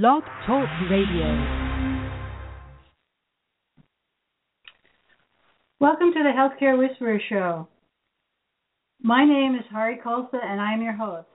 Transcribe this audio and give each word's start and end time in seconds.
Blog 0.00 0.24
Talk 0.44 0.68
Radio. 0.90 1.26
Welcome 5.78 6.12
to 6.12 6.20
the 6.24 6.32
Healthcare 6.36 6.76
Whisperer 6.76 7.20
Show. 7.28 7.68
My 9.00 9.24
name 9.24 9.54
is 9.54 9.62
Hari 9.70 10.00
Kolsa 10.04 10.42
and 10.42 10.60
I 10.60 10.72
am 10.72 10.82
your 10.82 10.94
host. 10.94 11.28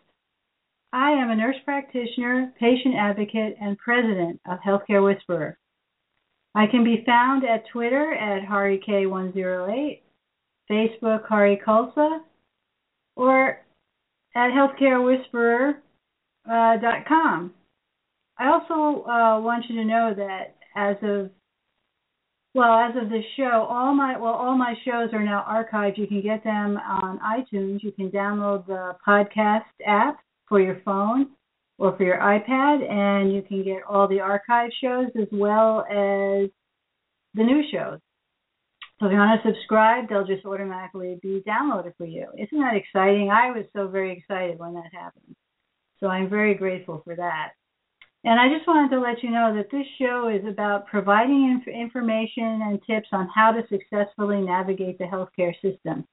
I 0.91 1.11
am 1.11 1.29
a 1.29 1.37
nurse 1.37 1.55
practitioner, 1.63 2.51
patient 2.59 2.95
advocate, 2.99 3.55
and 3.61 3.77
president 3.77 4.41
of 4.45 4.59
Healthcare 4.59 5.05
Whisperer. 5.05 5.57
I 6.53 6.67
can 6.67 6.83
be 6.83 7.01
found 7.05 7.45
at 7.45 7.63
Twitter 7.71 8.13
at 8.13 8.45
HariK108, 8.45 10.01
Facebook 10.69 11.25
Hari 11.29 11.61
Kolsa, 11.65 12.19
or 13.15 13.61
at 14.35 14.51
healthcarewhisperer.com. 14.51 15.75
Uh, 16.51 17.58
I 18.39 18.47
also 18.47 19.03
uh, 19.03 19.41
want 19.41 19.65
you 19.67 19.75
to 19.75 19.85
know 19.85 20.13
that 20.15 20.55
as 20.75 20.95
of 21.03 21.29
well, 22.55 22.73
as 22.73 22.95
of 22.99 23.09
this 23.09 23.23
show, 23.37 23.67
all 23.69 23.93
my 23.93 24.17
well, 24.17 24.33
all 24.33 24.57
my 24.57 24.73
shows 24.83 25.09
are 25.13 25.23
now 25.23 25.45
archived. 25.47 25.97
You 25.97 26.07
can 26.07 26.21
get 26.21 26.43
them 26.43 26.77
on 26.77 27.19
iTunes. 27.19 27.83
You 27.83 27.91
can 27.91 28.09
download 28.09 28.65
the 28.65 28.95
podcast 29.07 29.65
app 29.85 30.19
for 30.47 30.59
your 30.59 30.81
phone 30.83 31.27
or 31.77 31.95
for 31.95 32.03
your 32.03 32.17
iPad, 32.17 32.89
and 32.89 33.33
you 33.33 33.41
can 33.41 33.63
get 33.63 33.83
all 33.87 34.07
the 34.07 34.17
archived 34.17 34.71
shows 34.81 35.07
as 35.19 35.27
well 35.31 35.81
as 35.81 36.49
the 37.35 37.43
new 37.43 37.61
shows. 37.71 37.99
So 38.99 39.05
if 39.05 39.11
you 39.11 39.17
want 39.17 39.41
to 39.41 39.53
subscribe, 39.53 40.09
they'll 40.09 40.25
just 40.25 40.45
automatically 40.45 41.19
be 41.21 41.43
downloaded 41.47 41.93
for 41.97 42.05
you. 42.05 42.27
Isn't 42.37 42.59
that 42.59 42.75
exciting? 42.75 43.29
I 43.31 43.51
was 43.51 43.65
so 43.73 43.87
very 43.87 44.17
excited 44.17 44.59
when 44.59 44.73
that 44.73 44.91
happened. 44.91 45.35
So 45.99 46.07
I'm 46.07 46.29
very 46.29 46.53
grateful 46.55 47.01
for 47.05 47.15
that. 47.15 47.51
And 48.25 48.37
I 48.39 48.49
just 48.53 48.67
wanted 48.67 48.93
to 48.93 48.99
let 48.99 49.23
you 49.23 49.31
know 49.31 49.55
that 49.55 49.71
this 49.71 49.87
show 49.97 50.27
is 50.27 50.45
about 50.45 50.87
providing 50.87 51.51
inf- 51.51 51.73
information 51.73 52.61
and 52.63 52.81
tips 52.85 53.07
on 53.13 53.29
how 53.33 53.51
to 53.51 53.61
successfully 53.69 54.41
navigate 54.41 54.97
the 54.97 55.05
healthcare 55.05 55.53
system. 55.61 56.05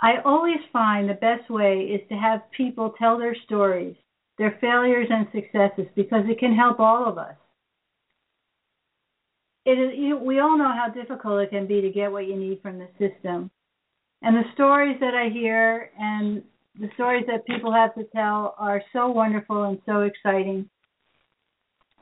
I 0.00 0.14
always 0.24 0.60
find 0.72 1.08
the 1.08 1.14
best 1.14 1.50
way 1.50 1.80
is 1.80 2.00
to 2.08 2.14
have 2.14 2.42
people 2.56 2.94
tell 2.98 3.18
their 3.18 3.36
stories, 3.44 3.96
their 4.38 4.56
failures 4.60 5.08
and 5.10 5.26
successes, 5.32 5.86
because 5.96 6.24
it 6.28 6.38
can 6.38 6.54
help 6.54 6.78
all 6.78 7.08
of 7.08 7.18
us. 7.18 7.34
It 9.64 9.78
is, 9.78 9.92
you, 9.96 10.16
we 10.16 10.40
all 10.40 10.58
know 10.58 10.72
how 10.72 10.88
difficult 10.92 11.40
it 11.40 11.50
can 11.50 11.66
be 11.66 11.80
to 11.80 11.90
get 11.90 12.10
what 12.10 12.26
you 12.26 12.36
need 12.36 12.60
from 12.62 12.78
the 12.78 12.88
system. 12.98 13.50
And 14.22 14.36
the 14.36 14.50
stories 14.54 14.96
that 15.00 15.14
I 15.14 15.28
hear 15.28 15.90
and 15.98 16.42
the 16.78 16.88
stories 16.94 17.24
that 17.26 17.46
people 17.46 17.72
have 17.72 17.94
to 17.96 18.04
tell 18.14 18.54
are 18.58 18.82
so 18.92 19.08
wonderful 19.08 19.64
and 19.64 19.78
so 19.86 20.02
exciting 20.02 20.68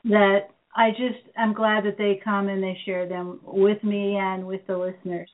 that 0.05 0.49
I 0.75 0.89
just 0.91 1.19
am 1.37 1.53
glad 1.53 1.85
that 1.85 1.97
they 1.97 2.21
come 2.23 2.47
and 2.47 2.63
they 2.63 2.77
share 2.85 3.05
them 3.07 3.39
with 3.43 3.83
me 3.83 4.17
and 4.17 4.45
with 4.45 4.61
the 4.67 4.77
listeners. 4.77 5.29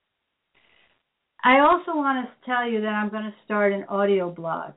I 1.46 1.60
also 1.60 1.96
want 1.96 2.26
to 2.26 2.44
tell 2.44 2.68
you 2.68 2.80
that 2.80 2.88
I'm 2.88 3.08
going 3.08 3.22
to 3.22 3.34
start 3.44 3.72
an 3.72 3.84
audio 3.84 4.32
blog. 4.32 4.72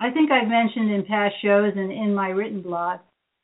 I 0.00 0.10
think 0.10 0.30
I've 0.30 0.48
mentioned 0.48 0.90
in 0.90 1.04
past 1.04 1.34
shows 1.42 1.74
and 1.76 1.92
in 1.92 2.14
my 2.14 2.28
written 2.28 2.62
blog 2.62 3.00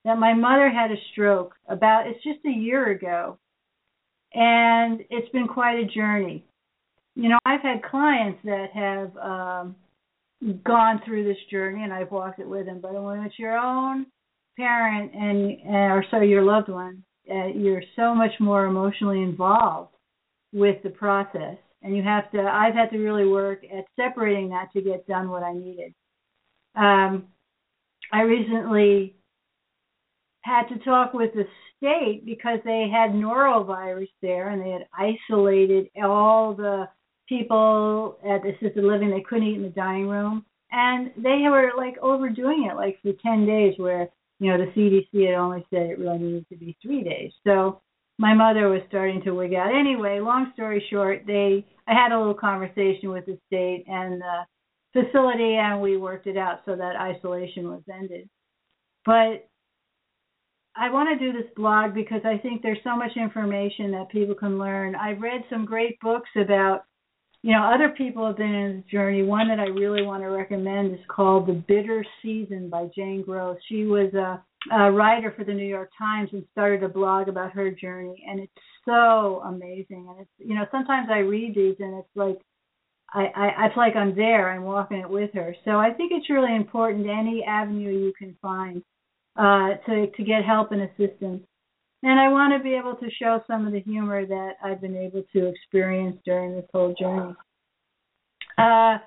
that 0.07 0.19
my 0.19 0.33
mother 0.33 0.71
had 0.71 0.91
a 0.91 0.95
stroke 1.13 1.55
about 1.69 2.07
it's 2.07 2.25
just 2.25 2.39
a 2.47 2.51
year 2.51 2.93
ago 2.93 3.37
and 4.33 5.03
it's 5.11 5.31
been 5.33 5.49
quite 5.49 5.81
a 5.81 5.85
journey. 5.85 6.43
You 7.15 7.29
know, 7.29 7.39
I've 7.45 7.61
had 7.61 7.83
clients 7.83 8.39
that 8.45 8.69
have 8.73 9.15
um 9.19 9.77
gone 10.65 11.03
through 11.05 11.25
this 11.25 11.37
journey 11.51 11.85
and 11.85 11.93
I've 11.93 12.11
walked 12.11 12.39
it 12.39 12.49
with 12.49 12.65
them, 12.65 12.81
but 12.81 12.95
when 12.95 13.21
it's 13.21 13.39
your 13.39 13.59
own 13.59 14.07
parent 14.57 15.13
and 15.15 15.75
or 15.93 16.07
so 16.11 16.23
your 16.23 16.43
loved 16.43 16.71
one, 16.71 17.05
uh, 17.31 17.49
you're 17.49 17.83
so 17.97 18.15
much 18.15 18.33
more 18.41 18.65
emotionally 18.65 19.21
involved 19.23 19.93
with 20.55 20.83
the 20.83 20.89
process 20.89 21.59
and 21.83 21.97
you 21.97 22.03
have 22.03 22.31
to 22.31 22.41
i've 22.41 22.75
had 22.75 22.91
to 22.91 22.99
really 22.99 23.27
work 23.27 23.63
at 23.65 23.85
separating 23.97 24.49
that 24.51 24.73
to 24.73 24.81
get 24.81 25.07
done 25.07 25.31
what 25.31 25.43
i 25.43 25.53
needed. 25.53 25.95
Um, 26.75 27.29
i 28.13 28.23
recently 28.23 29.17
had 30.43 30.69
to 30.69 30.79
talk 30.79 31.13
with 31.13 31.33
the 31.35 31.45
state 31.77 32.25
because 32.25 32.59
they 32.65 32.89
had 32.93 33.11
norovirus 33.11 34.09
there 34.23 34.51
and 34.51 34.63
they 34.63 34.71
had 34.71 34.87
isolated 34.93 35.89
all 36.03 36.55
the 36.55 36.89
people 37.29 38.19
at 38.25 38.45
assisted 38.47 38.85
living. 38.85 39.11
They 39.11 39.23
couldn't 39.23 39.49
eat 39.49 39.57
in 39.57 39.63
the 39.63 39.69
dining 39.69 40.09
room. 40.09 40.45
And 40.73 41.11
they 41.17 41.45
were 41.51 41.73
like 41.77 41.97
overdoing 41.99 42.69
it 42.71 42.77
like 42.77 43.01
for 43.03 43.13
10 43.13 43.47
days 43.47 43.75
where 43.77 44.09
you 44.39 44.51
know 44.51 44.57
the 44.57 44.73
cdc 44.73 45.27
had 45.27 45.35
only 45.35 45.67
said 45.69 45.83
it 45.83 45.99
really 45.99 46.19
needed 46.19 46.49
to 46.49 46.57
be 46.57 46.77
three 46.81 47.03
days. 47.03 47.33
So 47.45 47.81
my 48.21 48.35
mother 48.35 48.69
was 48.69 48.83
starting 48.87 49.23
to 49.23 49.31
wig 49.31 49.55
out. 49.55 49.75
Anyway, 49.75 50.21
long 50.21 50.51
story 50.53 50.85
short, 50.91 51.23
they 51.27 51.65
I 51.89 51.95
had 51.95 52.13
a 52.13 52.19
little 52.19 52.35
conversation 52.35 53.09
with 53.09 53.25
the 53.25 53.39
state 53.47 53.85
and 53.89 54.21
the 54.21 54.45
facility, 54.93 55.55
and 55.57 55.81
we 55.81 55.97
worked 55.97 56.27
it 56.27 56.37
out 56.37 56.61
so 56.67 56.77
that 56.77 56.97
isolation 56.97 57.71
was 57.71 57.83
ended. 57.91 58.29
But 59.07 59.49
I 60.77 60.91
want 60.91 61.09
to 61.19 61.33
do 61.33 61.33
this 61.33 61.51
blog 61.57 61.95
because 61.95 62.21
I 62.27 62.37
think 62.37 62.61
there's 62.61 62.79
so 62.85 62.95
much 62.95 63.13
information 63.17 63.91
that 63.93 64.11
people 64.11 64.35
can 64.35 64.59
learn. 64.59 64.95
I've 64.95 65.23
read 65.23 65.43
some 65.49 65.65
great 65.65 65.99
books 66.01 66.29
about, 66.37 66.83
you 67.43 67.53
know, 67.53 67.63
other 67.63 67.89
people 67.89 68.27
have 68.27 68.37
been 68.37 68.55
in 68.55 68.77
this 68.77 68.91
journey. 68.91 69.23
One 69.23 69.49
that 69.49 69.59
I 69.59 69.69
really 69.69 70.03
want 70.03 70.23
to 70.25 70.29
recommend 70.29 70.93
is 70.93 71.01
called 71.09 71.47
The 71.47 71.55
Bitter 71.55 72.05
Season 72.21 72.69
by 72.69 72.89
Jane 72.95 73.23
Gross. 73.23 73.57
She 73.67 73.85
was 73.85 74.13
a 74.13 74.45
a 74.73 74.91
writer 74.93 75.33
for 75.37 75.45
the 75.45 75.55
New 75.55 75.67
York 75.67 75.91
Times 75.99 76.31
and 76.33 76.45
started 76.53 76.83
a 76.83 76.89
blog 76.89 77.29
about 77.29 77.53
her 77.53 77.71
journey, 77.71 78.25
and 78.29 78.41
it's 78.41 78.53
so 78.85 79.43
amazing. 79.45 80.07
And 80.09 80.21
it's 80.21 80.31
you 80.39 80.55
know 80.55 80.67
sometimes 80.71 81.09
I 81.11 81.19
read 81.19 81.55
these 81.55 81.77
and 81.79 81.99
it's 81.99 82.09
like 82.15 82.39
I, 83.13 83.27
I 83.35 83.67
it's 83.67 83.77
like 83.77 83.97
I'm 83.97 84.15
there. 84.15 84.51
I'm 84.51 84.65
walking 84.65 84.99
it 84.99 85.09
with 85.09 85.31
her. 85.35 85.55
So 85.65 85.73
I 85.73 85.93
think 85.93 86.13
it's 86.13 86.31
really 86.31 86.55
important 86.55 87.07
any 87.09 87.43
avenue 87.47 87.91
you 87.91 88.13
can 88.19 88.37
find 88.43 88.83
uh, 89.37 89.77
to 89.87 90.07
to 90.11 90.23
get 90.23 90.45
help 90.45 90.73
and 90.73 90.83
assistance. 90.83 91.43
And 92.03 92.19
I 92.19 92.29
want 92.29 92.55
to 92.55 92.63
be 92.63 92.75
able 92.75 92.95
to 92.97 93.11
show 93.11 93.43
some 93.47 93.67
of 93.67 93.73
the 93.73 93.81
humor 93.81 94.25
that 94.25 94.53
I've 94.65 94.81
been 94.81 94.97
able 94.97 95.23
to 95.35 95.47
experience 95.47 96.17
during 96.25 96.55
this 96.55 96.65
whole 96.73 96.95
journey. 96.99 97.35
Uh, 98.57 98.99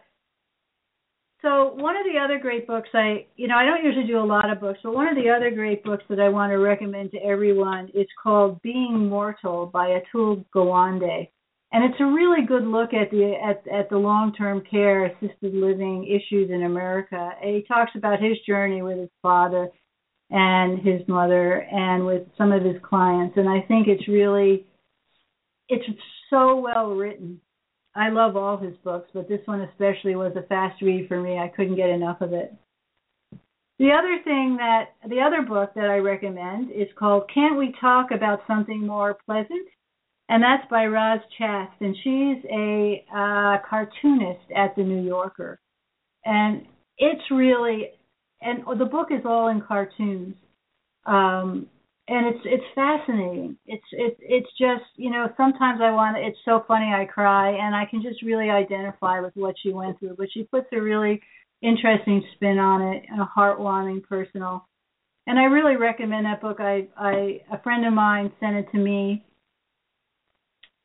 so 1.43 1.73
one 1.75 1.95
of 1.95 2.03
the 2.05 2.19
other 2.19 2.39
great 2.39 2.65
books 2.65 2.89
I, 2.93 3.25
you 3.35 3.47
know, 3.47 3.55
I 3.55 3.65
don't 3.65 3.83
usually 3.83 4.07
do 4.07 4.19
a 4.19 4.25
lot 4.25 4.49
of 4.49 4.59
books, 4.59 4.79
but 4.83 4.95
one 4.95 5.07
of 5.07 5.15
the 5.15 5.29
other 5.29 5.51
great 5.51 5.83
books 5.83 6.03
that 6.09 6.19
I 6.19 6.29
want 6.29 6.51
to 6.51 6.57
recommend 6.57 7.11
to 7.11 7.17
everyone 7.17 7.89
is 7.93 8.07
called 8.21 8.61
Being 8.61 9.09
Mortal 9.09 9.67
by 9.67 9.99
Atul 9.99 10.45
Gawande. 10.55 11.29
And 11.71 11.83
it's 11.83 11.99
a 11.99 12.05
really 12.05 12.45
good 12.47 12.65
look 12.65 12.93
at 12.93 13.11
the 13.11 13.33
at, 13.43 13.67
at 13.67 13.89
the 13.89 13.97
long-term 13.97 14.63
care 14.69 15.05
assisted 15.05 15.53
living 15.53 16.05
issues 16.05 16.49
in 16.49 16.63
America. 16.63 17.31
And 17.41 17.55
he 17.55 17.63
talks 17.63 17.91
about 17.95 18.21
his 18.21 18.37
journey 18.47 18.81
with 18.81 18.97
his 18.97 19.09
father 19.21 19.69
and 20.33 20.79
his 20.79 21.07
mother 21.07 21.67
and 21.71 22.05
with 22.05 22.23
some 22.37 22.51
of 22.51 22.63
his 22.63 22.75
clients 22.81 23.37
and 23.37 23.47
I 23.47 23.61
think 23.67 23.87
it's 23.87 24.07
really 24.07 24.65
it's 25.69 25.85
so 26.29 26.55
well 26.55 26.91
written 26.91 27.39
I 27.95 28.09
love 28.09 28.35
all 28.35 28.57
his 28.57 28.75
books, 28.83 29.09
but 29.13 29.29
this 29.29 29.41
one 29.45 29.61
especially 29.61 30.15
was 30.15 30.33
a 30.35 30.47
fast 30.47 30.81
read 30.81 31.07
for 31.07 31.21
me. 31.21 31.37
I 31.37 31.51
couldn't 31.55 31.75
get 31.75 31.89
enough 31.89 32.21
of 32.21 32.33
it. 32.33 32.53
The 33.79 33.91
other 33.91 34.19
thing 34.23 34.57
that 34.57 34.89
the 35.09 35.21
other 35.21 35.41
book 35.41 35.73
that 35.75 35.89
I 35.89 35.97
recommend 35.97 36.71
is 36.71 36.87
called 36.97 37.29
Can't 37.33 37.57
We 37.57 37.75
Talk 37.81 38.11
About 38.11 38.41
Something 38.47 38.85
More 38.85 39.17
Pleasant? 39.25 39.67
And 40.29 40.41
that's 40.41 40.67
by 40.69 40.85
Roz 40.85 41.19
Chast, 41.39 41.73
and 41.81 41.95
she's 42.03 42.43
a 42.49 43.05
uh, 43.13 43.57
cartoonist 43.69 44.51
at 44.55 44.75
the 44.75 44.83
New 44.83 45.03
Yorker. 45.03 45.59
And 46.25 46.65
it's 46.97 47.23
really, 47.29 47.89
and 48.41 48.63
the 48.79 48.85
book 48.85 49.09
is 49.11 49.25
all 49.25 49.49
in 49.49 49.61
cartoons. 49.61 50.35
Um, 51.05 51.67
and 52.07 52.27
it's 52.27 52.41
it's 52.45 52.63
fascinating. 52.75 53.57
It's 53.65 53.85
it's 53.91 54.19
it's 54.19 54.49
just 54.59 54.83
you 54.97 55.09
know 55.09 55.27
sometimes 55.37 55.79
I 55.81 55.91
want 55.91 56.17
it's 56.17 56.37
so 56.43 56.63
funny 56.67 56.91
I 56.93 57.05
cry 57.05 57.51
and 57.51 57.75
I 57.75 57.85
can 57.85 58.01
just 58.01 58.21
really 58.21 58.49
identify 58.49 59.21
with 59.21 59.33
what 59.35 59.55
she 59.61 59.71
went 59.71 59.99
through. 59.99 60.15
But 60.17 60.27
she 60.33 60.43
puts 60.43 60.67
a 60.73 60.81
really 60.81 61.21
interesting 61.61 62.21
spin 62.35 62.59
on 62.59 62.81
it 62.81 63.03
and 63.09 63.21
a 63.21 63.29
heartwarming, 63.37 64.03
personal. 64.03 64.67
And 65.27 65.39
I 65.39 65.43
really 65.43 65.77
recommend 65.77 66.25
that 66.25 66.41
book. 66.41 66.57
I 66.59 66.87
I 66.97 67.41
a 67.51 67.61
friend 67.63 67.85
of 67.85 67.93
mine 67.93 68.31
sent 68.41 68.57
it 68.57 68.69
to 68.71 68.77
me 68.77 69.23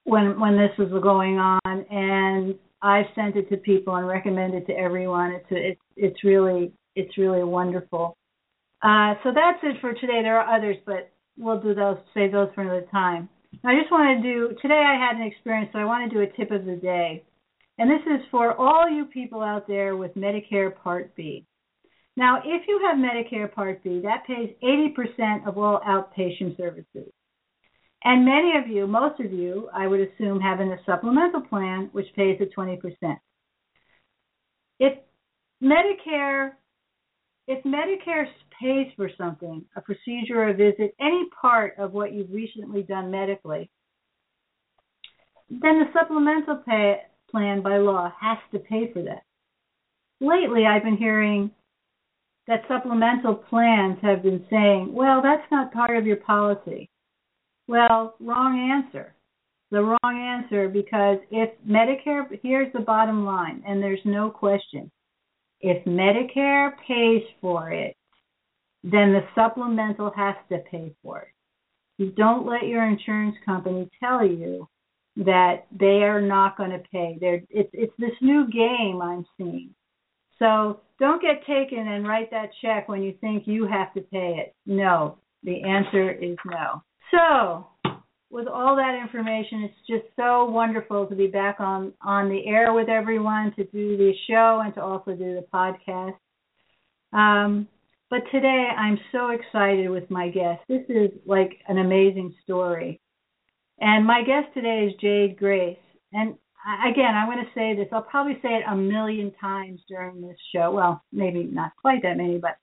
when 0.04 0.38
when 0.38 0.56
this 0.56 0.70
was 0.78 0.90
going 1.02 1.38
on, 1.38 1.60
and 1.64 2.54
I've 2.80 3.06
sent 3.16 3.34
it 3.34 3.48
to 3.50 3.56
people 3.56 3.96
and 3.96 4.06
recommended 4.06 4.68
to 4.68 4.72
everyone. 4.72 5.32
It's 5.32 5.50
a, 5.50 5.70
it's 5.70 5.80
it's 5.96 6.24
really 6.24 6.72
it's 6.94 7.18
really 7.18 7.42
wonderful. 7.42 8.17
Uh, 8.82 9.14
so 9.22 9.30
that's 9.34 9.58
it 9.62 9.80
for 9.80 9.92
today. 9.94 10.20
There 10.22 10.38
are 10.38 10.56
others, 10.56 10.76
but 10.86 11.10
we'll 11.36 11.60
do 11.60 11.75
those, 11.75 11.98
save 12.14 12.32
those 12.32 12.48
for 12.54 12.62
another 12.62 12.86
time. 12.90 13.28
I 13.64 13.75
just 13.78 13.90
want 13.90 14.22
to 14.22 14.28
do, 14.28 14.54
today 14.62 14.84
I 14.86 14.94
had 14.94 15.16
an 15.16 15.26
experience, 15.26 15.70
so 15.72 15.78
I 15.78 15.84
want 15.84 16.10
to 16.10 16.16
do 16.16 16.22
a 16.22 16.36
tip 16.36 16.50
of 16.50 16.64
the 16.64 16.76
day. 16.76 17.25
And 17.78 17.90
this 17.90 18.04
is 18.06 18.26
for 18.30 18.54
all 18.54 18.88
you 18.88 19.06
people 19.06 19.42
out 19.42 19.66
there 19.66 19.96
with 19.96 20.14
Medicare 20.14 20.75
Part 20.75 21.14
B. 21.16 21.46
Now, 22.16 22.38
if 22.44 22.62
you 22.66 22.80
have 22.84 22.98
Medicare 22.98 23.52
Part 23.52 23.82
B, 23.82 24.00
that 24.02 24.26
pays 24.26 24.50
80% 24.62 25.46
of 25.46 25.56
all 25.56 25.80
outpatient 25.86 26.56
services. 26.56 27.12
And 28.04 28.25
many 28.25 28.52
of 28.56 28.69
you, 28.69 28.86
most 28.86 29.20
of 29.20 29.32
you, 29.32 29.69
I 29.72 29.86
would 29.86 30.00
assume, 30.00 30.40
have 30.40 30.60
a 30.60 30.76
supplemental 30.86 31.42
plan 31.42 31.88
which 31.92 32.06
pays 32.14 32.38
the 32.38 32.46
20%. 32.46 32.78
If 34.78 34.98
Medicare 35.62 36.52
if 37.48 37.64
Medicare 37.64 38.26
pays 38.60 38.87
for 38.96 39.10
something, 39.16 39.64
a 39.76 39.81
procedure 39.81 40.49
a 40.49 40.55
visit, 40.55 40.94
any 41.00 41.26
part 41.40 41.75
of 41.78 41.93
what 41.93 42.12
you've 42.12 42.32
recently 42.32 42.82
done 42.82 43.10
medically, 43.10 43.70
then 45.50 45.81
the 45.81 45.87
supplemental 45.93 46.62
pay 46.66 47.02
plan 47.31 47.62
by 47.62 47.78
law 47.78 48.12
has 48.20 48.38
to 48.52 48.58
pay 48.58 48.93
for 48.93 49.02
that. 49.02 49.22
Lately, 50.20 50.66
I've 50.66 50.82
been 50.82 50.96
hearing 50.96 51.50
that 52.46 52.64
supplemental 52.66 53.34
plans 53.34 53.99
have 54.02 54.22
been 54.22 54.44
saying, 54.50 54.93
well, 54.93 55.20
that's 55.22 55.50
not 55.50 55.72
part 55.72 55.96
of 55.96 56.06
your 56.06 56.16
policy. 56.16 56.88
Well, 57.66 58.14
wrong 58.20 58.70
answer. 58.72 59.14
The 59.70 59.82
wrong 59.82 59.99
answer 60.43 60.69
because 60.69 61.19
if 61.31 61.50
Medicare, 61.69 62.25
here's 62.43 62.72
the 62.72 62.81
bottom 62.81 63.26
line, 63.26 63.62
and 63.66 63.82
there's 63.82 64.00
no 64.04 64.31
question 64.31 64.90
if 65.61 65.84
Medicare 65.84 66.72
pays 66.87 67.22
for 67.40 67.70
it, 67.70 67.96
then 68.90 69.12
the 69.12 69.25
supplemental 69.35 70.11
has 70.17 70.37
to 70.50 70.58
pay 70.70 70.94
for 71.02 71.20
it. 71.20 71.29
You 71.99 72.12
don't 72.12 72.46
let 72.46 72.67
your 72.67 72.87
insurance 72.87 73.37
company 73.44 73.90
tell 74.00 74.25
you 74.25 74.69
that 75.17 75.67
they 75.76 76.02
are 76.05 76.20
not 76.20 76.56
going 76.56 76.70
to 76.70 76.82
pay. 76.93 77.19
They're, 77.20 77.43
it's 77.50 77.70
it's 77.73 77.93
this 77.99 78.12
new 78.20 78.49
game 78.50 79.02
I'm 79.02 79.26
seeing. 79.37 79.75
So 80.38 80.81
don't 81.00 81.20
get 81.20 81.44
taken 81.46 81.88
and 81.88 82.06
write 82.06 82.31
that 82.31 82.50
check 82.62 82.88
when 82.88 83.02
you 83.02 83.14
think 83.20 83.44
you 83.46 83.67
have 83.67 83.93
to 83.94 84.00
pay 84.00 84.37
it. 84.38 84.55
No, 84.64 85.19
the 85.43 85.62
answer 85.64 86.12
is 86.12 86.37
no. 86.46 86.82
So 87.11 87.67
with 88.31 88.46
all 88.46 88.76
that 88.76 88.99
information, 89.00 89.64
it's 89.64 89.87
just 89.88 90.14
so 90.14 90.44
wonderful 90.44 91.06
to 91.06 91.17
be 91.17 91.26
back 91.26 91.56
on 91.58 91.93
on 92.02 92.29
the 92.29 92.46
air 92.46 92.73
with 92.73 92.88
everyone 92.88 93.52
to 93.56 93.64
do 93.64 93.96
the 93.96 94.12
show 94.29 94.62
and 94.64 94.73
to 94.75 94.82
also 94.82 95.12
do 95.12 95.35
the 95.35 95.46
podcast. 95.52 96.14
Um, 97.12 97.67
but 98.10 98.22
today, 98.32 98.69
I'm 98.76 98.99
so 99.12 99.31
excited 99.31 99.90
with 99.90 100.10
my 100.10 100.28
guest. 100.28 100.60
This 100.69 100.84
is 100.88 101.10
like 101.26 101.52
an 101.69 101.78
amazing 101.78 102.34
story, 102.44 103.00
and 103.81 104.06
my 104.06 104.22
guest 104.22 104.55
today 104.55 104.88
is 104.88 105.00
Jade 105.00 105.38
Grace. 105.38 105.78
And 106.12 106.34
again, 106.87 107.14
I'm 107.14 107.26
going 107.26 107.44
to 107.44 107.50
say 107.55 107.75
this. 107.76 107.88
I'll 107.93 108.02
probably 108.02 108.38
say 108.43 108.49
it 108.49 108.62
a 108.69 108.76
million 108.76 109.32
times 109.40 109.81
during 109.88 110.20
this 110.20 110.37
show. 110.55 110.70
Well, 110.70 111.02
maybe 111.12 111.44
not 111.44 111.72
quite 111.81 112.02
that 112.02 112.16
many, 112.16 112.38
but 112.38 112.56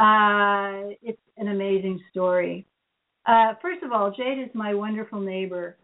uh, 0.00 0.94
it's 1.02 1.20
an 1.36 1.48
amazing 1.48 2.00
story. 2.10 2.66
Uh, 3.26 3.54
first 3.62 3.82
of 3.82 3.92
all, 3.92 4.12
Jade 4.16 4.38
is 4.38 4.50
my 4.54 4.74
wonderful 4.74 5.20
neighbor, 5.20 5.76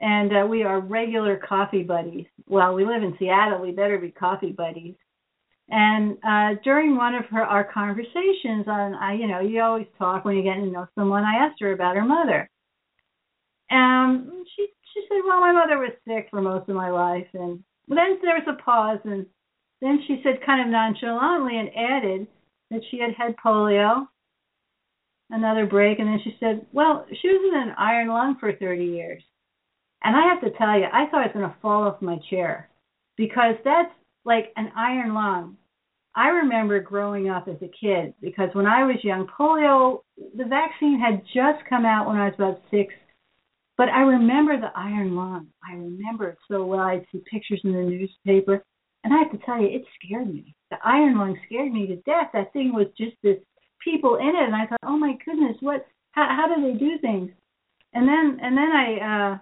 and 0.00 0.32
uh, 0.32 0.46
we 0.46 0.62
are 0.62 0.80
regular 0.80 1.36
coffee 1.36 1.82
buddies. 1.82 2.26
Well, 2.46 2.74
we 2.74 2.84
live 2.84 3.02
in 3.02 3.14
Seattle. 3.18 3.60
We 3.60 3.72
better 3.72 3.98
be 3.98 4.10
coffee 4.10 4.52
buddies. 4.52 4.94
And 5.70 6.16
uh, 6.26 6.60
during 6.64 6.96
one 6.96 7.14
of 7.14 7.26
her 7.26 7.42
our 7.42 7.64
conversations 7.64 8.66
on, 8.66 8.94
I, 8.94 9.14
you 9.14 9.26
know, 9.26 9.40
you 9.40 9.60
always 9.60 9.86
talk 9.98 10.24
when 10.24 10.36
you 10.36 10.42
get 10.42 10.54
to 10.54 10.66
know 10.66 10.86
someone. 10.94 11.24
I 11.24 11.44
asked 11.44 11.60
her 11.60 11.72
about 11.72 11.96
her 11.96 12.04
mother. 12.04 12.48
Um, 13.70 14.44
she 14.56 14.66
she 14.94 15.04
said, 15.08 15.18
well, 15.26 15.40
my 15.40 15.52
mother 15.52 15.78
was 15.78 15.92
sick 16.06 16.28
for 16.30 16.40
most 16.40 16.68
of 16.68 16.74
my 16.74 16.90
life, 16.90 17.26
and 17.34 17.62
then 17.86 18.18
there 18.22 18.36
was 18.36 18.48
a 18.48 18.62
pause, 18.62 18.98
and 19.04 19.26
then 19.82 20.00
she 20.06 20.20
said, 20.22 20.44
kind 20.44 20.62
of 20.62 20.68
nonchalantly, 20.68 21.58
and 21.58 21.68
added 21.76 22.26
that 22.70 22.80
she 22.90 22.98
had 22.98 23.12
had 23.14 23.36
polio 23.36 24.06
another 25.30 25.66
break, 25.66 25.98
and 25.98 26.08
then 26.08 26.20
she 26.24 26.36
said, 26.40 26.66
"Well, 26.72 27.06
she 27.20 27.28
was 27.28 27.52
in 27.52 27.68
an 27.68 27.74
iron 27.78 28.08
lung 28.08 28.36
for 28.40 28.52
30 28.52 28.84
years." 28.84 29.22
And 30.02 30.16
I 30.16 30.22
have 30.22 30.40
to 30.42 30.56
tell 30.56 30.78
you, 30.78 30.86
I 30.92 31.06
thought 31.06 31.22
I 31.22 31.26
was 31.26 31.32
going 31.34 31.48
to 31.48 31.56
fall 31.60 31.84
off 31.84 32.00
my 32.00 32.18
chair 32.30 32.70
because 33.16 33.56
that's 33.64 33.92
like 34.24 34.52
an 34.56 34.70
iron 34.76 35.12
lung. 35.12 35.56
I 36.18 36.30
remember 36.30 36.80
growing 36.80 37.30
up 37.30 37.46
as 37.46 37.62
a 37.62 37.70
kid 37.80 38.12
because 38.20 38.48
when 38.52 38.66
I 38.66 38.84
was 38.84 38.96
young, 39.04 39.28
polio, 39.28 40.00
the 40.36 40.46
vaccine 40.46 40.98
had 40.98 41.22
just 41.32 41.64
come 41.68 41.86
out 41.86 42.08
when 42.08 42.16
I 42.16 42.24
was 42.24 42.34
about 42.34 42.60
six. 42.72 42.92
But 43.76 43.88
I 43.90 44.00
remember 44.00 44.58
the 44.58 44.72
iron 44.74 45.14
lung. 45.14 45.46
I 45.62 45.74
remember 45.74 46.30
it 46.30 46.38
so 46.50 46.66
well. 46.66 46.80
I'd 46.80 47.06
see 47.12 47.22
pictures 47.30 47.60
in 47.62 47.70
the 47.70 47.82
newspaper. 47.82 48.64
And 49.04 49.14
I 49.14 49.18
have 49.18 49.30
to 49.30 49.46
tell 49.46 49.60
you, 49.60 49.68
it 49.68 49.84
scared 49.94 50.26
me. 50.26 50.56
The 50.72 50.78
iron 50.84 51.18
lung 51.18 51.38
scared 51.46 51.72
me 51.72 51.86
to 51.86 51.96
death. 51.98 52.30
That 52.32 52.52
thing 52.52 52.74
was 52.74 52.88
just 52.98 53.14
this 53.22 53.38
people 53.84 54.16
in 54.16 54.26
it 54.26 54.44
and 54.44 54.56
I 54.56 54.66
thought, 54.66 54.80
"Oh 54.82 54.98
my 54.98 55.16
goodness, 55.24 55.56
what 55.60 55.86
how 56.10 56.26
how 56.34 56.52
do 56.52 56.60
they 56.60 56.76
do 56.76 56.98
things?" 56.98 57.30
And 57.92 58.08
then 58.08 58.40
and 58.42 58.58
then 58.58 58.72
I 58.72 58.88
uh 58.96 59.38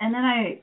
and 0.00 0.14
then 0.14 0.24
I 0.24 0.62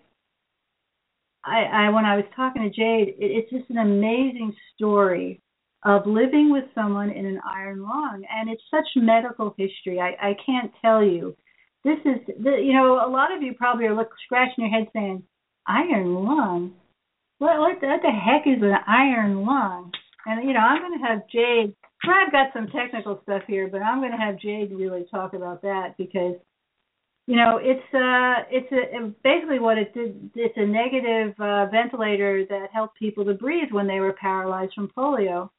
I, 1.46 1.64
I 1.64 1.90
when 1.90 2.06
I 2.06 2.16
was 2.16 2.26
talking 2.36 2.64
to 2.64 2.70
Jade, 2.70 3.10
it, 3.10 3.16
it's 3.20 3.50
just 3.52 3.70
an 3.70 3.78
amazing 3.78 4.54
story 4.76 5.42
of 5.84 6.06
living 6.06 6.52
with 6.52 6.64
someone 6.74 7.10
in 7.10 7.26
an 7.26 7.42
iron 7.46 7.82
lung, 7.82 8.24
and 8.34 8.50
it's 8.50 8.64
such 8.72 8.86
medical 8.96 9.54
history. 9.58 10.00
I, 10.00 10.30
I 10.30 10.38
can't 10.46 10.72
tell 10.82 11.04
you. 11.04 11.36
This 11.84 12.00
is, 12.06 12.36
the, 12.42 12.52
you 12.64 12.72
know, 12.72 13.06
a 13.06 13.12
lot 13.12 13.36
of 13.36 13.44
you 13.44 13.54
probably 13.56 13.86
are 13.88 13.96
look, 13.96 14.10
scratching 14.24 14.64
your 14.64 14.70
head 14.70 14.88
saying, 14.94 15.24
"Iron 15.68 16.16
lung? 16.16 16.74
What, 17.40 17.60
what, 17.60 17.82
what 17.82 18.02
the 18.02 18.12
heck 18.12 18.48
is 18.48 18.62
an 18.62 18.76
iron 18.88 19.46
lung?" 19.46 19.92
And 20.26 20.48
you 20.48 20.54
know, 20.54 20.62
I'm 20.62 20.82
going 20.82 20.98
to 20.98 21.06
have 21.06 21.28
Jade 21.30 21.76
I've 22.06 22.32
got 22.32 22.52
some 22.54 22.68
technical 22.68 23.20
stuff 23.24 23.44
here, 23.48 23.68
but 23.68 23.82
I'm 23.82 24.00
going 24.00 24.12
to 24.12 24.18
have 24.18 24.40
Jade 24.40 24.72
really 24.74 25.06
talk 25.10 25.34
about 25.34 25.62
that 25.62 25.96
because 25.98 26.36
you 27.26 27.38
know, 27.38 27.58
it's 27.62 27.94
uh, 27.94 28.44
it's 28.52 28.72
a 28.72 29.14
basically 29.24 29.60
what 29.60 29.78
it 29.78 29.94
did. 29.94 30.30
It's 30.36 30.58
a 30.58 30.66
negative 30.66 31.34
uh, 31.40 31.68
ventilator 31.68 32.46
that 32.50 32.68
helped 32.74 33.00
people 33.00 33.24
to 33.26 33.34
breathe 33.34 33.72
when 33.72 33.88
they 33.88 34.02
were 34.02 34.14
paralyzed 34.14 34.74
from 34.76 34.92
polio. 34.98 35.50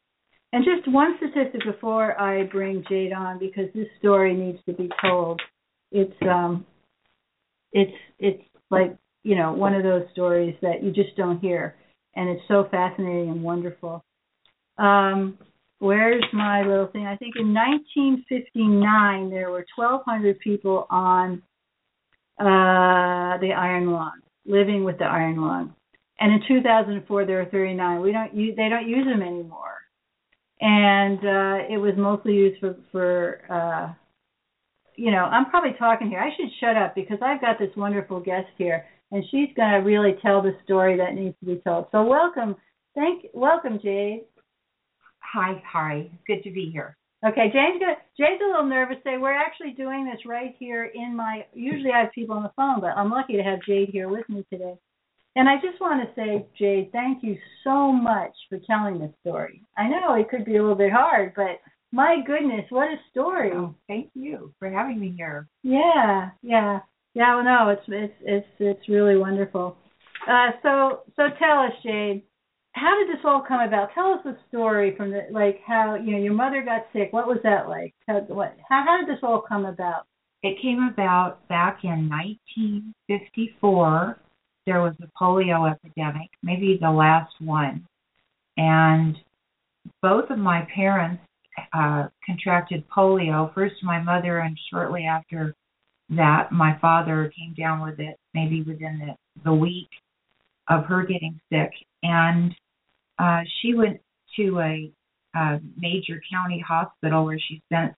And 0.52 0.64
just 0.64 0.86
one 0.92 1.16
statistic 1.16 1.62
before 1.64 2.20
I 2.20 2.44
bring 2.44 2.84
Jade 2.88 3.12
on, 3.12 3.38
because 3.38 3.66
this 3.74 3.88
story 3.98 4.34
needs 4.34 4.58
to 4.66 4.74
be 4.74 4.90
told. 5.02 5.40
It's 5.90 6.14
um, 6.22 6.66
it's 7.72 7.96
it's 8.18 8.42
like 8.70 8.94
you 9.22 9.34
know 9.34 9.52
one 9.52 9.74
of 9.74 9.82
those 9.82 10.04
stories 10.12 10.54
that 10.60 10.82
you 10.82 10.92
just 10.92 11.16
don't 11.16 11.40
hear, 11.40 11.76
and 12.14 12.28
it's 12.28 12.42
so 12.46 12.68
fascinating 12.70 13.30
and 13.30 13.42
wonderful. 13.42 14.04
Um, 14.76 15.38
where's 15.78 16.24
my 16.34 16.62
little 16.62 16.88
thing? 16.88 17.06
I 17.06 17.16
think 17.16 17.36
in 17.36 17.54
1959 17.54 19.30
there 19.30 19.50
were 19.50 19.64
1,200 19.76 20.38
people 20.40 20.86
on 20.90 21.42
uh, 22.38 23.38
the 23.38 23.52
iron 23.56 23.92
lung, 23.92 24.20
living 24.44 24.84
with 24.84 24.98
the 24.98 25.04
iron 25.04 25.40
lung, 25.40 25.74
and 26.20 26.32
in 26.32 26.40
2004 26.48 27.26
there 27.26 27.38
were 27.38 27.50
39. 27.50 28.00
We 28.00 28.12
don't 28.12 28.34
use, 28.34 28.56
they 28.56 28.68
don't 28.68 28.88
use 28.88 29.06
them 29.06 29.22
anymore, 29.22 29.78
and 30.60 31.18
uh, 31.18 31.72
it 31.72 31.78
was 31.78 31.94
mostly 31.96 32.34
used 32.34 32.60
for 32.60 32.76
for 32.90 33.40
uh, 33.50 33.94
you 34.96 35.10
know 35.10 35.24
I'm 35.24 35.50
probably 35.50 35.74
talking 35.78 36.08
here. 36.08 36.20
I 36.20 36.30
should 36.36 36.50
shut 36.60 36.76
up 36.76 36.94
because 36.94 37.18
I've 37.22 37.40
got 37.40 37.58
this 37.58 37.74
wonderful 37.76 38.20
guest 38.20 38.48
here, 38.58 38.84
and 39.10 39.24
she's 39.30 39.50
going 39.56 39.70
to 39.70 39.78
really 39.78 40.16
tell 40.22 40.42
the 40.42 40.56
story 40.64 40.96
that 40.96 41.14
needs 41.14 41.36
to 41.40 41.46
be 41.46 41.60
told. 41.64 41.86
So 41.92 42.02
welcome, 42.02 42.56
thank 42.94 43.26
welcome 43.32 43.78
Jade. 43.82 44.24
Hi, 45.20 45.62
hi. 45.66 46.10
Good 46.26 46.42
to 46.44 46.50
be 46.50 46.70
here. 46.72 46.96
Okay, 47.26 47.50
Jane's 47.52 47.80
gonna, 47.80 47.96
Jane's 48.18 48.40
a 48.42 48.50
little 48.50 48.66
nervous. 48.66 48.98
Say 49.02 49.16
we're 49.16 49.32
actually 49.32 49.72
doing 49.72 50.04
this 50.04 50.26
right 50.26 50.54
here 50.58 50.90
in 50.94 51.16
my. 51.16 51.46
Usually 51.54 51.90
I 51.90 52.00
have 52.00 52.12
people 52.12 52.36
on 52.36 52.42
the 52.42 52.52
phone, 52.54 52.80
but 52.80 52.96
I'm 52.96 53.10
lucky 53.10 53.36
to 53.36 53.42
have 53.42 53.60
Jade 53.66 53.88
here 53.88 54.10
with 54.10 54.28
me 54.28 54.44
today. 54.50 54.74
And 55.36 55.48
I 55.48 55.54
just 55.56 55.80
want 55.80 56.06
to 56.06 56.14
say, 56.14 56.46
Jade, 56.58 56.92
thank 56.92 57.24
you 57.24 57.36
so 57.64 57.90
much 57.90 58.32
for 58.48 58.58
telling 58.66 58.98
this 58.98 59.10
story. 59.22 59.62
I 59.76 59.88
know 59.88 60.14
it 60.14 60.28
could 60.28 60.44
be 60.44 60.56
a 60.56 60.60
little 60.60 60.76
bit 60.76 60.92
hard, 60.92 61.32
but 61.34 61.60
my 61.92 62.18
goodness, 62.26 62.66
what 62.68 62.88
a 62.88 62.96
story! 63.10 63.52
Oh, 63.54 63.74
thank 63.88 64.10
you 64.14 64.52
for 64.58 64.68
having 64.68 65.00
me 65.00 65.14
here. 65.16 65.48
Yeah, 65.62 66.30
yeah, 66.42 66.80
yeah. 67.14 67.36
Well, 67.36 67.44
no, 67.44 67.68
it's 67.70 67.82
it's 67.88 68.14
it's 68.20 68.46
it's 68.58 68.88
really 68.88 69.16
wonderful. 69.16 69.78
Uh, 70.28 70.50
so 70.62 71.00
so 71.16 71.22
tell 71.38 71.60
us, 71.60 71.72
Jade 71.82 72.22
how 72.74 72.98
did 72.98 73.08
this 73.08 73.24
all 73.24 73.42
come 73.46 73.60
about? 73.60 73.90
Tell 73.94 74.12
us 74.12 74.20
the 74.24 74.36
story 74.48 74.96
from 74.96 75.10
the 75.10 75.26
like 75.30 75.60
how 75.64 75.94
you 75.94 76.10
know 76.12 76.18
your 76.18 76.34
mother 76.34 76.62
got 76.62 76.86
sick. 76.92 77.12
What 77.12 77.28
was 77.28 77.38
that 77.44 77.68
like? 77.68 77.94
How 78.06 78.20
what 78.22 78.56
how, 78.68 78.84
how 78.84 78.96
did 78.98 79.08
this 79.08 79.22
all 79.22 79.40
come 79.40 79.64
about? 79.64 80.06
It 80.42 80.60
came 80.60 80.90
about 80.92 81.46
back 81.48 81.84
in 81.84 82.10
1954. 82.10 84.18
There 84.66 84.82
was 84.82 84.94
a 85.02 85.08
polio 85.20 85.70
epidemic, 85.70 86.30
maybe 86.42 86.78
the 86.80 86.90
last 86.90 87.34
one, 87.40 87.86
and 88.56 89.16
both 90.02 90.30
of 90.30 90.38
my 90.38 90.66
parents 90.74 91.22
uh, 91.72 92.08
contracted 92.26 92.82
polio. 92.90 93.54
First, 93.54 93.76
my 93.84 94.02
mother, 94.02 94.40
and 94.40 94.58
shortly 94.70 95.04
after 95.04 95.54
that, 96.10 96.50
my 96.50 96.76
father 96.80 97.32
came 97.38 97.54
down 97.54 97.82
with 97.82 98.00
it. 98.00 98.18
Maybe 98.34 98.62
within 98.62 98.98
the 98.98 99.14
the 99.44 99.54
week 99.54 99.90
of 100.68 100.86
her 100.86 101.04
getting 101.04 101.40
sick, 101.50 101.70
and 102.02 102.52
uh, 103.18 103.40
she 103.60 103.74
went 103.74 104.00
to 104.36 104.58
a, 104.60 104.90
a 105.36 105.60
major 105.76 106.20
county 106.30 106.62
hospital 106.66 107.24
where 107.24 107.38
she 107.38 107.62
spent 107.66 107.94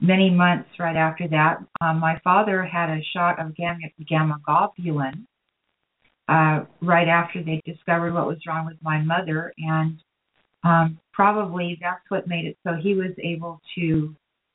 many 0.00 0.30
months 0.30 0.68
right 0.78 0.96
after 0.96 1.28
that. 1.28 1.58
Um, 1.80 2.00
my 2.00 2.18
father 2.24 2.64
had 2.64 2.90
a 2.90 3.02
shot 3.14 3.40
of 3.40 3.54
gamma, 3.56 3.78
gamma 4.08 4.38
globulin 4.46 5.24
uh, 6.28 6.64
right 6.80 7.08
after 7.08 7.42
they 7.42 7.60
discovered 7.64 8.14
what 8.14 8.26
was 8.26 8.38
wrong 8.46 8.66
with 8.66 8.76
my 8.82 9.00
mother, 9.00 9.52
and 9.58 9.98
um, 10.64 10.98
probably 11.12 11.78
that's 11.80 12.04
what 12.08 12.26
made 12.26 12.46
it 12.46 12.56
so 12.64 12.74
he 12.80 12.94
was 12.94 13.10
able 13.22 13.60
to 13.74 14.14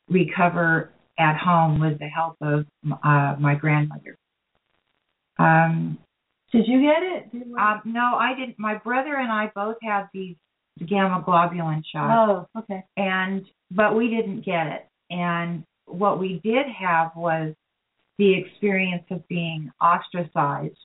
recover 0.10 0.92
at 1.20 1.38
home 1.38 1.80
with 1.80 2.00
the 2.00 2.08
help 2.08 2.36
of 2.42 2.66
uh, 3.04 3.36
my 3.40 3.56
grandmother. 3.56 4.18
Um, 5.40 5.98
did 6.58 6.68
you 6.68 6.82
get 6.82 7.04
it? 7.04 7.28
You 7.32 7.58
um, 7.58 7.82
no, 7.86 8.16
I 8.16 8.34
didn't. 8.38 8.58
My 8.58 8.76
brother 8.76 9.16
and 9.16 9.32
I 9.32 9.52
both 9.54 9.78
had 9.82 10.08
these 10.14 10.36
gamma 10.86 11.24
globulin 11.26 11.84
shots. 11.92 12.48
Oh, 12.56 12.60
okay. 12.60 12.84
And 12.96 13.46
but 13.72 13.96
we 13.96 14.10
didn't 14.10 14.46
get 14.46 14.68
it. 14.68 14.88
And 15.10 15.64
what 15.86 16.20
we 16.20 16.42
did 16.44 16.66
have 16.68 17.12
was 17.16 17.54
the 18.18 18.38
experience 18.38 19.04
of 19.12 19.28
being 19.28 19.72
ostracized. 19.82 20.76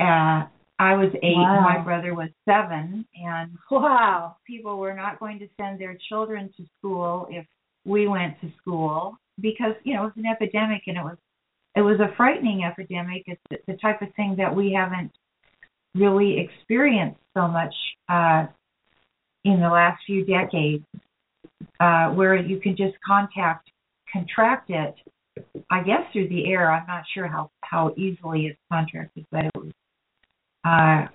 Uh, 0.00 0.46
I 0.78 0.96
was 0.96 1.12
eight, 1.22 1.36
wow. 1.36 1.60
my 1.60 1.82
brother 1.82 2.14
was 2.14 2.30
seven, 2.44 3.06
and 3.14 3.52
wow, 3.70 4.36
people 4.46 4.78
were 4.78 4.94
not 4.94 5.20
going 5.20 5.38
to 5.38 5.48
send 5.60 5.80
their 5.80 5.96
children 6.08 6.52
to 6.56 6.64
school 6.78 7.28
if 7.30 7.46
we 7.84 8.08
went 8.08 8.40
to 8.40 8.50
school 8.60 9.16
because 9.40 9.74
you 9.84 9.94
know 9.94 10.02
it 10.02 10.06
was 10.06 10.12
an 10.16 10.26
epidemic 10.26 10.82
and 10.86 10.96
it 10.96 11.02
was 11.02 11.16
it 11.76 11.82
was 11.82 11.98
a 12.00 12.14
frightening 12.16 12.64
epidemic. 12.64 13.24
It's 13.26 13.64
the 13.66 13.76
type 13.82 14.00
of 14.02 14.08
thing 14.14 14.36
that 14.38 14.54
we 14.54 14.72
haven't 14.72 15.12
really 15.94 16.38
experienced 16.38 17.20
so 17.36 17.48
much 17.48 17.74
uh, 18.08 18.46
in 19.44 19.60
the 19.60 19.68
last 19.68 20.02
few 20.06 20.24
decades, 20.24 20.84
uh, 21.80 22.08
where 22.10 22.36
you 22.36 22.60
can 22.60 22.76
just 22.76 22.94
contact, 23.06 23.70
contract 24.12 24.70
it. 24.70 24.94
I 25.68 25.82
guess 25.82 26.02
through 26.12 26.28
the 26.28 26.48
air. 26.48 26.70
I'm 26.70 26.86
not 26.86 27.02
sure 27.12 27.26
how 27.26 27.50
how 27.62 27.92
easily 27.96 28.46
it's 28.46 28.58
contracted, 28.72 29.26
but 29.32 29.46
it 29.46 29.50
was. 29.56 29.72
Uh, 30.64 31.08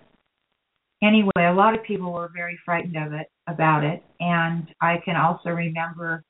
anyway, 1.02 1.32
a 1.38 1.54
lot 1.54 1.74
of 1.74 1.84
people 1.86 2.12
were 2.12 2.30
very 2.36 2.60
frightened 2.66 2.98
of 2.98 3.14
it 3.14 3.28
about 3.48 3.86
it, 3.86 4.04
and 4.20 4.68
I 4.82 4.98
can 5.06 5.16
also 5.16 5.52
remember 5.52 6.22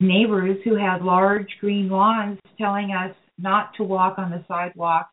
neighbors 0.00 0.56
who 0.64 0.74
had 0.74 1.02
large 1.02 1.48
green 1.60 1.90
lawns 1.90 2.38
telling 2.56 2.92
us 2.92 3.14
not 3.38 3.74
to 3.76 3.84
walk 3.84 4.18
on 4.18 4.30
the 4.30 4.44
sidewalk 4.48 5.08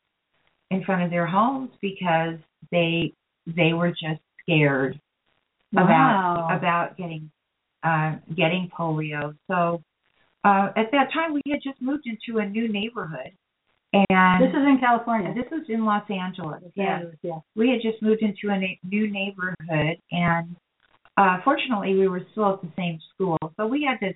in 0.72 0.84
front 0.84 1.04
of 1.04 1.10
their 1.10 1.28
homes 1.28 1.72
because 1.82 2.38
they 2.72 3.14
they 3.46 3.74
were 3.74 3.90
just 3.90 4.22
scared 4.42 5.00
wow. 5.72 6.48
about 6.48 6.58
about 6.58 6.98
getting 6.98 7.30
uh 7.84 8.16
getting 8.36 8.70
polio. 8.78 9.36
So 9.50 9.84
uh 10.44 10.70
at 10.76 10.92
that 10.92 11.10
time 11.14 11.34
we 11.34 11.42
had 11.50 11.60
just 11.64 11.82
moved 11.82 12.06
into 12.08 12.40
a 12.40 12.50
new 12.50 12.72
neighborhood 12.72 13.32
and 13.94 14.44
this 14.44 14.50
is 14.50 14.56
in 14.56 14.78
California. 14.80 15.34
This 15.34 15.50
was 15.52 15.64
in 15.70 15.86
Los 15.86 16.04
Angeles. 16.10 16.64
Yeah. 16.76 17.04
yeah. 17.22 17.40
We 17.56 17.70
had 17.70 17.82
just 17.82 18.02
moved 18.02 18.22
into 18.22 18.54
a 18.54 18.60
na- 18.60 18.80
new 18.84 19.10
neighborhood 19.12 19.98
and 20.12 20.56
uh 21.18 21.38
fortunately 21.44 21.96
we 21.96 22.08
were 22.08 22.22
still 22.32 22.54
at 22.54 22.62
the 22.62 22.72
same 22.76 23.00
school. 23.14 23.38
So 23.58 23.68
we 23.68 23.88
had 23.88 24.06
to 24.06 24.14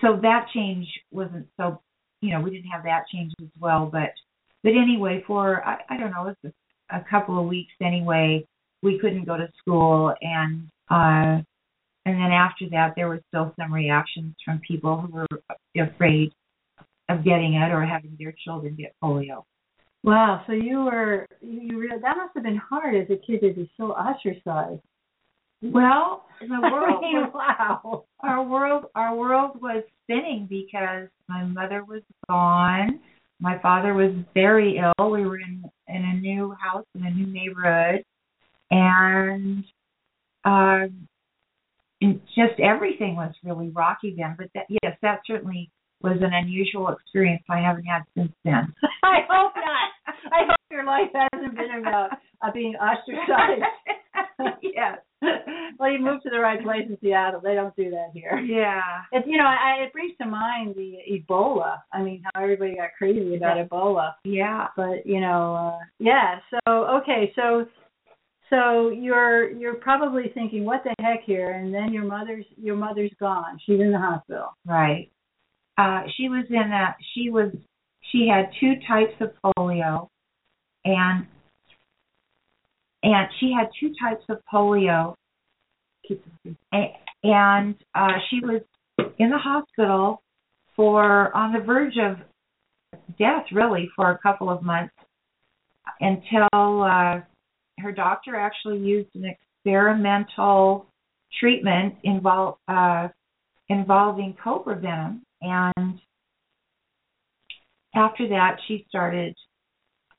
so 0.00 0.18
that 0.22 0.46
change 0.54 0.86
wasn't 1.10 1.46
so 1.56 1.80
you 2.24 2.32
know, 2.32 2.40
we 2.40 2.50
didn't 2.50 2.70
have 2.70 2.84
that 2.84 3.04
change 3.12 3.32
as 3.40 3.48
well. 3.60 3.88
But 3.90 4.12
but 4.62 4.70
anyway, 4.70 5.22
for 5.26 5.62
I, 5.64 5.78
I 5.90 5.96
don't 5.98 6.10
know, 6.10 6.28
it 6.28 6.36
was 6.42 6.52
a, 6.90 6.96
a 6.96 7.04
couple 7.10 7.38
of 7.38 7.46
weeks 7.46 7.72
anyway. 7.82 8.46
We 8.82 8.98
couldn't 8.98 9.26
go 9.26 9.36
to 9.36 9.48
school, 9.58 10.14
and 10.22 10.68
uh, 10.90 11.42
and 12.06 12.16
then 12.20 12.32
after 12.32 12.68
that, 12.70 12.94
there 12.96 13.08
were 13.08 13.20
still 13.28 13.52
some 13.58 13.72
reactions 13.72 14.34
from 14.44 14.60
people 14.66 15.00
who 15.00 15.12
were 15.12 15.26
afraid 15.76 16.32
of 17.10 17.24
getting 17.24 17.54
it 17.54 17.70
or 17.70 17.84
having 17.84 18.16
their 18.18 18.34
children 18.44 18.74
get 18.74 18.94
polio. 19.02 19.44
Wow, 20.02 20.42
so 20.46 20.52
you 20.52 20.80
were 20.84 21.26
you 21.42 21.78
really 21.78 22.00
that 22.00 22.16
must 22.16 22.32
have 22.34 22.44
been 22.44 22.56
hard 22.56 22.94
as 22.94 23.08
a 23.10 23.16
kid 23.16 23.40
to 23.40 23.52
be 23.52 23.70
so 23.76 23.92
ostracized. 23.92 24.82
Well, 25.62 26.24
the 26.40 26.60
world. 26.72 26.98
I 26.98 27.00
mean, 27.00 27.32
wow. 27.32 28.04
Our 28.20 28.42
world, 28.42 28.84
our 28.94 29.14
world 29.14 29.60
was 29.60 29.84
spinning 30.02 30.46
because 30.48 31.08
my 31.28 31.44
mother 31.44 31.84
was 31.84 32.02
gone. 32.28 33.00
My 33.40 33.58
father 33.60 33.94
was 33.94 34.12
very 34.32 34.78
ill. 34.78 35.10
We 35.10 35.26
were 35.26 35.38
in 35.38 35.64
in 35.88 36.04
a 36.04 36.14
new 36.14 36.54
house 36.60 36.86
in 36.94 37.04
a 37.04 37.10
new 37.10 37.26
neighborhood, 37.26 38.04
and 38.70 39.64
um, 40.44 41.08
and 42.00 42.20
just 42.34 42.60
everything 42.60 43.16
was 43.16 43.32
really 43.42 43.70
rocky 43.70 44.14
then. 44.16 44.34
But 44.38 44.48
that, 44.54 44.66
yes, 44.68 44.96
that 45.02 45.20
certainly 45.26 45.70
was 46.02 46.18
an 46.20 46.32
unusual 46.32 46.88
experience 46.88 47.42
I 47.48 47.60
haven't 47.60 47.84
had 47.84 48.02
since 48.16 48.32
then. 48.44 48.72
I 49.02 49.20
hope 49.28 49.52
not. 49.56 50.14
I 50.32 50.44
hope 50.46 50.56
your 50.70 50.84
life 50.84 51.10
hasn't 51.14 51.56
been 51.56 51.80
about 51.80 52.10
uh, 52.42 52.52
being 52.52 52.74
ostracized. 52.74 53.62
yes. 54.62 54.98
well, 55.78 55.90
you 55.90 55.98
moved 55.98 56.22
to 56.24 56.30
the 56.30 56.38
right 56.38 56.62
place 56.62 56.84
in 56.88 56.98
Seattle. 57.00 57.40
They 57.40 57.54
don't 57.54 57.74
do 57.76 57.90
that 57.90 58.10
here. 58.12 58.38
Yeah. 58.38 58.80
It's 59.12 59.26
you 59.28 59.38
know, 59.38 59.44
I, 59.44 59.84
it 59.84 59.92
brings 59.92 60.16
to 60.20 60.26
mind 60.26 60.74
the 60.76 60.96
Ebola. 61.10 61.78
I 61.92 62.02
mean, 62.02 62.22
how 62.24 62.42
everybody 62.42 62.74
got 62.74 62.90
crazy 62.98 63.36
about 63.36 63.56
Ebola. 63.56 64.12
Yeah. 64.24 64.68
But 64.76 65.06
you 65.06 65.20
know, 65.20 65.54
uh, 65.54 65.84
yeah. 65.98 66.40
So 66.50 66.86
okay, 67.00 67.32
so 67.36 67.66
so 68.50 68.90
you're 68.90 69.50
you're 69.50 69.74
probably 69.74 70.30
thinking, 70.34 70.64
what 70.64 70.82
the 70.84 70.94
heck 71.00 71.24
here? 71.24 71.52
And 71.52 71.72
then 71.72 71.92
your 71.92 72.04
mother's 72.04 72.44
your 72.56 72.76
mother's 72.76 73.12
gone. 73.20 73.58
She's 73.64 73.80
in 73.80 73.92
the 73.92 73.98
hospital. 73.98 74.56
Right. 74.66 75.10
Uh, 75.78 76.02
she 76.16 76.28
was 76.28 76.44
in 76.50 76.56
a 76.56 76.96
she 77.14 77.30
was 77.30 77.52
she 78.12 78.28
had 78.28 78.50
two 78.60 78.74
types 78.86 79.14
of 79.20 79.30
polio, 79.56 80.08
and 80.84 81.26
and 83.04 83.28
she 83.38 83.52
had 83.56 83.68
two 83.78 83.92
types 84.00 84.24
of 84.30 84.38
polio, 84.52 85.14
and 87.22 87.74
uh, 87.94 88.12
she 88.30 88.40
was 88.40 88.62
in 89.18 89.30
the 89.30 89.38
hospital 89.38 90.22
for 90.74 91.34
on 91.36 91.52
the 91.52 91.60
verge 91.60 91.98
of 91.98 92.16
death, 93.18 93.44
really, 93.52 93.90
for 93.94 94.10
a 94.10 94.18
couple 94.18 94.48
of 94.48 94.62
months 94.62 94.94
until 96.00 96.82
uh, 96.82 97.20
her 97.78 97.92
doctor 97.94 98.36
actually 98.36 98.78
used 98.78 99.10
an 99.14 99.26
experimental 99.26 100.86
treatment 101.38 101.94
involve, 102.04 102.56
uh, 102.68 103.08
involving 103.68 104.34
cobra 104.42 104.76
venom, 104.76 105.22
and 105.42 106.00
after 107.94 108.28
that, 108.30 108.56
she 108.66 108.86
started 108.88 109.34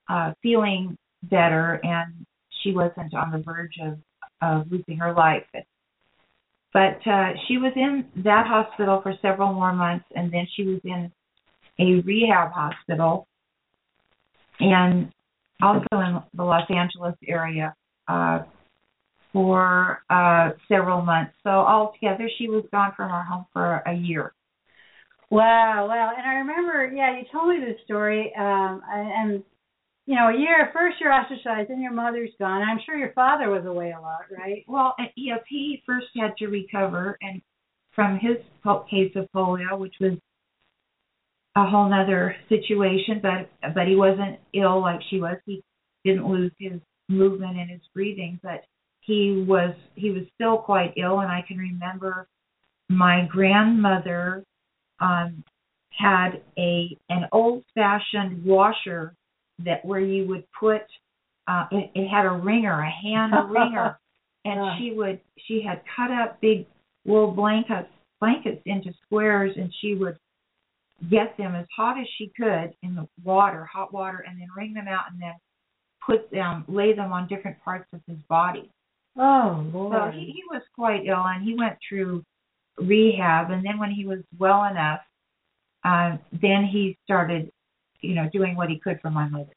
uh, 0.07 0.33
feeling 0.43 0.95
better, 1.23 1.79
and 1.83 2.25
she 2.65 2.73
wasn't 2.73 3.13
on 3.13 3.31
the 3.31 3.37
verge 3.37 3.77
of 3.81 3.99
of 4.41 4.71
losing 4.71 4.97
her 4.97 5.13
life. 5.13 5.45
But 6.73 6.99
uh, 7.09 7.29
she 7.47 7.57
was 7.57 7.71
in 7.77 8.05
that 8.23 8.45
hospital 8.47 8.99
for 9.01 9.13
several 9.21 9.53
more 9.53 9.71
months, 9.71 10.05
and 10.13 10.31
then 10.31 10.45
she 10.55 10.65
was 10.65 10.81
in 10.83 11.11
a 11.79 12.01
rehab 12.01 12.51
hospital, 12.51 13.27
and 14.59 15.09
also 15.61 15.87
in 15.93 16.21
the 16.33 16.43
Los 16.43 16.69
Angeles 16.69 17.15
area 17.25 17.73
uh, 18.09 18.39
for 19.31 20.03
uh, 20.09 20.49
several 20.67 21.01
months. 21.01 21.31
So 21.43 21.49
altogether, 21.49 22.29
she 22.37 22.49
was 22.49 22.65
gone 22.71 22.91
from 22.97 23.09
our 23.09 23.23
home 23.23 23.45
for 23.53 23.81
a 23.85 23.93
year. 23.93 24.33
Wow, 25.29 25.87
wow. 25.87 26.11
And 26.17 26.27
I 26.27 26.35
remember, 26.35 26.91
yeah, 26.93 27.17
you 27.17 27.23
told 27.31 27.49
me 27.49 27.65
this 27.65 27.79
story, 27.85 28.33
um, 28.37 28.81
and 28.89 29.43
you 30.05 30.15
know, 30.15 30.29
a 30.29 30.37
year, 30.37 30.69
first 30.71 30.97
you're 30.99 31.13
ostracized, 31.13 31.69
then 31.69 31.81
your 31.81 31.93
mother's 31.93 32.29
gone. 32.39 32.61
I'm 32.61 32.79
sure 32.85 32.95
your 32.95 33.13
father 33.13 33.49
was 33.49 33.65
away 33.65 33.91
a 33.91 33.99
lot, 33.99 34.25
right? 34.31 34.63
Well, 34.67 34.95
yes, 35.15 35.39
he 35.47 35.81
first 35.85 36.07
had 36.15 36.37
to 36.37 36.47
recover 36.47 37.17
and 37.21 37.41
from 37.95 38.19
his 38.19 38.37
case 38.89 39.13
of 39.15 39.27
polio, 39.33 39.79
which 39.79 39.95
was 39.99 40.13
a 41.55 41.65
whole 41.65 41.91
other 41.91 42.35
situation, 42.49 43.21
but 43.21 43.49
but 43.73 43.87
he 43.87 43.95
wasn't 43.95 44.39
ill 44.53 44.81
like 44.81 44.99
she 45.09 45.19
was. 45.19 45.37
He 45.45 45.63
didn't 46.03 46.29
lose 46.29 46.51
his 46.59 46.79
movement 47.07 47.57
and 47.57 47.71
his 47.71 47.81
breathing, 47.93 48.39
but 48.43 48.65
he 49.05 49.45
was 49.47 49.73
he 49.95 50.11
was 50.11 50.23
still 50.35 50.57
quite 50.57 50.93
ill 50.97 51.19
and 51.19 51.31
I 51.31 51.43
can 51.47 51.57
remember 51.57 52.27
my 52.89 53.27
grandmother 53.31 54.43
um 54.99 55.43
had 55.97 56.41
a 56.57 56.97
an 57.09 57.25
old 57.31 57.63
fashioned 57.73 58.43
washer 58.43 59.13
that 59.63 59.83
where 59.85 59.99
you 59.99 60.27
would 60.27 60.45
put 60.59 60.81
uh 61.47 61.65
it, 61.71 61.91
it 61.95 62.07
had 62.07 62.25
a 62.25 62.31
wringer, 62.31 62.81
a 62.81 62.89
hand 62.89 63.33
wringer, 63.49 63.97
and 64.43 64.79
she 64.79 64.93
would 64.93 65.19
she 65.47 65.61
had 65.61 65.81
cut 65.95 66.11
up 66.11 66.39
big 66.41 66.65
wool 67.05 67.31
blankets 67.31 67.89
blankets 68.19 68.61
into 68.65 68.91
squares 69.05 69.53
and 69.55 69.71
she 69.81 69.95
would 69.95 70.17
get 71.09 71.37
them 71.37 71.55
as 71.55 71.65
hot 71.75 71.99
as 71.99 72.07
she 72.17 72.31
could 72.37 72.73
in 72.81 72.95
the 72.95 73.07
water, 73.23 73.65
hot 73.65 73.93
water, 73.93 74.23
and 74.27 74.39
then 74.39 74.47
wring 74.55 74.73
them 74.73 74.87
out 74.87 75.11
and 75.11 75.21
then 75.21 75.33
put 76.05 76.31
them 76.31 76.63
lay 76.67 76.93
them 76.93 77.11
on 77.11 77.27
different 77.27 77.57
parts 77.63 77.85
of 77.93 77.99
his 78.07 78.17
body. 78.29 78.69
Oh 79.17 79.65
Lord. 79.73 79.93
So 79.93 80.17
he, 80.17 80.25
he 80.27 80.43
was 80.49 80.61
quite 80.73 81.05
ill 81.05 81.23
and 81.25 81.43
he 81.43 81.55
went 81.55 81.77
through 81.87 82.23
rehab 82.77 83.51
and 83.51 83.65
then 83.65 83.79
when 83.79 83.91
he 83.91 84.05
was 84.05 84.19
well 84.37 84.65
enough, 84.65 84.99
uh, 85.83 86.17
then 86.31 86.67
he 86.71 86.97
started, 87.03 87.51
you 88.05 88.15
know, 88.15 88.29
doing 88.31 88.55
what 88.55 88.69
he 88.69 88.79
could 88.79 88.99
for 89.01 89.09
my 89.09 89.27
mother. 89.27 89.51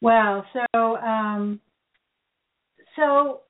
Wow. 0.00 0.44
So, 0.52 0.96
um, 0.96 1.60
so 2.96 3.40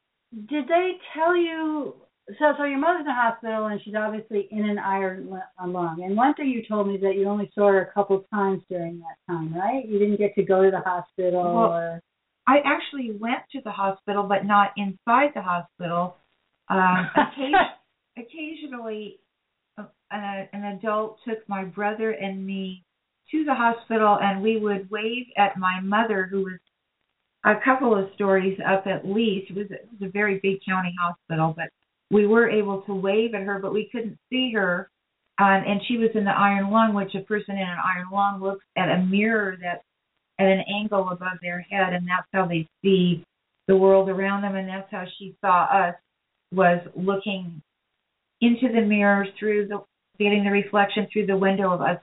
did 0.49 0.69
they 0.69 0.93
tell 1.15 1.37
you? 1.37 1.95
So, 2.39 2.53
so 2.59 2.65
your 2.65 2.79
mother's 2.79 3.01
in 3.01 3.07
the 3.07 3.13
hospital, 3.13 3.67
and 3.67 3.81
she's 3.83 3.95
obviously 3.97 4.47
in 4.51 4.69
an 4.69 4.79
iron 4.79 5.29
lung. 5.29 6.03
And 6.05 6.17
one 6.17 6.35
thing 6.35 6.49
you 6.49 6.63
told 6.69 6.87
me 6.87 6.95
is 6.95 7.01
that 7.01 7.17
you 7.17 7.27
only 7.27 7.51
saw 7.55 7.69
her 7.69 7.83
a 7.83 7.93
couple 7.93 8.25
times 8.33 8.63
during 8.69 9.01
that 9.01 9.17
time, 9.29 9.53
right? 9.55 9.87
You 9.89 9.99
didn't 9.99 10.19
get 10.19 10.35
to 10.37 10.45
go 10.45 10.63
to 10.63 10.71
the 10.71 10.81
hospital, 10.81 11.43
Well, 11.43 11.73
or 11.73 12.03
I 12.47 12.59
actually 12.65 13.13
went 13.19 13.41
to 13.53 13.61
the 13.65 13.71
hospital, 13.71 14.25
but 14.25 14.45
not 14.45 14.73
inside 14.77 15.31
the 15.35 15.43
hospital. 15.43 16.17
Um, 16.69 17.11
occasion, 17.17 17.55
occasionally, 18.19 19.19
uh, 19.77 19.85
an 20.11 20.79
adult 20.79 21.19
took 21.27 21.49
my 21.49 21.65
brother 21.65 22.13
and 22.13 22.45
me 22.45 22.85
to 23.31 23.45
the 23.45 23.55
hospital, 23.55 24.19
and 24.21 24.43
we 24.43 24.59
would 24.59 24.91
wave 24.91 25.27
at 25.37 25.59
my 25.59 25.81
mother, 25.81 26.27
who 26.31 26.43
was 26.43 26.59
a 27.45 27.55
couple 27.65 27.97
of 27.97 28.11
stories 28.15 28.59
up 28.67 28.87
at 28.87 29.07
least. 29.07 29.51
It 29.51 29.57
was, 29.57 29.67
it 29.71 29.89
was 29.99 30.09
a 30.09 30.13
very 30.13 30.41
big 30.43 30.59
county 30.67 30.95
hospital, 31.01 31.55
but 31.57 31.69
we 32.11 32.27
were 32.27 32.51
able 32.51 32.83
to 32.83 32.95
wave 32.95 33.35
at 33.35 33.43
her, 33.43 33.59
but 33.59 33.73
we 33.73 33.89
couldn't 33.93 34.19
see 34.31 34.53
her. 34.55 34.91
Um, 35.39 35.63
and 35.67 35.81
she 35.89 35.97
was 35.97 36.11
in 36.15 36.25
the 36.25 36.31
iron 36.31 36.71
lung, 36.71 36.93
which 36.93 37.15
a 37.15 37.21
person 37.21 37.57
in 37.57 37.63
an 37.63 37.79
iron 37.83 38.09
lung 38.13 38.43
looks 38.43 38.65
at 38.77 38.91
a 38.91 39.07
mirror 39.07 39.57
that's 39.63 39.85
at 40.39 40.47
an 40.47 40.65
angle 40.69 41.09
above 41.11 41.39
their 41.41 41.61
head, 41.61 41.93
and 41.93 42.07
that's 42.07 42.27
how 42.33 42.47
they 42.47 42.69
see 42.83 43.25
the 43.69 43.77
world 43.77 44.09
around 44.09 44.43
them, 44.43 44.57
and 44.57 44.69
that's 44.69 44.91
how 44.91 45.05
she 45.19 45.35
saw 45.41 45.65
us 45.65 45.95
was 46.53 46.81
looking 46.97 47.63
into 48.41 48.69
the 48.75 48.81
mirror 48.81 49.27
through 49.39 49.69
the 49.69 49.83
getting 50.19 50.45
the 50.45 50.51
reflection 50.51 51.07
through 51.13 51.27
the 51.27 51.37
window 51.37 51.71
of 51.73 51.81
us 51.81 51.99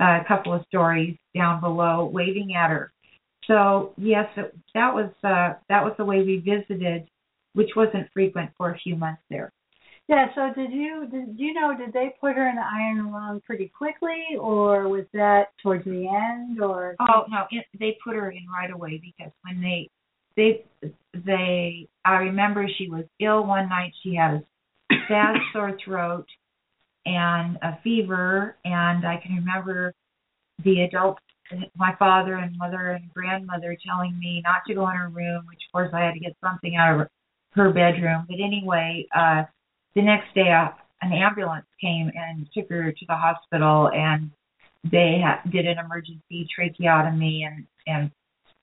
a 0.00 0.20
couple 0.26 0.52
of 0.52 0.64
stories 0.68 1.16
down 1.36 1.60
below, 1.60 2.10
waving 2.12 2.54
at 2.54 2.70
her. 2.70 2.92
So 3.46 3.94
yes, 3.96 4.26
it, 4.36 4.54
that 4.74 4.94
was 4.94 5.10
uh, 5.24 5.54
that 5.68 5.82
was 5.82 5.94
the 5.96 6.04
way 6.04 6.22
we 6.22 6.38
visited, 6.38 7.08
which 7.54 7.70
wasn't 7.74 8.08
frequent 8.12 8.50
for 8.56 8.70
a 8.70 8.78
few 8.78 8.94
months 8.94 9.22
there. 9.30 9.52
yeah. 10.08 10.26
So 10.34 10.52
did 10.54 10.70
you 10.70 11.06
did 11.10 11.38
you 11.38 11.54
know? 11.54 11.74
Did 11.76 11.92
they 11.92 12.14
put 12.20 12.36
her 12.36 12.48
in 12.48 12.56
the 12.56 12.62
iron 12.62 13.10
lung 13.10 13.40
pretty 13.46 13.68
quickly, 13.76 14.22
or 14.38 14.88
was 14.88 15.04
that 15.14 15.48
towards 15.62 15.84
the 15.84 16.06
end, 16.08 16.60
or? 16.60 16.94
Oh 17.00 17.24
no, 17.30 17.44
it, 17.50 17.64
they 17.78 17.96
put 18.04 18.16
her 18.16 18.30
in 18.30 18.46
right 18.52 18.70
away 18.70 19.00
because 19.02 19.32
when 19.42 19.60
they 19.60 19.88
they 20.36 20.64
they 21.14 21.88
I 22.04 22.16
remember 22.16 22.68
she 22.76 22.88
was 22.88 23.04
ill 23.20 23.46
one 23.46 23.68
night. 23.68 23.92
She 24.02 24.14
had 24.14 24.34
a 24.34 24.94
bad 25.08 25.36
sore 25.52 25.76
throat 25.84 26.26
and 27.08 27.56
a 27.62 27.78
fever, 27.82 28.56
and 28.64 29.06
I 29.06 29.16
can 29.22 29.34
remember 29.36 29.94
the 30.64 30.82
adults, 30.82 31.22
my 31.76 31.94
father 31.98 32.34
and 32.36 32.56
mother 32.58 32.90
and 32.90 33.04
grandmother, 33.14 33.76
telling 33.86 34.18
me 34.18 34.42
not 34.44 34.62
to 34.66 34.74
go 34.74 34.88
in 34.90 34.96
her 34.96 35.08
room. 35.08 35.44
Which 35.48 35.60
of 35.66 35.72
course 35.72 35.90
I 35.94 36.00
had 36.00 36.14
to 36.14 36.20
get 36.20 36.36
something 36.44 36.76
out 36.76 37.00
of 37.00 37.06
her, 37.54 37.70
bedroom. 37.72 38.26
But 38.28 38.36
anyway, 38.44 39.06
uh 39.16 39.44
the 39.94 40.02
next 40.02 40.34
day 40.34 40.50
uh, 40.52 40.68
an 41.02 41.12
ambulance 41.12 41.66
came 41.80 42.10
and 42.14 42.46
took 42.54 42.68
her 42.70 42.92
to 42.92 43.04
the 43.08 43.14
hospital, 43.16 43.88
and 43.94 44.30
they 44.84 45.20
ha- 45.24 45.40
did 45.50 45.66
an 45.66 45.78
emergency 45.78 46.46
tracheotomy 46.54 47.44
and 47.44 47.66
and 47.86 48.10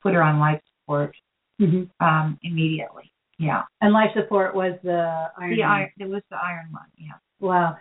put 0.01 0.13
her 0.13 0.21
on 0.23 0.39
life 0.39 0.61
support 0.81 1.15
Mhm. 1.59 1.89
um 1.99 2.37
immediately. 2.43 3.11
Yeah. 3.37 3.63
And 3.81 3.91
life 3.93 4.11
support 4.13 4.55
was 4.55 4.73
the 4.83 5.29
iron. 5.37 5.55
The 5.55 5.63
iron 5.63 5.91
it 5.99 6.09
was 6.09 6.23
the 6.29 6.37
iron 6.51 6.67
one. 6.71 6.91
yeah. 6.97 7.17
Wow. 7.39 7.77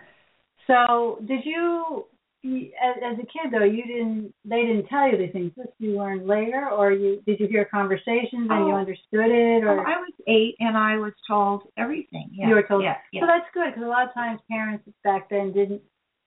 So 0.67 1.19
did 1.27 1.45
you, 1.45 2.05
you- 2.41 2.71
as, 2.83 2.95
as 3.03 3.17
a 3.19 3.25
kid 3.25 3.51
though, 3.51 3.63
you 3.63 3.83
didn't, 3.85 4.33
they 4.45 4.61
didn't 4.61 4.87
tell 4.87 5.09
you 5.09 5.17
these 5.17 5.31
things. 5.31 5.51
This 5.57 5.67
you 5.79 5.97
learned 5.97 6.27
later, 6.27 6.69
or 6.69 6.91
you 6.91 7.21
did 7.25 7.39
you 7.39 7.47
hear 7.47 7.65
conversations 7.65 8.47
and 8.49 8.67
you 8.67 8.73
Oh. 8.73 8.77
understood 8.77 9.31
it, 9.31 9.63
Oh, 9.63 9.67
or 9.69 9.87
I 9.87 9.97
was 9.97 10.13
eight 10.27 10.55
and 10.59 10.77
I 10.77 10.97
was 10.97 11.13
told 11.27 11.63
everything. 11.77 12.29
Yeah. 12.31 12.49
you 12.49 12.55
were 12.55 12.63
told? 12.63 12.83
Yeah, 12.83 12.97
yeah. 13.11 13.21
So 13.21 13.27
that's 13.27 13.47
good 13.53 13.73
because 13.73 13.83
a 13.83 13.89
lot 13.89 14.07
of 14.07 14.13
times 14.13 14.39
parents 14.49 14.83
back 15.03 15.29
then 15.29 15.51
didn't 15.53 15.81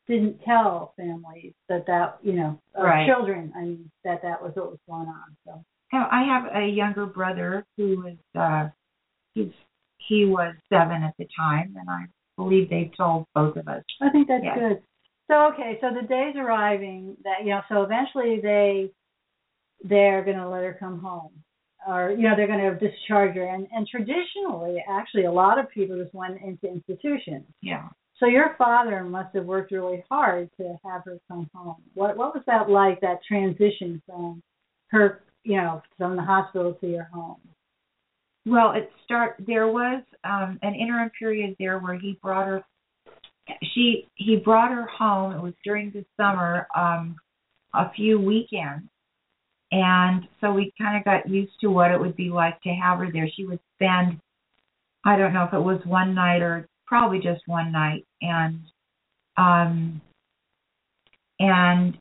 didn't 0.09 0.41
tell 0.43 0.95
families 0.97 1.53
that 1.69 1.85
that 1.87 2.19
you 2.23 2.33
know 2.33 2.59
Right. 2.77 3.07
children 3.07 3.53
I 3.55 3.61
mean 3.61 3.91
that 4.05 4.23
that 4.23 4.43
was 4.43 4.53
what 4.57 4.71
was 4.71 4.79
going 4.89 5.07
on. 5.09 5.37
So 5.45 5.63
I 5.93 6.23
have 6.25 6.45
a 6.63 6.67
younger 6.67 7.07
brother 7.07 7.65
who 7.77 7.99
was 8.03 8.17
uh 8.35 8.71
he's 9.35 9.53
he 9.99 10.25
was 10.25 10.55
seven 10.73 11.03
at 11.03 11.15
the 11.19 11.27
time 11.37 11.77
and 11.79 11.89
I 11.91 12.07
believe 12.39 12.71
they 12.71 12.91
told 12.97 13.27
both 13.35 13.57
of 13.57 13.69
us. 13.69 13.83
I 14.01 14.09
think 14.09 14.29
that's 14.29 14.45
Yes. 14.45 14.59
good. 14.59 14.83
So 15.27 15.35
okay, 15.53 15.77
so 15.83 15.93
the 15.93 16.07
day's 16.07 16.37
arriving 16.37 17.17
that 17.25 17.45
you 17.45 17.51
know, 17.51 17.61
so 17.69 17.83
eventually 17.83 18.41
they 18.41 18.91
they're 19.85 20.25
gonna 20.25 20.49
let 20.49 20.65
her 20.65 20.77
come 20.81 20.99
home. 21.01 21.33
Or 21.87 22.11
you 22.11 22.23
know, 22.23 22.35
they're 22.35 22.47
gonna 22.47 22.79
discharge 22.79 23.35
her 23.35 23.45
and, 23.45 23.67
and 23.73 23.87
traditionally 23.87 24.83
actually 24.89 25.25
a 25.25 25.33
lot 25.33 25.59
of 25.59 25.69
people 25.71 26.03
just 26.03 26.15
went 26.15 26.41
into 26.41 26.67
institutions. 26.67 27.45
Yeah. 27.61 27.89
So 28.19 28.27
your 28.27 28.55
father 28.57 29.05
must 29.05 29.35
have 29.37 29.45
worked 29.45 29.71
really 29.71 30.03
hard 30.09 30.51
to 30.57 30.77
have 30.85 31.05
her 31.05 31.19
come 31.29 31.51
home. 31.55 31.83
What 31.95 32.17
what 32.17 32.35
was 32.35 32.45
that 32.47 32.71
like, 32.71 33.01
that 33.03 33.19
transition 33.29 34.01
from 34.07 34.43
her 34.89 35.23
you 35.45 35.57
know, 35.57 35.83
from 35.97 36.17
the 36.17 36.23
hospital 36.23 36.75
to 36.75 36.87
your 36.87 37.09
home? 37.13 37.41
Well, 38.49 38.73
it 38.73 38.91
start 39.05 39.37
there 39.47 39.69
was 39.69 40.03
um 40.25 40.59
an 40.63 40.75
interim 40.75 41.11
period 41.19 41.55
there 41.59 41.79
where 41.79 41.99
he 41.99 42.19
brought 42.23 42.47
her 42.47 42.65
she 43.75 44.09
he 44.15 44.37
brought 44.37 44.71
her 44.71 44.87
home. 44.87 45.33
It 45.33 45.43
was 45.43 45.55
during 45.65 45.91
the 45.91 46.05
summer 46.17 46.67
um 46.77 47.17
a 47.75 47.91
few 47.93 48.21
weekends. 48.21 48.89
And 49.71 50.27
so 50.41 50.53
we 50.53 50.73
kind 50.79 50.97
of 50.97 51.05
got 51.05 51.29
used 51.29 51.53
to 51.61 51.69
what 51.69 51.91
it 51.91 52.01
would 52.01 52.17
be 52.17 52.31
like 52.31 52.61
to 52.63 52.71
have 52.71 52.99
her 52.99 53.13
there. 53.13 53.29
She 53.35 53.45
would 53.45 53.61
spend, 53.75 54.19
I 55.05 55.17
don't 55.17 55.35
know 55.35 55.45
if 55.45 55.53
it 55.53 55.61
was 55.61 55.81
one 55.85 56.15
night 56.15 56.41
or 56.41 56.67
probably 56.87 57.19
just 57.19 57.43
one 57.47 57.71
night. 57.71 58.07
And, 58.23 58.61
um, 59.37 60.01
and 61.39 61.99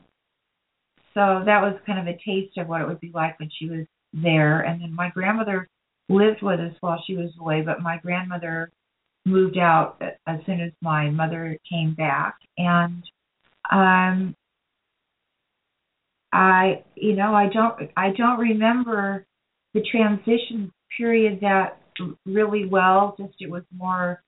so 1.14 1.44
that 1.46 1.62
was 1.62 1.78
kind 1.86 2.00
of 2.00 2.08
a 2.08 2.18
taste 2.26 2.58
of 2.58 2.68
what 2.68 2.82
it 2.82 2.88
would 2.88 3.02
be 3.02 3.12
like 3.14 3.40
when 3.40 3.50
she 3.60 3.70
was 3.70 3.86
there. 4.14 4.62
And 4.62 4.82
then 4.82 4.94
my 4.94 5.10
grandmother 5.10 5.68
lived 6.10 6.42
with 6.42 6.60
us 6.60 6.74
while 6.80 7.02
she 7.06 7.16
was 7.16 7.30
away, 7.40 7.62
but 7.62 7.82
my 7.82 7.98
grandmother 7.98 8.72
moved 9.26 9.58
out 9.58 10.02
as 10.26 10.40
soon 10.46 10.62
as 10.62 10.72
my 10.82 11.10
mother 11.10 11.58
came 11.70 11.94
back. 11.94 12.36
And 12.58 13.04
um 13.72 14.36
I 16.32 16.84
you 16.96 17.16
know, 17.16 17.34
I 17.34 17.48
don't 17.50 17.92
I 17.98 18.12
don't 18.18 18.40
remember 18.40 19.26
the 19.74 19.82
transition 19.92 20.72
period 20.98 21.40
that 21.42 21.82
really 22.26 22.66
well. 22.66 23.16
Just 23.20 23.36
it 23.40 23.50
was 23.50 23.64
more 23.76 24.24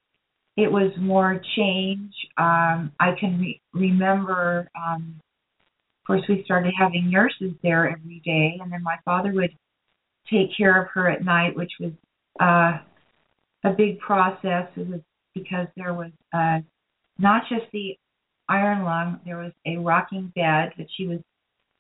it 0.58 0.72
was 0.72 0.92
more 1.00 1.42
change. 1.56 2.14
Um 2.38 2.92
I 3.00 3.14
can 3.20 3.40
re- 3.40 3.62
remember 3.74 4.70
um 4.76 5.20
of 6.02 6.08
course 6.08 6.24
we 6.28 6.44
started 6.44 6.74
having 6.78 7.10
nurses 7.10 7.54
there 7.64 7.90
every 7.90 8.22
day 8.26 8.58
and 8.62 8.72
then 8.72 8.84
my 8.84 8.98
father 9.06 9.32
would 9.34 9.52
take 10.32 10.56
care 10.56 10.82
of 10.82 10.88
her 10.94 11.10
at 11.10 11.24
night, 11.24 11.56
which 11.56 11.72
was 11.80 11.92
uh 12.40 12.80
a 13.64 13.74
big 13.76 14.00
process 14.00 14.68
because 15.34 15.68
there 15.76 15.94
was 15.94 16.12
uh 16.34 16.60
not 17.18 17.44
just 17.50 17.66
the 17.74 17.98
iron 18.48 18.84
lung, 18.84 19.20
there 19.26 19.38
was 19.38 19.52
a 19.66 19.78
rocking 19.78 20.32
bed 20.36 20.72
that 20.78 20.88
she 20.98 21.08
was 21.08 21.20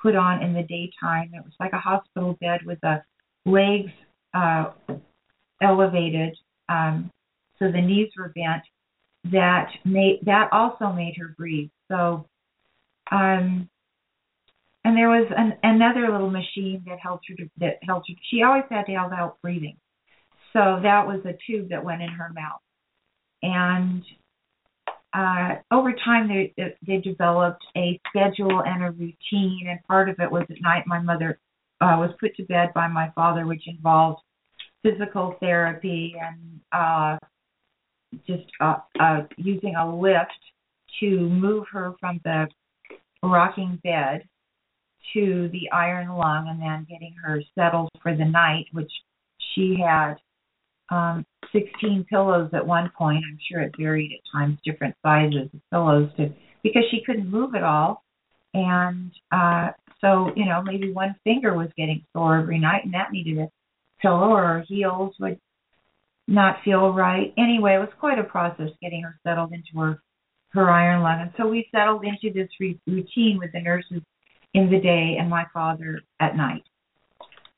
put 0.02 0.16
on 0.16 0.42
in 0.42 0.54
the 0.54 0.64
daytime. 0.64 1.32
It 1.34 1.44
was 1.44 1.54
like 1.60 1.74
a 1.74 1.80
hospital 1.80 2.38
bed 2.40 2.62
with 2.66 2.80
the 2.82 3.02
legs 3.46 3.92
uh, 4.34 4.72
elevated, 5.62 6.38
um, 6.70 7.10
so 7.58 7.72
the 7.72 7.82
knees 7.82 8.10
were 8.18 8.32
bent. 8.36 8.64
That 9.32 9.68
made 9.84 10.20
that 10.24 10.48
also 10.54 10.94
made 10.94 11.16
her 11.18 11.36
breathe. 11.38 11.70
So, 11.90 12.26
um, 13.12 13.70
and 14.84 14.96
there 14.96 15.10
was 15.10 15.28
an, 15.36 15.54
another 15.63 16.12
little 16.12 16.30
machine 16.30 16.84
that 16.88 17.00
helped 17.00 17.26
her 17.30 17.36
to, 17.36 17.50
that 17.58 17.80
helped 17.84 18.10
her. 18.10 18.15
She 18.30 18.44
always 18.44 18.63
had 18.70 18.86
to 18.86 18.94
have 18.94 19.12
help 19.12 19.42
breathing. 19.42 19.78
So 20.54 20.80
that 20.82 21.06
was 21.06 21.22
a 21.26 21.38
tube 21.46 21.70
that 21.70 21.84
went 21.84 22.02
in 22.02 22.10
her 22.10 22.32
mouth, 22.34 22.62
and 23.44 24.04
uh, 25.13 25.56
over 25.72 25.94
time 25.94 26.28
they 26.28 26.54
they 26.86 26.98
developed 26.98 27.63
a 27.78 28.00
schedule 28.10 28.63
and 28.65 28.84
a 28.84 28.92
routine, 28.92 29.68
and 29.68 29.80
part 29.88 30.10
of 30.10 30.20
it 30.20 30.32
was 30.32 30.46
at 30.50 30.62
night. 30.62 30.86
My 30.88 31.00
mother 31.00 31.39
uh, 31.82 31.96
was 32.00 32.12
put 32.20 32.36
to 32.38 32.44
bed 32.44 32.70
by 32.74 32.88
my 32.88 33.12
father, 33.15 33.46
which 33.46 33.68
involved 33.68 34.22
physical 34.84 35.36
therapy 35.39 36.15
and 36.20 36.60
uh, 36.72 37.18
just 38.26 38.46
uh, 38.60 38.78
uh, 39.00 39.22
using 39.38 39.76
a 39.76 39.96
lift 39.96 40.32
to 41.00 41.20
move 41.30 41.65
her 41.72 41.94
from 42.00 42.20
the 42.24 42.48
rocking 43.22 43.80
bed 43.84 44.24
to 45.14 45.50
the 45.52 45.70
iron 45.72 46.10
lung, 46.10 46.48
and 46.50 46.62
then 46.62 46.86
getting 46.90 47.16
her 47.24 47.42
settled 47.56 47.90
for 48.02 48.16
the 48.16 48.26
night, 48.26 48.66
which 48.72 48.92
she 49.54 49.78
had 49.84 50.16
um, 50.92 51.26
16 51.52 52.06
pillows 52.10 52.50
at 52.54 52.66
one 52.66 52.92
point. 52.98 53.24
I'm 53.30 53.40
sure 53.50 53.62
it 53.62 53.74
varied 53.78 54.12
at 54.12 54.32
times, 54.32 54.58
different 54.64 54.96
sizes 55.04 55.50
of 55.54 55.60
pillows 55.72 56.10
to 56.18 56.34
because 56.64 56.84
she 56.92 57.04
couldn't 57.06 57.30
move 57.30 57.56
at 57.56 57.64
all, 57.64 58.04
and 58.54 59.12
uh, 59.32 59.70
so 60.02 60.32
you 60.36 60.46
know 60.46 60.62
maybe 60.64 60.92
one 60.92 61.16
finger 61.24 61.54
was 61.56 61.70
getting 61.78 62.04
sore 62.14 62.38
every 62.38 62.60
night, 62.60 62.86
and 62.86 62.94
that 62.94 63.12
needed 63.12 63.38
a 63.38 63.50
pillow, 64.02 64.30
or 64.30 64.42
her 64.42 64.66
heels 64.68 65.16
would 65.20 65.40
not 66.28 66.58
feel 66.64 66.94
right. 66.94 67.34
Anyway, 67.38 67.76
it 67.76 67.80
was 67.80 67.90
quite 68.00 68.20
a 68.20 68.24
process 68.24 68.70
getting 68.82 69.02
her 69.04 69.20
settled 69.26 69.54
into 69.54 69.80
her 69.80 70.02
her 70.52 70.70
iron 70.70 71.04
lung, 71.04 71.22
and 71.22 71.32
so 71.38 71.48
we 71.48 71.68
settled 71.72 72.04
into 72.04 72.34
this 72.34 72.50
re- 72.60 72.80
routine 72.88 73.38
with 73.40 73.52
the 73.54 73.62
nurses 73.62 74.02
in 74.54 74.70
the 74.70 74.80
day 74.80 75.18
and 75.20 75.30
my 75.30 75.46
father 75.54 76.02
at 76.20 76.36
night, 76.36 76.64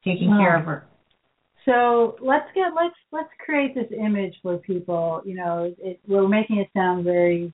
taking 0.04 0.30
wow. 0.32 0.38
care 0.38 0.60
of 0.60 0.66
her. 0.66 0.86
So 1.66 2.16
let's 2.20 2.48
get 2.56 2.74
let's 2.76 2.96
let's 3.12 3.30
create 3.44 3.76
this 3.76 3.92
image 3.98 4.34
for 4.42 4.58
people. 4.58 5.22
You 5.26 5.36
know, 5.36 5.74
it, 5.78 6.00
we're 6.08 6.28
making 6.28 6.58
it 6.58 6.70
sound 6.76 7.04
very, 7.04 7.54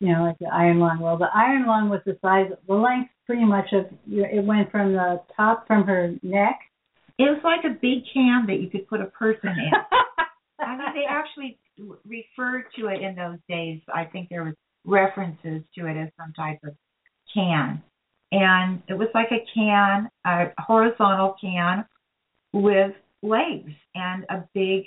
you 0.00 0.12
know, 0.12 0.24
like 0.24 0.38
the 0.38 0.48
iron 0.52 0.80
lung. 0.80 0.98
Well, 1.00 1.16
the 1.16 1.28
iron 1.32 1.66
lung 1.66 1.88
was 1.88 2.00
the 2.04 2.18
size, 2.20 2.50
the 2.66 2.74
length, 2.74 3.10
pretty 3.26 3.44
much 3.44 3.72
of. 3.72 3.86
It 4.08 4.44
went 4.44 4.70
from 4.72 4.92
the 4.92 5.22
top 5.36 5.66
from 5.66 5.84
her 5.84 6.14
neck. 6.22 6.58
It 7.18 7.24
was 7.24 7.40
like 7.44 7.64
a 7.64 7.74
big 7.80 8.02
can 8.12 8.46
that 8.46 8.60
you 8.60 8.68
could 8.68 8.88
put 8.88 9.00
a 9.00 9.06
person 9.06 9.50
in. 9.50 9.70
I 10.58 10.76
mean, 10.76 10.94
they 10.94 11.04
actually 11.08 11.58
referred 12.04 12.64
to 12.78 12.86
it 12.88 13.00
in 13.00 13.14
those 13.14 13.38
days. 13.48 13.80
I 13.94 14.04
think 14.04 14.28
there 14.28 14.44
was 14.44 14.54
references 14.84 15.62
to 15.76 15.86
it 15.86 15.96
as 15.96 16.08
some 16.18 16.32
type 16.32 16.58
of 16.64 16.74
can, 17.32 17.82
and 18.32 18.82
it 18.88 18.94
was 18.94 19.08
like 19.14 19.28
a 19.32 19.44
can, 19.54 20.08
a 20.24 20.52
horizontal 20.58 21.36
can 21.40 21.84
with 22.52 22.92
legs 23.22 23.72
and 23.94 24.24
a 24.30 24.44
big 24.54 24.84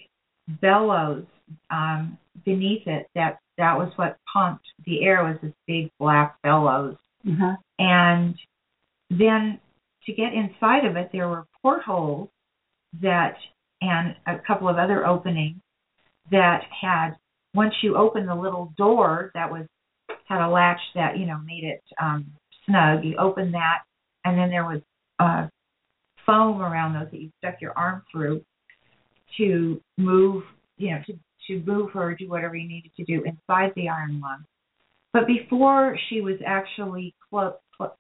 bellows 0.62 1.26
um, 1.70 2.18
beneath 2.46 2.88
it. 2.88 3.08
That 3.16 3.40
that 3.58 3.78
was 3.78 3.92
what 3.96 4.18
pumped 4.32 4.66
the 4.86 5.04
air 5.04 5.24
was 5.24 5.38
this 5.42 5.54
big 5.68 5.92
black 6.00 6.42
bellows. 6.42 6.96
Mm-hmm. 7.26 7.54
And 7.80 8.36
then 9.10 9.60
to 10.06 10.14
get 10.14 10.34
inside 10.34 10.86
of 10.86 10.96
it, 10.96 11.10
there 11.12 11.28
were 11.28 11.46
portholes 11.62 12.30
that 13.02 13.36
and 13.82 14.16
a 14.28 14.40
couple 14.46 14.70
of 14.70 14.78
other 14.78 15.06
openings 15.06 15.60
that 16.32 16.62
had 16.82 17.12
once 17.54 17.74
you 17.82 17.98
open 17.98 18.26
the 18.26 18.36
little 18.36 18.74
door 18.78 19.32
that 19.34 19.52
was 19.52 19.66
had 20.26 20.46
a 20.46 20.50
latch 20.50 20.80
that 20.96 21.18
you 21.18 21.26
know 21.26 21.38
made 21.46 21.64
it 21.64 21.82
um 22.02 22.26
snug 22.66 23.04
you 23.04 23.16
open 23.18 23.52
that 23.52 23.80
and 24.26 24.38
then 24.38 24.50
there 24.50 24.64
was 24.64 24.82
uh 25.20 25.48
foam 26.26 26.62
around 26.62 26.94
those 26.94 27.12
that 27.12 27.22
you 27.22 27.30
stuck 27.40 27.62
your 27.62 27.78
arm 27.78 28.04
through 28.12 28.44
to 29.38 29.82
move, 29.98 30.44
you 30.78 30.92
know, 30.92 31.00
to, 31.06 31.14
to 31.48 31.66
move 31.66 31.92
her, 31.92 32.16
do 32.16 32.30
whatever 32.30 32.56
you 32.56 32.68
needed 32.68 32.92
to 32.96 33.04
do 33.04 33.24
inside 33.24 33.72
the 33.76 33.90
iron 33.90 34.22
lung. 34.22 34.44
But 35.12 35.28
before 35.28 35.98
she 36.10 36.22
was 36.22 36.36
actually 36.46 37.14
close, 37.30 37.54
clo- 37.76 37.94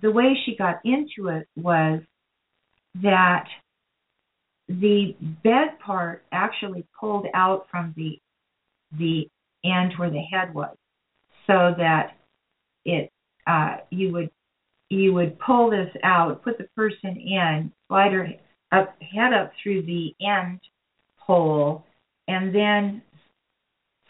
the 0.00 0.10
way 0.10 0.34
she 0.44 0.56
got 0.56 0.80
into 0.84 1.28
it 1.28 1.48
was 1.56 2.00
that 3.02 3.44
the 4.68 5.14
bed 5.42 5.78
part 5.84 6.24
actually 6.32 6.86
pulled 6.98 7.26
out 7.34 7.66
from 7.70 7.92
the 7.96 8.18
the 8.98 9.26
end 9.64 9.94
where 9.96 10.10
the 10.10 10.20
head 10.20 10.52
was, 10.54 10.76
so 11.46 11.74
that 11.78 12.12
it 12.84 13.10
uh, 13.46 13.76
you 13.90 14.12
would 14.12 14.30
you 14.88 15.14
would 15.14 15.38
pull 15.38 15.70
this 15.70 15.88
out, 16.04 16.42
put 16.44 16.58
the 16.58 16.68
person 16.76 17.16
in, 17.16 17.72
slide 17.88 18.12
her 18.12 18.28
up, 18.72 18.94
head 19.00 19.32
up 19.32 19.50
through 19.62 19.82
the 19.82 20.14
end 20.20 20.60
hole, 21.16 21.84
and 22.28 22.54
then 22.54 23.00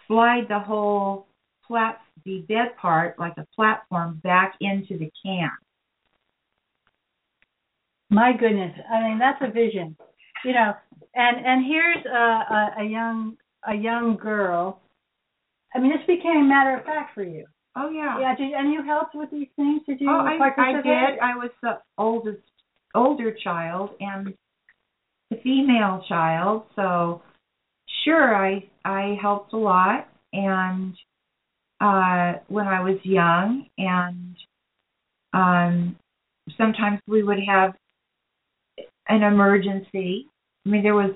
slide 0.09 0.47
the 0.49 0.59
whole 0.59 1.27
plat, 1.67 2.01
the 2.25 2.45
bed 2.49 2.77
part, 2.81 3.19
like 3.19 3.35
a 3.39 3.47
platform, 3.55 4.21
back 4.25 4.55
into 4.61 4.99
the 4.99 5.11
can. 5.25 5.51
My 8.11 8.33
goodness, 8.39 8.75
I 8.93 9.09
mean 9.09 9.19
that's 9.19 9.41
a 9.41 9.51
vision, 9.51 9.97
you 10.45 10.53
know. 10.53 10.75
And 11.15 11.47
and 11.47 11.65
here's 11.65 12.05
a, 12.07 12.19
a, 12.19 12.75
a 12.81 12.85
young 12.85 13.37
a 13.67 13.75
young 13.75 14.17
girl. 14.17 14.81
I 15.75 15.79
mean, 15.79 15.93
this 15.93 16.07
became 16.07 16.49
matter 16.49 16.77
of 16.77 16.85
fact 16.85 17.15
for 17.15 17.23
you. 17.23 17.47
Oh 17.77 17.91
yeah. 17.91 18.21
Yeah. 18.21 18.37
Did, 18.37 18.53
and 18.53 18.73
you 18.73 18.83
helped 18.85 19.15
with 19.15 19.31
these 19.31 19.49
things? 19.57 19.83
Did 19.87 20.01
you? 20.01 20.11
Oh, 20.11 20.21
I, 20.21 20.39
I 20.59 20.73
did. 20.83 21.19
I 21.21 21.37
was 21.37 21.51
the 21.63 21.79
oldest, 21.97 22.43
older 22.95 23.35
child 23.43 23.91
and 24.01 24.35
the 25.31 25.37
female 25.43 26.05
child, 26.09 26.65
so 26.77 27.23
sure, 28.05 28.37
I 28.37 28.69
I 28.85 29.17
helped 29.21 29.53
a 29.53 29.59
lot. 29.59 30.09
And 30.35 30.95
uh, 31.81 32.35
when 32.49 32.67
I 32.67 32.83
was 32.83 32.99
young, 33.03 33.67
and 33.79 34.37
um, 35.33 35.97
sometimes 36.57 37.01
we 37.07 37.23
would 37.23 37.41
have 37.47 37.75
an 39.09 39.23
emergency. 39.23 40.27
I 40.65 40.69
mean, 40.69 40.83
there 40.83 40.95
was 40.95 41.13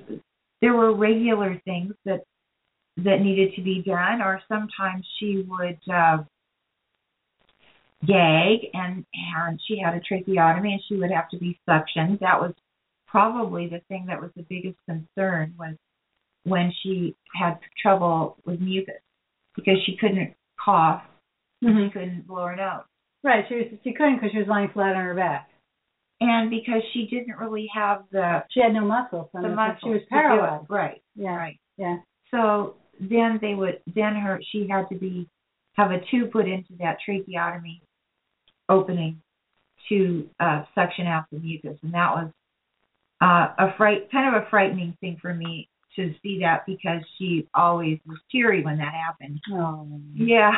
there 0.61 0.75
were 0.75 0.95
regular 0.95 1.61
things 1.65 1.93
that 2.05 2.23
that 2.99 3.21
needed 3.21 3.55
to 3.57 3.63
be 3.63 3.83
done, 3.83 4.23
or 4.23 4.41
sometimes 4.49 5.07
she 5.19 5.45
would 5.49 5.79
uh, 5.93 6.19
gag 8.05 8.59
and 8.75 9.05
and 9.37 9.61
she 9.67 9.79
had 9.79 9.95
a 9.95 10.01
tracheotomy 10.01 10.73
and 10.73 10.83
she 10.89 10.97
would 10.97 11.11
have 11.11 11.29
to 11.31 11.39
be 11.39 11.59
suctioned. 11.69 12.21
That 12.21 12.41
was 12.41 12.53
probably 13.07 13.69
the 13.69 13.81
thing 13.89 14.07
that 14.09 14.21
was 14.21 14.31
the 14.37 14.45
biggest 14.49 14.77
concern 14.89 15.55
was 15.59 15.77
when 16.45 16.73
she 16.83 17.15
had 17.35 17.59
trouble 17.81 18.37
with 18.45 18.61
mucus 18.61 18.95
because 19.55 19.77
she 19.87 19.97
couldn't 19.97 20.35
cough, 20.63 21.03
mm-hmm. 21.65 21.87
she 21.87 21.91
couldn't 21.91 22.27
blow 22.27 22.45
her 22.47 22.57
nose. 22.57 22.83
Right. 23.25 23.45
She 23.49 23.55
was 23.55 23.65
she 23.83 23.93
couldn't 23.93 24.17
because 24.17 24.31
she 24.33 24.39
was 24.39 24.49
lying 24.49 24.71
flat 24.73 24.95
on 24.95 25.05
her 25.05 25.15
back. 25.15 25.49
and 26.21 26.51
because 26.51 26.83
she 26.93 27.07
didn't 27.11 27.37
really 27.39 27.69
have 27.75 28.05
the 28.13 28.45
She 28.51 28.61
had 28.61 28.73
no 28.75 28.85
muscles 28.85 29.29
the 29.33 29.49
muscles 29.49 29.79
She 29.83 29.89
was 29.91 30.01
to 30.01 30.01
do 30.01 30.05
it. 30.05 30.11
paralyzed. 30.11 30.67
Right. 30.71 31.03
Yeah. 31.15 31.35
Right. 31.37 31.59
Yeah. 31.79 31.97
So 32.31 32.75
then 33.01 33.39
they 33.41 33.55
would 33.55 33.81
then 33.95 34.15
her 34.17 34.41
she 34.53 34.69
had 34.71 34.89
to 34.91 34.95
be 34.97 35.29
have 35.77 35.91
a 35.91 36.01
tube 36.11 36.33
put 36.33 36.49
into 36.49 36.75
that 36.81 36.99
tracheotomy 37.05 37.83
opening 38.69 39.21
to 39.89 40.29
uh 40.41 40.65
suction 40.75 41.07
out 41.07 41.25
the 41.31 41.39
mucus 41.39 41.79
and 41.83 41.95
that 41.95 42.11
was 42.11 42.31
uh 43.21 43.55
a 43.59 43.77
fright 43.77 44.11
kind 44.11 44.35
of 44.35 44.43
a 44.43 44.47
frightening 44.51 44.97
thing 45.01 45.17
for 45.21 45.33
me 45.33 45.69
to 45.97 46.15
see 46.23 46.39
that 46.41 46.65
because 46.67 47.01
she 47.19 47.49
always 47.55 47.99
was 48.07 48.19
teary 48.31 48.63
when 48.63 48.77
that 48.79 48.93
happened. 48.93 49.41
Oh. 49.53 49.89
Yeah. 50.15 50.53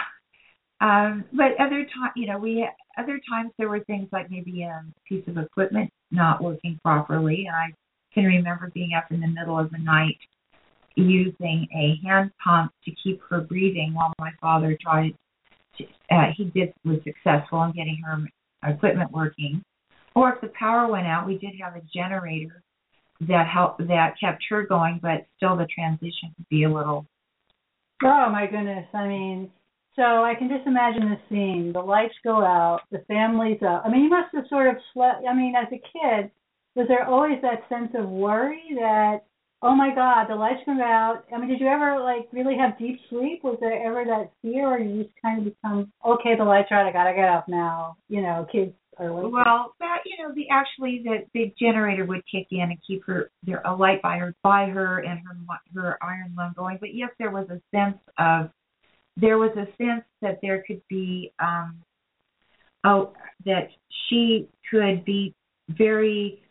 Um 0.80 1.24
but 1.32 1.52
other 1.60 1.84
time 1.84 2.12
you 2.16 2.26
know, 2.26 2.38
we 2.38 2.68
other 2.98 3.20
times 3.30 3.52
there 3.58 3.68
were 3.68 3.80
things 3.84 4.08
like 4.12 4.30
maybe 4.30 4.62
a 4.62 4.82
piece 5.08 5.26
of 5.28 5.38
equipment 5.38 5.90
not 6.10 6.42
working 6.42 6.78
properly 6.82 7.46
and 7.46 7.54
I 7.54 7.74
can 8.14 8.24
remember 8.24 8.70
being 8.74 8.94
up 8.94 9.10
in 9.10 9.20
the 9.20 9.28
middle 9.28 9.58
of 9.58 9.70
the 9.70 9.78
night 9.78 10.18
using 11.02 11.66
a 11.74 11.98
hand 12.06 12.30
pump 12.42 12.72
to 12.84 12.90
keep 13.02 13.20
her 13.28 13.40
breathing 13.40 13.94
while 13.94 14.12
my 14.18 14.30
father 14.40 14.76
tried 14.80 15.14
to, 15.76 15.84
uh, 16.10 16.26
he 16.36 16.44
did 16.44 16.72
was 16.84 16.98
successful 17.04 17.62
in 17.64 17.72
getting 17.72 18.00
her 18.04 18.26
equipment 18.68 19.10
working 19.12 19.62
or 20.14 20.34
if 20.34 20.40
the 20.40 20.50
power 20.58 20.90
went 20.90 21.06
out 21.06 21.26
we 21.26 21.38
did 21.38 21.52
have 21.60 21.76
a 21.76 21.82
generator 21.94 22.62
that 23.20 23.46
helped 23.46 23.78
that 23.86 24.14
kept 24.20 24.42
her 24.48 24.64
going 24.64 24.98
but 25.00 25.26
still 25.36 25.56
the 25.56 25.66
transition 25.66 26.34
could 26.36 26.48
be 26.48 26.64
a 26.64 26.68
little 26.68 27.06
Oh 28.04 28.28
my 28.30 28.46
goodness. 28.46 28.86
I 28.94 29.08
mean, 29.08 29.50
so 29.96 30.02
I 30.02 30.34
can 30.38 30.48
just 30.48 30.66
imagine 30.66 31.10
the 31.10 31.18
scene. 31.28 31.72
The 31.72 31.80
lights 31.80 32.14
go 32.22 32.44
out, 32.44 32.82
the 32.92 33.04
family's 33.08 33.60
up. 33.62 33.82
I 33.84 33.90
mean, 33.90 34.04
you 34.04 34.10
must 34.10 34.34
have 34.34 34.44
sort 34.48 34.68
of 34.68 34.76
slept. 34.94 35.24
I 35.28 35.34
mean, 35.34 35.54
as 35.56 35.66
a 35.72 35.82
kid, 35.82 36.30
was 36.76 36.86
there 36.86 37.04
always 37.06 37.42
that 37.42 37.68
sense 37.68 37.90
of 37.98 38.08
worry 38.08 38.62
that, 38.76 39.24
oh 39.62 39.74
my 39.74 39.94
God, 39.94 40.26
the 40.28 40.34
lights 40.34 40.60
come 40.64 40.80
out? 40.80 41.24
I 41.34 41.38
mean, 41.38 41.48
did 41.48 41.60
you 41.60 41.66
ever 41.66 42.00
like 42.00 42.28
really 42.32 42.56
have 42.56 42.78
deep 42.78 43.00
sleep? 43.10 43.42
Was 43.42 43.58
there 43.60 43.86
ever 43.86 44.04
that 44.04 44.30
fear, 44.42 44.68
or 44.68 44.78
you 44.78 45.04
just 45.04 45.14
kind 45.20 45.38
of 45.38 45.44
become, 45.44 45.92
okay, 46.06 46.36
the 46.36 46.44
lights 46.44 46.68
are 46.70 46.80
out, 46.80 46.86
I 46.86 46.92
gotta 46.92 47.14
get 47.14 47.28
up 47.28 47.48
now. 47.48 47.96
You 48.08 48.22
know, 48.22 48.46
kids 48.50 48.72
are 48.98 49.10
like, 49.10 49.32
Well, 49.32 49.74
that 49.80 49.98
you 50.06 50.22
know, 50.22 50.32
the 50.34 50.48
actually 50.50 51.02
the 51.04 51.26
the 51.34 51.52
generator 51.58 52.04
would 52.04 52.22
kick 52.30 52.48
in 52.50 52.60
and 52.60 52.78
keep 52.86 53.04
her 53.06 53.30
there 53.44 53.62
a 53.64 53.74
light 53.74 54.02
by 54.02 54.18
her 54.18 54.34
by 54.42 54.66
her 54.66 54.98
and 55.00 55.20
her 55.20 55.36
her 55.74 55.98
iron 56.02 56.34
lung 56.36 56.52
going. 56.56 56.78
But 56.80 56.94
yes, 56.94 57.10
there 57.18 57.30
was 57.30 57.48
a 57.50 57.60
sense 57.74 57.98
of 58.18 58.50
there 59.16 59.38
was 59.38 59.50
a 59.56 59.66
sense 59.76 60.04
that 60.22 60.38
there 60.42 60.62
could 60.66 60.82
be 60.88 61.32
um 61.40 61.78
oh 62.84 63.12
that 63.44 63.68
she 64.08 64.48
could 64.70 65.04
be 65.04 65.34
very 65.68 66.42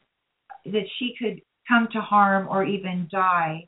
that 0.65 0.86
she 1.00 1.13
could 1.17 1.41
come 1.67 1.88
to 1.93 2.01
harm 2.01 2.47
or 2.49 2.63
even 2.63 3.08
die. 3.12 3.67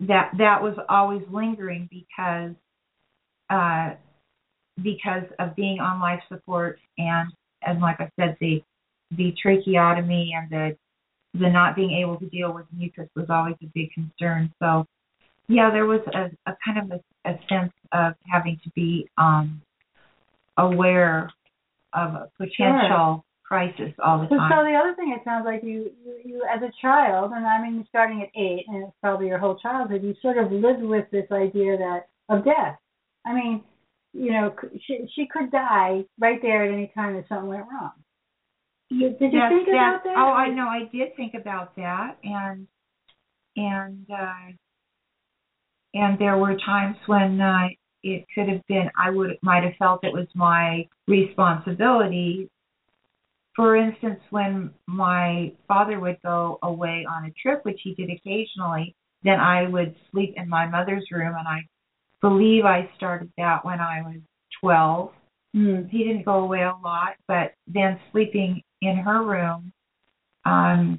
That 0.00 0.32
that 0.38 0.62
was 0.62 0.76
always 0.88 1.22
lingering 1.30 1.88
because 1.90 2.54
uh 3.50 3.94
because 4.82 5.24
of 5.38 5.54
being 5.54 5.80
on 5.80 6.00
life 6.00 6.20
support 6.28 6.78
and 6.98 7.30
and 7.62 7.80
like 7.80 8.00
I 8.00 8.10
said, 8.18 8.36
the 8.40 8.62
the 9.12 9.34
tracheotomy 9.40 10.34
and 10.36 10.50
the 10.50 10.76
the 11.38 11.48
not 11.48 11.76
being 11.76 11.92
able 11.92 12.18
to 12.18 12.26
deal 12.26 12.52
with 12.52 12.66
mucus 12.72 13.08
was 13.14 13.26
always 13.30 13.54
a 13.62 13.66
big 13.74 13.90
concern. 13.92 14.52
So 14.60 14.86
yeah, 15.48 15.70
there 15.70 15.86
was 15.86 16.00
a, 16.14 16.30
a 16.50 16.56
kind 16.64 16.92
of 16.92 17.00
a, 17.00 17.30
a 17.30 17.38
sense 17.48 17.72
of 17.92 18.14
having 18.30 18.58
to 18.64 18.70
be 18.70 19.08
um 19.18 19.62
aware 20.56 21.30
of 21.92 22.14
a 22.14 22.30
potential 22.38 23.24
crisis 23.52 23.92
all 24.02 24.18
the 24.18 24.28
So, 24.30 24.36
so 24.48 24.64
the 24.64 24.74
other 24.80 24.94
thing, 24.96 25.14
it 25.14 25.22
sounds 25.24 25.44
like 25.44 25.62
you, 25.62 25.90
you, 26.02 26.14
you 26.24 26.42
as 26.48 26.62
a 26.62 26.72
child, 26.80 27.32
and 27.32 27.44
I 27.46 27.60
mean, 27.60 27.84
starting 27.86 28.22
at 28.22 28.30
eight, 28.34 28.64
and 28.66 28.84
it's 28.84 28.96
probably 29.02 29.26
your 29.26 29.38
whole 29.38 29.58
childhood, 29.58 30.02
you 30.02 30.14
sort 30.22 30.38
of 30.38 30.50
lived 30.50 30.82
with 30.82 31.04
this 31.10 31.26
idea 31.30 31.76
that 31.76 32.08
of 32.30 32.46
death. 32.46 32.78
I 33.26 33.34
mean, 33.34 33.62
you 34.14 34.32
know, 34.32 34.54
she 34.86 35.06
she 35.14 35.26
could 35.26 35.50
die 35.50 36.04
right 36.18 36.40
there 36.40 36.64
at 36.64 36.72
any 36.72 36.90
time 36.94 37.14
if 37.16 37.28
something 37.28 37.48
went 37.48 37.66
wrong. 37.70 37.92
You, 38.88 39.10
did 39.10 39.32
you 39.34 39.38
That's- 39.38 39.52
think 39.52 39.68
about 39.68 40.04
that? 40.04 40.14
Oh, 40.16 40.32
I 40.32 40.48
know. 40.48 40.68
I 40.68 40.88
did 40.90 41.14
think 41.16 41.34
about 41.34 41.76
that, 41.76 42.16
and 42.24 42.66
and 43.56 44.06
uh, 44.10 44.52
and 45.92 46.18
there 46.18 46.38
were 46.38 46.56
times 46.64 46.96
when 47.04 47.38
uh, 47.38 47.68
it 48.02 48.24
could 48.34 48.48
have 48.48 48.66
been. 48.66 48.88
I 48.98 49.10
would 49.10 49.36
might 49.42 49.62
have 49.62 49.74
felt 49.78 50.04
it 50.04 50.12
was 50.14 50.26
my 50.34 50.88
responsibility. 51.06 52.48
For 53.54 53.76
instance, 53.76 54.20
when 54.30 54.72
my 54.86 55.52
father 55.68 56.00
would 56.00 56.18
go 56.22 56.58
away 56.62 57.06
on 57.08 57.26
a 57.26 57.32
trip, 57.42 57.64
which 57.64 57.80
he 57.82 57.94
did 57.94 58.10
occasionally, 58.10 58.94
then 59.22 59.40
I 59.40 59.68
would 59.68 59.94
sleep 60.10 60.34
in 60.36 60.48
my 60.48 60.66
mother's 60.66 61.06
room, 61.10 61.34
and 61.38 61.46
I 61.46 61.60
believe 62.20 62.64
I 62.64 62.90
started 62.96 63.30
that 63.36 63.64
when 63.64 63.80
I 63.80 64.02
was 64.02 64.16
twelve 64.60 65.12
Hmm. 65.54 65.84
he 65.90 66.04
didn't 66.04 66.24
go 66.24 66.40
away 66.40 66.62
a 66.62 66.74
lot, 66.82 67.14
but 67.28 67.52
then 67.66 68.00
sleeping 68.10 68.62
in 68.80 68.96
her 68.96 69.22
room, 69.22 69.72
um, 70.46 70.98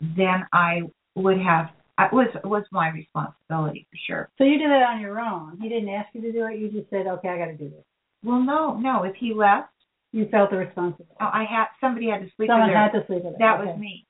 then 0.00 0.46
I 0.52 0.82
would 1.14 1.38
have 1.38 1.70
it 1.98 2.12
was 2.12 2.28
it 2.34 2.46
was 2.46 2.64
my 2.72 2.88
responsibility 2.88 3.86
for 3.90 3.98
sure. 4.06 4.28
So 4.38 4.44
you 4.44 4.58
did 4.58 4.70
it 4.70 4.82
on 4.82 5.00
your 5.00 5.20
own. 5.20 5.58
He 5.60 5.68
didn't 5.68 5.90
ask 5.90 6.08
you 6.12 6.22
to 6.22 6.32
do 6.32 6.46
it. 6.46 6.58
You 6.58 6.70
just 6.70 6.90
said, 6.90 7.06
"Okay, 7.06 7.28
I 7.28 7.38
got 7.38 7.46
to 7.46 7.56
do 7.56 7.68
this." 7.68 7.84
Well, 8.24 8.40
no, 8.40 8.74
no. 8.74 9.04
If 9.04 9.14
he 9.16 9.32
left, 9.32 9.68
You 10.14 10.28
felt 10.30 10.50
the 10.50 10.56
responsibility. 10.58 11.12
oh, 11.20 11.24
I 11.32 11.44
had 11.44 11.66
somebody 11.80 12.08
had 12.08 12.20
to 12.20 12.28
sleep 12.36 12.48
Someone 12.48 12.70
had 12.70 12.92
to 12.92 13.04
sleep 13.06 13.24
with 13.24 13.34
it. 13.34 13.38
that 13.40 13.58
okay. 13.60 13.70
was 13.70 13.80
me. 13.80 14.06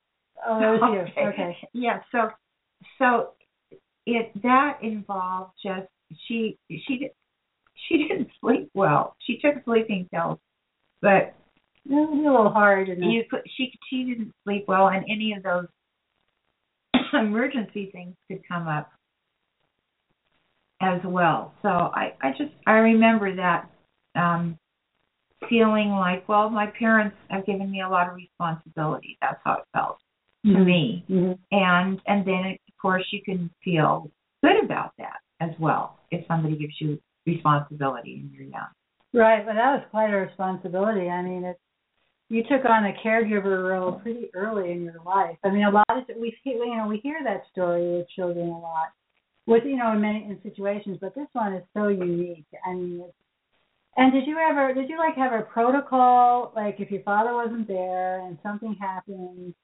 Oh, 0.47 0.61
that 0.61 0.71
was 0.81 1.09
you. 1.17 1.23
Okay. 1.29 1.57
Yeah. 1.73 2.01
So, 2.13 2.29
so 2.99 3.31
it 4.05 4.31
that 4.43 4.79
involved 4.83 5.53
just 5.65 5.89
she 6.29 6.59
she 6.69 6.99
did 6.99 7.11
she 7.89 7.97
didn't 8.09 8.29
sleep 8.41 8.69
well. 8.75 9.17
She 9.27 9.39
took 9.39 9.65
sleeping 9.65 10.07
pills, 10.13 10.39
but 11.01 11.35
It 11.87 11.93
was 11.93 12.11
a 12.13 12.31
little 12.31 12.51
hard. 12.51 12.91
And 12.91 13.11
you 13.11 13.25
could 13.31 13.41
she 13.57 13.73
she 13.89 14.05
didn't 14.05 14.33
sleep 14.45 14.67
well 14.69 14.89
and 14.89 15.05
any 15.09 15.33
of 15.33 15.43
those 15.43 15.67
emergency 17.15 17.89
things 17.93 18.15
could 18.29 18.47
come 18.47 18.69
up 18.69 18.91
as 20.83 21.01
well 21.05 21.55
so 21.63 21.69
i 21.69 22.13
i 22.21 22.31
just 22.31 22.51
i 22.67 22.73
remember 22.73 23.35
that 23.37 23.71
um 24.17 24.59
feeling 25.49 25.91
like 25.91 26.29
well 26.29 26.51
my 26.51 26.67
parents 26.79 27.17
have 27.31 27.45
given 27.47 27.71
me 27.71 27.81
a 27.83 27.89
lot 27.89 28.09
of 28.09 28.15
responsibility 28.15 29.17
that's 29.21 29.41
how 29.45 29.55
it 29.55 29.65
felt 29.73 29.99
to 30.45 30.59
me 30.59 31.05
Mhm. 31.11 31.39
and 31.53 32.01
and 32.07 32.27
then 32.27 32.45
of 32.69 32.77
course 32.81 33.05
you 33.13 33.23
can 33.23 33.51
feel 33.63 34.11
good 34.43 34.63
about 34.65 34.93
that 34.99 35.19
as 35.41 35.51
well 35.59 35.99
if 36.11 36.27
somebody 36.27 36.57
gives 36.57 36.81
you 36.81 36.99
responsibility 37.27 38.21
and 38.21 38.33
you're 38.33 38.49
young 38.49 38.69
Right, 39.15 39.47
but 39.47 39.55
that 39.55 39.79
was 39.79 39.85
quite 39.93 40.11
a 40.13 40.17
responsibility. 40.17 41.09
I 41.09 41.23
mean, 41.23 41.45
it's 41.45 41.61
you 42.31 42.43
took 42.43 42.65
on 42.69 42.85
a 42.87 42.93
caregiver 43.05 43.71
role 43.71 43.93
pretty 43.93 44.29
early 44.35 44.73
in 44.73 44.83
your 44.83 45.01
life. 45.07 45.37
I 45.45 45.51
mean, 45.51 45.63
a 45.65 45.71
lot 45.71 45.87
of 45.89 46.03
we 46.21 46.37
you 46.45 46.77
know 46.77 46.89
we 46.89 46.99
hear 46.99 47.21
that 47.23 47.43
story 47.53 47.99
with 47.99 48.09
children 48.09 48.49
a 48.49 48.59
lot, 48.59 48.89
with 49.47 49.63
you 49.65 49.77
know 49.77 49.93
in 49.93 50.01
many 50.01 50.25
in 50.25 50.41
situations, 50.43 50.99
but 51.01 51.15
this 51.15 51.29
one 51.33 51.55
is 51.55 51.63
so 51.75 51.89
unique. 51.89 52.47
I 52.67 52.75
mean, 52.75 53.05
it's, 53.07 53.15
and 53.97 54.13
did 54.13 54.27
you 54.27 54.39
ever 54.39 54.73
did 54.75 54.89
you 54.89 54.99
like 54.99 55.15
have 55.17 55.33
a 55.33 55.43
protocol 55.43 56.53
like 56.57 56.77
if 56.81 56.91
your 56.91 57.03
father 57.03 57.35
wasn't 57.35 57.67
there 57.69 58.21
and 58.27 58.39
something 58.43 58.77
happened? 58.81 59.55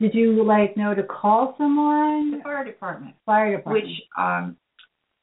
Did 0.00 0.14
you 0.14 0.44
like 0.44 0.76
know 0.76 0.94
to 0.94 1.02
call 1.02 1.54
someone? 1.58 2.30
the 2.38 2.42
fire 2.42 2.64
department 2.64 3.14
Fire 3.26 3.56
department. 3.56 3.86
which 3.88 4.02
um 4.16 4.56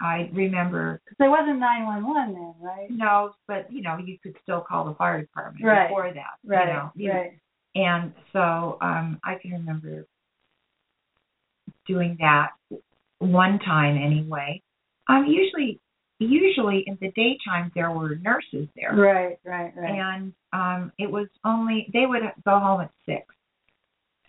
i 0.02 0.30
remember 0.34 1.00
because 1.06 1.16
there 1.20 1.30
wasn't 1.30 1.60
nine 1.60 1.86
one 1.86 2.06
one 2.06 2.34
then, 2.34 2.54
right? 2.62 2.88
No, 2.90 3.34
but 3.48 3.72
you 3.72 3.82
know, 3.82 3.98
you 3.98 4.18
could 4.22 4.36
still 4.44 4.62
call 4.62 4.86
the 4.86 4.96
fire 4.96 5.22
department 5.22 5.64
Right. 5.66 5.88
before 5.88 6.12
that. 6.14 6.36
Right, 6.46 6.68
You 6.98 7.08
know, 7.10 7.14
right. 7.14 7.40
And 7.76 8.14
so 8.34 8.78
um 8.82 9.20
I 9.24 9.36
can 9.42 9.52
remember 9.52 10.06
doing 11.88 12.18
that 12.20 12.50
one 13.20 13.60
time 13.60 13.96
anyway. 13.98 14.62
Um 15.08 15.26
usually 15.28 15.80
usually 16.19 16.84
in 16.88 16.97
the 17.01 17.12
daytime 17.12 17.71
there 17.75 17.91
were 17.91 18.15
nurses 18.15 18.67
there. 18.75 18.95
Right, 18.95 19.38
right, 19.43 19.73
right. 19.75 19.99
And 19.99 20.34
um 20.54 20.91
it 20.97 21.10
was 21.10 21.28
only 21.43 21.89
they 21.93 22.06
would 22.06 22.21
go 22.45 22.60
home 22.60 22.82
at 22.82 22.91
six. 23.06 23.25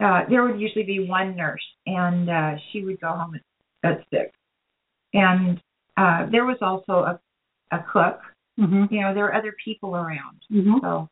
Uh 0.01 0.23
there 0.29 0.45
would 0.45 0.61
usually 0.61 0.85
be 0.85 1.09
one 1.09 1.37
nurse 1.37 1.65
and 1.87 2.31
uh 2.31 2.53
she 2.71 2.85
would 2.85 3.01
go 3.01 3.09
home 3.09 3.35
at, 3.35 3.91
at 3.91 4.05
six. 4.11 4.33
And 5.15 5.61
uh 5.97 6.27
there 6.31 6.45
was 6.45 6.59
also 6.61 6.93
a 6.93 7.21
a 7.73 7.85
cook 7.93 8.21
hmm 8.57 8.85
you 8.91 9.03
know, 9.03 9.13
there 9.15 9.25
were 9.25 9.35
other 9.35 9.55
people 9.65 9.95
around. 9.95 10.41
hmm 10.51 10.79
So 10.81 11.09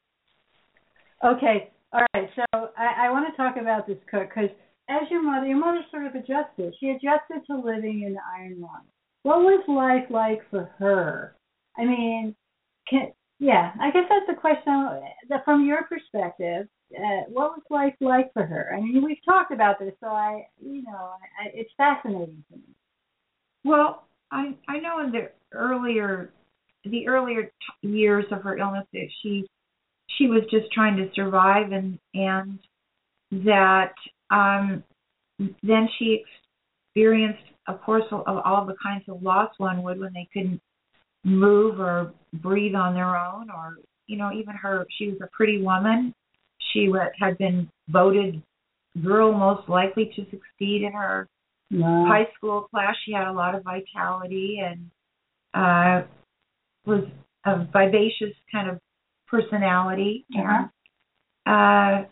Okay, 1.24 1.70
all 1.92 2.04
right. 2.14 2.28
So 2.36 2.44
I, 2.76 3.06
I 3.06 3.10
want 3.10 3.26
to 3.30 3.36
talk 3.36 3.56
about 3.56 3.86
this 3.86 3.96
cook 4.10 4.28
because 4.28 4.50
as 4.88 5.08
your 5.10 5.22
mother, 5.22 5.46
your 5.46 5.58
mother 5.58 5.80
sort 5.90 6.06
of 6.06 6.14
adjusted. 6.14 6.74
She 6.78 6.90
adjusted 6.90 7.46
to 7.46 7.56
living 7.56 8.02
in 8.06 8.14
the 8.14 8.20
Iron 8.38 8.60
Lung. 8.60 8.84
What 9.24 9.40
was 9.40 9.64
life 9.68 10.08
like 10.10 10.48
for 10.50 10.70
her? 10.78 11.34
I 11.78 11.84
mean, 11.84 12.36
can 12.88 13.12
Yeah, 13.40 13.72
I 13.80 13.90
guess 13.90 14.04
that's 14.08 14.26
the 14.28 14.40
question. 14.40 15.02
That 15.28 15.44
from 15.44 15.66
your 15.66 15.84
perspective, 15.84 16.68
uh, 16.96 17.22
what 17.28 17.52
was 17.52 17.62
life 17.70 17.94
like 18.00 18.32
for 18.32 18.46
her? 18.46 18.72
I 18.76 18.80
mean, 18.80 19.02
we've 19.04 19.24
talked 19.24 19.52
about 19.52 19.78
this, 19.80 19.94
so 20.00 20.08
I, 20.08 20.46
you 20.60 20.82
know, 20.84 21.12
I, 21.40 21.48
it's 21.54 21.72
fascinating 21.76 22.44
to 22.50 22.56
me. 22.58 22.64
Well, 23.64 24.06
I 24.30 24.54
I 24.68 24.78
know 24.78 25.00
in 25.04 25.10
the 25.10 25.30
earlier 25.52 26.30
the 26.84 27.08
earlier 27.08 27.44
t- 27.44 27.88
years 27.88 28.26
of 28.30 28.42
her 28.42 28.58
illness 28.58 28.86
that 28.92 29.08
she 29.22 29.46
she 30.18 30.26
was 30.28 30.42
just 30.50 30.70
trying 30.72 30.96
to 30.98 31.10
survive 31.14 31.72
and 31.72 31.98
and 32.14 32.58
that 33.44 33.94
um 34.30 34.84
then 35.62 35.88
she 35.98 36.22
experienced 36.94 37.42
of 37.68 37.80
course 37.82 38.04
of 38.10 38.22
all 38.26 38.66
the 38.66 38.76
kinds 38.82 39.04
of 39.08 39.22
loss 39.22 39.50
one 39.58 39.82
would 39.82 39.98
when 39.98 40.12
they 40.12 40.28
couldn't 40.32 40.60
move 41.24 41.80
or 41.80 42.12
breathe 42.34 42.74
on 42.74 42.94
their 42.94 43.16
own 43.16 43.50
or 43.50 43.78
you 44.06 44.16
know 44.16 44.30
even 44.32 44.54
her 44.54 44.86
she 44.98 45.08
was 45.08 45.16
a 45.22 45.28
pretty 45.32 45.62
woman 45.62 46.14
she 46.72 46.90
had 47.18 47.38
been 47.38 47.68
voted 47.88 48.42
girl 49.02 49.32
most 49.32 49.68
likely 49.68 50.12
to 50.16 50.24
succeed 50.24 50.82
in 50.82 50.92
her 50.92 51.28
high 51.82 52.26
school 52.36 52.62
class. 52.62 52.94
She 53.04 53.12
had 53.12 53.28
a 53.28 53.32
lot 53.32 53.54
of 53.54 53.62
vitality 53.64 54.60
and 54.62 54.90
uh, 55.54 56.06
was 56.86 57.04
a 57.46 57.64
vivacious 57.72 58.34
kind 58.52 58.70
of 58.70 58.78
personality. 59.26 60.26
Uh-huh. 60.36 60.66
And, 61.46 62.04
uh, 62.04 62.08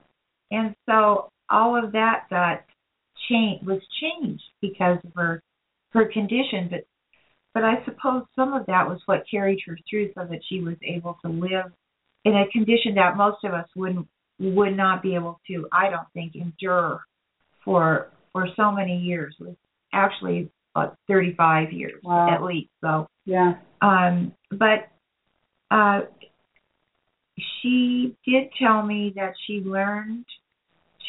and 0.51 0.75
so 0.89 1.31
all 1.49 1.83
of 1.83 1.93
that 1.93 2.25
got 2.31 2.65
change 3.29 3.63
was 3.65 3.81
changed 4.01 4.43
because 4.61 4.99
of 5.05 5.13
her 5.15 5.43
her 5.91 6.07
condition. 6.07 6.69
But 6.71 6.87
but 7.55 7.65
I 7.65 7.85
suppose 7.85 8.25
some 8.35 8.55
of 8.55 8.67
that 8.67 8.89
was 8.89 9.01
what 9.07 9.25
carried 9.31 9.61
her 9.67 9.77
through, 9.89 10.13
so 10.15 10.25
that 10.25 10.41
she 10.49 10.61
was 10.61 10.77
able 10.83 11.19
to 11.25 11.31
live 11.31 11.73
in 12.25 12.37
a 12.37 12.49
condition 12.51 12.95
that 12.95 13.17
most 13.17 13.45
of 13.45 13.53
us 13.53 13.69
wouldn't 13.77 14.07
would 14.39 14.77
not 14.77 15.03
be 15.03 15.15
able 15.15 15.41
to. 15.49 15.69
I 15.73 15.91
don't 15.91 16.07
think 16.15 16.35
endure 16.35 17.05
for 17.65 18.11
for 18.33 18.49
so 18.57 18.73
many 18.73 18.99
years. 18.99 19.35
It 19.41 19.45
was 19.45 19.57
actually 19.93 20.51
about 20.75 20.97
35 21.07 21.73
years 21.73 22.01
Wow. 22.03 22.31
at 22.35 22.43
least. 22.43 22.71
So, 22.81 23.07
Yeah. 23.27 23.55
um, 23.83 24.35
but 24.51 24.89
uh, 25.71 26.03
she 27.61 28.17
did 28.27 28.51
tell 28.59 28.83
me 28.83 29.13
that 29.17 29.35
she 29.47 29.61
learned 29.61 30.25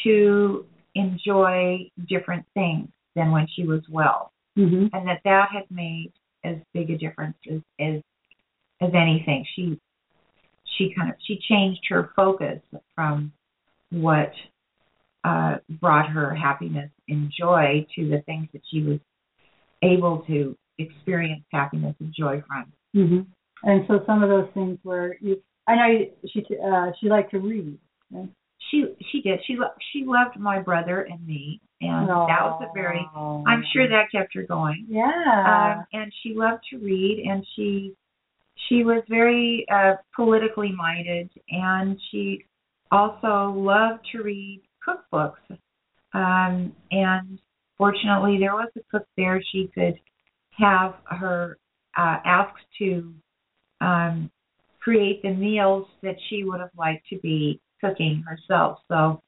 to 0.02 0.66
enjoy 0.94 1.88
different 2.08 2.44
things 2.54 2.88
than 3.16 3.30
when 3.30 3.46
she 3.54 3.64
was 3.64 3.82
well, 3.90 4.32
hmm 4.56 4.86
and 4.92 5.06
that 5.08 5.20
that 5.24 5.48
had 5.52 5.64
made 5.70 6.12
as 6.44 6.56
big 6.72 6.90
a 6.90 6.98
difference 6.98 7.36
as 7.50 7.60
as, 7.80 8.00
as 8.80 8.90
anything. 8.94 9.44
She 9.54 9.78
she 10.76 10.94
kind 10.96 11.10
of 11.10 11.16
she 11.26 11.38
changed 11.48 11.80
her 11.88 12.10
focus 12.16 12.60
from 12.94 13.32
what 13.90 14.32
uh, 15.24 15.56
brought 15.80 16.08
her 16.08 16.34
happiness 16.34 16.90
and 17.08 17.32
joy 17.36 17.86
to 17.96 18.08
the 18.08 18.20
things 18.26 18.48
that 18.52 18.62
she 18.70 18.82
was 18.82 18.98
able 19.82 20.24
to 20.26 20.56
experience 20.78 21.44
happiness 21.52 21.94
and 22.00 22.12
joy 22.16 22.42
from. 22.46 22.72
hmm 22.92 23.20
And 23.62 23.84
so 23.88 24.02
some 24.06 24.22
of 24.22 24.28
those 24.28 24.48
things 24.54 24.78
were 24.84 25.16
you. 25.20 25.40
I 25.66 25.74
know 25.76 26.04
she 26.30 26.44
uh, 26.62 26.90
she 27.00 27.08
liked 27.08 27.30
to 27.30 27.38
read. 27.38 27.78
right? 28.10 28.28
She 28.70 28.86
she 29.10 29.20
did 29.20 29.40
she 29.46 29.56
lo- 29.56 29.74
she 29.92 30.04
loved 30.04 30.38
my 30.38 30.60
brother 30.60 31.02
and 31.02 31.24
me, 31.26 31.60
and 31.80 32.08
that 32.08 32.42
was 32.42 32.66
a 32.68 32.72
very 32.74 33.06
I'm 33.14 33.64
sure 33.72 33.88
that 33.88 34.10
kept 34.10 34.34
her 34.34 34.42
going. 34.42 34.86
Yeah. 34.88 35.04
Um, 35.80 35.86
and 35.92 36.12
she 36.22 36.34
loved 36.34 36.62
to 36.70 36.78
read, 36.78 37.24
and 37.28 37.44
she 37.54 37.94
she 38.68 38.84
was 38.84 39.02
very 39.08 39.66
uh, 39.72 39.94
politically 40.14 40.72
minded, 40.72 41.30
and 41.50 41.98
she 42.10 42.44
also 42.90 43.52
loved 43.56 44.06
to 44.12 44.22
read 44.22 44.62
cookbooks. 44.86 45.58
Um, 46.14 46.72
and 46.90 47.38
fortunately, 47.76 48.38
there 48.38 48.54
was 48.54 48.70
a 48.76 48.80
cook 48.90 49.06
there 49.16 49.42
she 49.52 49.70
could 49.74 49.98
have 50.52 50.94
her 51.06 51.58
uh, 51.96 52.18
asked 52.24 52.64
to 52.78 53.12
um, 53.80 54.30
create 54.80 55.22
the 55.22 55.30
meals 55.30 55.86
that 56.02 56.16
she 56.28 56.44
would 56.44 56.60
have 56.60 56.70
liked 56.76 57.06
to 57.08 57.18
be 57.18 57.60
cooking 57.88 58.24
herself. 58.26 58.78
So, 58.88 59.20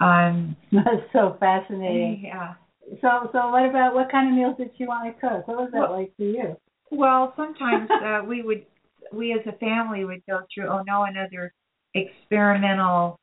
um, 0.00 0.56
That's 0.72 1.02
so 1.12 1.36
fascinating. 1.40 2.22
yeah. 2.26 2.54
So 3.00 3.30
so 3.32 3.48
what 3.50 3.64
about 3.68 3.94
what 3.94 4.10
kind 4.10 4.28
of 4.28 4.34
meals 4.34 4.56
did 4.58 4.70
she 4.76 4.86
want 4.86 5.06
to 5.14 5.20
cook? 5.20 5.48
What 5.48 5.56
was 5.56 5.70
that 5.72 5.80
Well- 5.80 5.92
like 6.00 6.12
for 6.16 6.22
you? 6.24 6.56
Well, 6.90 7.32
sometimes 7.36 7.88
uh, 8.04 8.20
we 8.28 8.42
would, 8.42 8.66
we 9.12 9.32
as 9.32 9.40
a 9.46 9.56
family 9.58 10.04
would 10.04 10.22
go 10.28 10.40
through, 10.54 10.68
oh 10.68 10.82
no, 10.86 11.04
another 11.04 11.52
experimental 11.94 13.18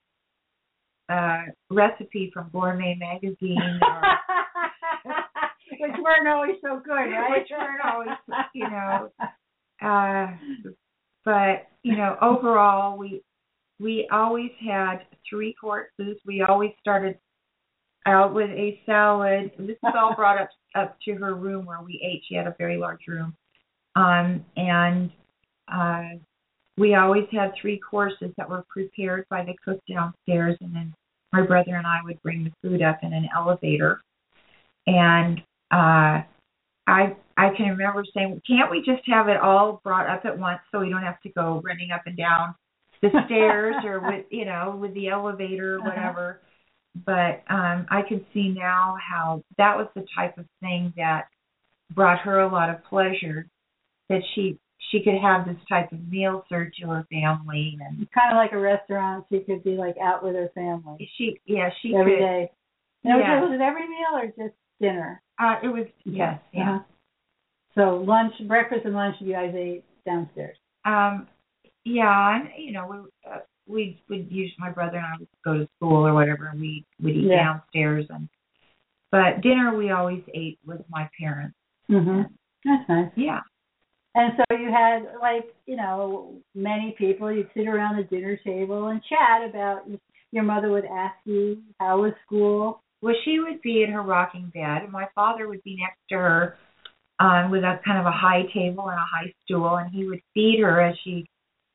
uh 1.09 1.41
recipe 1.69 2.31
from 2.33 2.49
Gourmet 2.51 2.95
Magazine, 2.99 3.59
or, 3.81 4.01
Which 5.79 5.91
weren't 6.03 6.27
always 6.27 6.55
so 6.61 6.81
good, 6.83 6.91
right? 6.91 7.31
Which 7.31 7.49
weren't 7.51 7.81
always, 7.83 8.09
you 8.53 8.69
know. 8.69 9.09
uh, 9.81 10.27
but 11.25 11.67
you 11.83 11.95
know, 11.95 12.17
overall, 12.21 12.97
we 12.97 13.21
we 13.81 14.07
always 14.11 14.51
had 14.63 14.99
three 15.27 15.55
courses. 15.59 16.17
We 16.25 16.43
always 16.47 16.71
started 16.79 17.17
out 18.05 18.33
with 18.33 18.49
a 18.51 18.79
salad. 18.85 19.51
This 19.57 19.71
is 19.71 19.93
all 19.95 20.15
brought 20.15 20.39
up 20.39 20.49
up 20.75 20.97
to 21.05 21.15
her 21.15 21.35
room 21.35 21.65
where 21.65 21.81
we 21.81 21.99
ate. 22.03 22.21
She 22.27 22.35
had 22.35 22.47
a 22.47 22.55
very 22.57 22.77
large 22.77 23.07
room, 23.07 23.35
um, 23.95 24.45
and 24.55 25.11
uh, 25.71 26.17
we 26.77 26.95
always 26.95 27.25
had 27.31 27.53
three 27.59 27.79
courses 27.79 28.31
that 28.37 28.49
were 28.49 28.63
prepared 28.69 29.25
by 29.29 29.43
the 29.43 29.53
cook 29.65 29.81
downstairs, 29.89 30.57
and 30.61 30.73
then 30.73 30.93
my 31.33 31.41
brother 31.41 31.75
and 31.75 31.87
I 31.87 31.99
would 32.03 32.21
bring 32.21 32.43
the 32.43 32.51
food 32.61 32.81
up 32.81 32.99
in 33.03 33.13
an 33.13 33.27
elevator. 33.35 34.01
And 34.87 35.39
uh, 35.71 36.21
I 36.87 37.15
I 37.37 37.49
can 37.57 37.69
remember 37.69 38.03
saying, 38.13 38.41
"Can't 38.47 38.69
we 38.69 38.79
just 38.79 39.07
have 39.07 39.27
it 39.27 39.37
all 39.37 39.81
brought 39.83 40.07
up 40.07 40.25
at 40.25 40.37
once 40.37 40.59
so 40.71 40.79
we 40.79 40.89
don't 40.89 41.03
have 41.03 41.21
to 41.21 41.29
go 41.29 41.61
running 41.65 41.91
up 41.91 42.03
and 42.05 42.17
down 42.17 42.55
the 43.01 43.09
stairs 43.25 43.75
or 43.83 43.99
with 43.99 44.25
you 44.29 44.45
know 44.45 44.77
with 44.79 44.93
the 44.93 45.09
elevator 45.09 45.75
or 45.75 45.79
Uh-huh. 45.79 45.89
whatever?" 45.89 46.41
But 47.05 47.43
um, 47.49 47.85
I 47.89 48.01
can 48.07 48.25
see 48.33 48.49
now 48.49 48.97
how 48.99 49.43
that 49.57 49.77
was 49.77 49.87
the 49.95 50.05
type 50.15 50.37
of 50.37 50.45
thing 50.59 50.93
that 50.97 51.27
brought 51.95 52.19
her 52.19 52.39
a 52.41 52.47
lot 52.51 52.69
of 52.69 52.83
pleasure. 52.83 53.47
That 54.09 54.21
she 54.35 54.57
she 54.89 55.01
could 55.01 55.15
have 55.21 55.45
this 55.45 55.55
type 55.69 55.91
of 55.93 56.05
meal 56.09 56.43
served 56.49 56.75
to 56.81 56.87
her 56.87 57.05
family, 57.09 57.77
and 57.85 58.07
kind 58.11 58.31
of 58.31 58.35
like 58.35 58.51
a 58.51 58.57
restaurant. 58.59 59.25
She 59.31 59.39
could 59.39 59.63
be 59.63 59.77
like 59.77 59.95
out 60.03 60.21
with 60.23 60.35
her 60.35 60.49
family 60.53 61.09
she 61.17 61.39
yeah 61.45 61.69
she 61.81 61.95
every 61.95 62.13
could. 62.15 62.19
day. 62.19 62.51
Now, 63.03 63.17
was, 63.17 63.23
Yeah. 63.25 63.37
it, 63.37 63.41
was 63.41 63.51
it 63.53 63.61
every 63.61 63.87
meal 63.87 64.13
or 64.13 64.25
just 64.27 64.55
dinner? 64.81 65.21
Uh, 65.39 65.55
it 65.63 65.67
was 65.69 65.85
yes 66.03 66.39
yeah. 66.53 66.75
Uh-huh. 66.75 66.83
So 67.75 68.03
lunch, 68.05 68.33
breakfast, 68.47 68.81
and 68.85 68.93
lunch 68.93 69.15
you 69.19 69.31
guys 69.31 69.53
ate 69.55 69.85
downstairs. 70.05 70.57
Um, 70.83 71.27
yeah, 71.85 72.35
and 72.35 72.49
you 72.57 72.71
know, 72.71 72.87
we 72.87 73.31
uh, 73.31 73.39
we 73.67 74.01
would 74.09 74.31
use 74.31 74.51
my 74.59 74.69
brother 74.69 74.97
and 74.97 75.05
I 75.05 75.17
would 75.19 75.27
go 75.45 75.53
to 75.57 75.67
school 75.77 76.05
or 76.05 76.13
whatever, 76.13 76.47
and 76.47 76.59
we 76.59 76.85
would 77.01 77.15
eat 77.15 77.25
Yeah. 77.29 77.43
downstairs. 77.43 78.05
And 78.09 78.27
but 79.11 79.41
dinner 79.41 79.75
we 79.75 79.91
always 79.91 80.23
ate 80.33 80.59
with 80.65 80.81
my 80.89 81.09
parents. 81.19 81.55
Mm-hmm. 81.89 82.21
That's 82.65 82.89
nice. 82.89 83.11
Yeah, 83.15 83.39
And 84.15 84.33
so 84.37 84.55
you 84.57 84.71
had 84.71 85.03
like 85.21 85.45
you 85.65 85.75
know 85.75 86.35
many 86.55 86.95
people. 86.97 87.31
You'd 87.31 87.49
sit 87.55 87.67
around 87.67 87.97
the 87.97 88.03
dinner 88.03 88.37
table 88.45 88.87
and 88.87 89.01
chat 89.03 89.49
about. 89.49 89.87
Your 90.33 90.43
mother 90.43 90.69
would 90.71 90.85
ask 90.85 91.15
you 91.25 91.61
how 91.81 92.01
was 92.03 92.13
school. 92.25 92.81
well, 93.01 93.13
she 93.25 93.39
would 93.39 93.61
be 93.61 93.83
in 93.83 93.91
her 93.91 94.01
rocking 94.01 94.49
bed, 94.53 94.83
and 94.83 94.91
my 94.91 95.07
father 95.13 95.49
would 95.49 95.61
be 95.63 95.75
next 95.77 95.97
to 96.07 96.15
her, 96.15 96.55
um, 97.19 97.51
with 97.51 97.63
a 97.63 97.81
kind 97.83 97.99
of 97.99 98.05
a 98.05 98.11
high 98.11 98.43
table 98.53 98.87
and 98.87 98.97
a 98.97 99.03
high 99.13 99.33
stool, 99.43 99.75
and 99.75 99.93
he 99.93 100.05
would 100.05 100.21
feed 100.33 100.59
her 100.61 100.79
as 100.79 100.95
she 101.03 101.25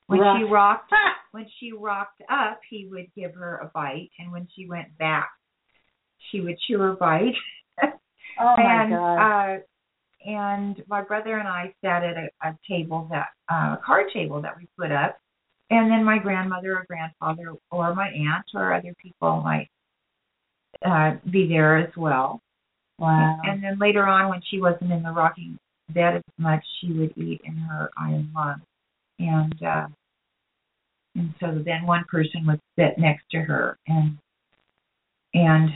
when 0.07 0.21
she 0.39 0.45
rocked 0.45 0.93
when 1.33 1.47
she 1.61 1.73
rocked 1.73 2.23
up, 2.31 2.61
he 2.71 2.89
would 2.91 3.07
give 3.15 3.35
her 3.35 3.59
a 3.59 3.71
bite, 3.75 4.11
and 4.19 4.33
when 4.33 4.49
she 4.55 4.67
went 4.67 4.97
back, 4.99 5.31
she 6.31 6.41
would 6.41 6.57
chew 6.67 6.79
her 6.79 6.93
bite. 6.93 7.35
Oh 8.39 8.55
my 8.59 8.83
and 8.83 8.91
god. 8.91 9.57
uh 9.57 9.59
and 10.29 10.83
my 10.89 11.01
brother 11.03 11.39
and 11.39 11.49
I 11.49 11.73
sat 11.83 12.03
at 12.05 12.17
a, 12.17 12.29
a 12.49 12.59
table 12.69 13.09
that 13.11 13.29
uh, 13.51 13.77
a 13.77 13.81
card 13.83 14.07
table 14.13 14.43
that 14.43 14.57
we 14.59 14.69
put 14.79 14.93
up, 14.93 15.17
and 15.71 15.91
then 15.91 16.05
my 16.05 16.19
grandmother 16.19 16.77
or 16.77 16.85
grandfather 16.87 17.55
or 17.71 17.95
my 17.95 18.09
aunt 18.09 18.45
or 18.55 18.75
other 18.75 18.93
people 19.03 19.41
might 19.41 19.69
uh 20.85 21.13
be 21.31 21.49
there 21.49 21.79
as 21.79 21.91
well. 21.97 22.43
wow. 22.99 23.41
And 23.45 23.63
then 23.65 23.79
later 23.79 24.07
on, 24.07 24.29
when 24.29 24.43
she 24.51 24.61
wasn't 24.61 24.93
in 24.93 25.03
the 25.03 25.13
rocking 25.13 25.59
bed 25.95 26.17
as 26.17 26.23
much, 26.37 26.63
she 26.81 26.93
would 26.93 27.17
eat 27.17 27.41
in 27.45 27.55
her 27.55 27.91
iron 27.97 28.31
lung, 28.35 28.61
and 29.19 29.63
uh 29.63 29.87
and 31.15 31.35
so 31.41 31.63
then 31.65 31.87
one 31.87 32.05
person 32.11 32.47
would 32.47 32.61
sit 32.79 32.99
next 32.99 33.25
to 33.31 33.39
her 33.39 33.79
and 33.87 34.19
and 35.35 35.71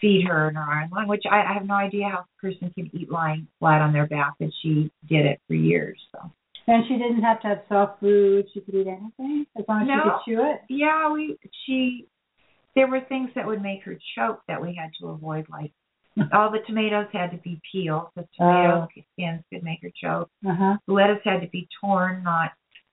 feed 0.00 0.26
her 0.26 0.48
in 0.48 0.54
her 0.54 0.62
iron 0.62 0.90
lung, 0.92 1.08
which 1.08 1.24
I, 1.30 1.42
I 1.42 1.52
have 1.52 1.66
no 1.66 1.74
idea 1.74 2.08
how 2.08 2.20
a 2.20 2.40
person 2.40 2.70
can 2.74 2.90
eat 2.94 3.10
lying 3.10 3.46
flat 3.58 3.82
on 3.82 3.92
their 3.92 4.06
back, 4.06 4.34
but 4.38 4.48
she 4.62 4.90
did 5.08 5.26
it 5.26 5.40
for 5.46 5.54
years. 5.54 5.98
So 6.12 6.30
And 6.66 6.84
she 6.88 6.94
didn't 6.94 7.22
have 7.22 7.40
to 7.42 7.48
have 7.48 7.62
soft 7.68 8.00
food. 8.00 8.46
She 8.52 8.60
could 8.60 8.74
eat 8.74 8.86
anything 8.86 9.46
as 9.56 9.64
long 9.68 9.82
as 9.82 9.88
she 9.88 10.10
could 10.10 10.24
chew 10.24 10.50
it. 10.50 10.60
Yeah, 10.68 11.12
we 11.12 11.36
she 11.66 12.06
there 12.74 12.88
were 12.88 13.00
things 13.08 13.30
that 13.34 13.46
would 13.46 13.62
make 13.62 13.82
her 13.84 13.96
choke 14.16 14.40
that 14.48 14.60
we 14.60 14.74
had 14.74 14.90
to 15.00 15.08
avoid, 15.08 15.46
like 15.50 15.72
all 16.32 16.50
the 16.50 16.60
tomatoes 16.66 17.06
had 17.12 17.30
to 17.30 17.38
be 17.38 17.60
peeled. 17.70 18.08
The 18.16 18.26
tomato 18.36 18.88
skins 19.12 19.42
could 19.52 19.62
make 19.62 19.80
her 19.82 19.90
choke. 20.02 20.30
Uh 20.46 20.54
huh. 20.54 20.76
The 20.86 20.92
lettuce 20.92 21.20
had 21.24 21.40
to 21.40 21.48
be 21.48 21.68
torn, 21.80 22.22
not 22.22 22.52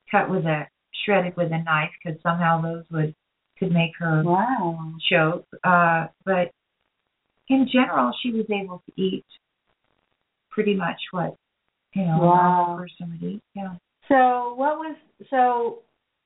cut 0.10 0.30
with 0.30 0.46
a 0.46 0.68
shredded 1.06 1.36
with 1.38 1.52
a 1.52 1.64
knife, 1.64 1.92
because 2.04 2.20
somehow 2.22 2.62
those 2.62 2.84
would 2.92 3.16
could 3.60 3.72
make 3.72 3.92
her 3.98 4.24
Wow. 4.24 4.94
choke. 5.10 5.48
Uh, 5.64 6.08
but 6.26 6.52
in 7.50 7.68
general, 7.72 8.12
she 8.22 8.32
was 8.32 8.46
able 8.52 8.84
to 8.86 9.02
eat 9.02 9.26
pretty 10.50 10.76
much 10.76 11.00
what 11.12 11.36
you 11.94 12.04
know 12.06 12.16
a 12.22 12.26
Wow. 12.26 12.66
normal 12.68 12.78
person 12.78 13.10
would 13.12 13.32
eat. 13.32 13.42
Yeah. 13.56 13.76
So 14.08 14.54
what 14.56 14.78
was 14.78 14.96
so? 15.30 15.80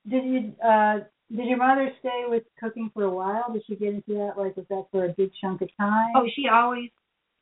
Did 0.09 0.25
you 0.25 0.53
uh 0.65 0.99
did 1.35 1.47
your 1.47 1.57
mother 1.57 1.89
stay 1.99 2.23
with 2.27 2.43
cooking 2.59 2.91
for 2.93 3.03
a 3.03 3.09
while? 3.09 3.45
Did 3.53 3.63
she 3.67 3.75
get 3.75 3.93
into 3.93 4.13
that? 4.15 4.33
Like 4.37 4.57
was 4.57 4.65
that 4.69 4.85
for 4.91 5.05
a 5.05 5.09
big 5.09 5.31
chunk 5.39 5.61
of 5.61 5.69
time? 5.77 6.11
Oh, 6.15 6.27
she 6.35 6.47
always, 6.47 6.89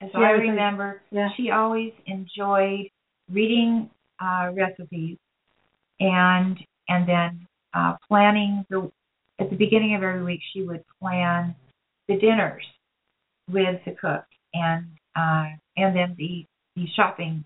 as 0.02 0.12
She 0.12 0.18
I 0.18 0.32
remember, 0.32 1.02
yeah. 1.12 1.30
she 1.36 1.50
always 1.52 1.94
enjoyed 2.06 2.90
reading 3.32 3.90
uh, 4.20 4.52
recipes 4.54 5.18
and 6.00 6.58
and 6.88 7.08
then 7.08 7.48
uh, 7.74 7.96
planning 8.08 8.66
the. 8.70 8.92
At 9.40 9.50
the 9.50 9.56
beginning 9.56 9.96
of 9.96 10.04
every 10.04 10.22
week, 10.22 10.42
she 10.52 10.64
would 10.64 10.84
plan 11.02 11.56
the 12.10 12.18
dinners 12.18 12.64
with 13.50 13.80
the 13.86 13.92
cook 13.92 14.26
and 14.54 14.86
uh, 15.16 15.46
and 15.78 15.96
then 15.96 16.14
the 16.18 16.46
the 16.76 16.86
shopping 16.96 17.46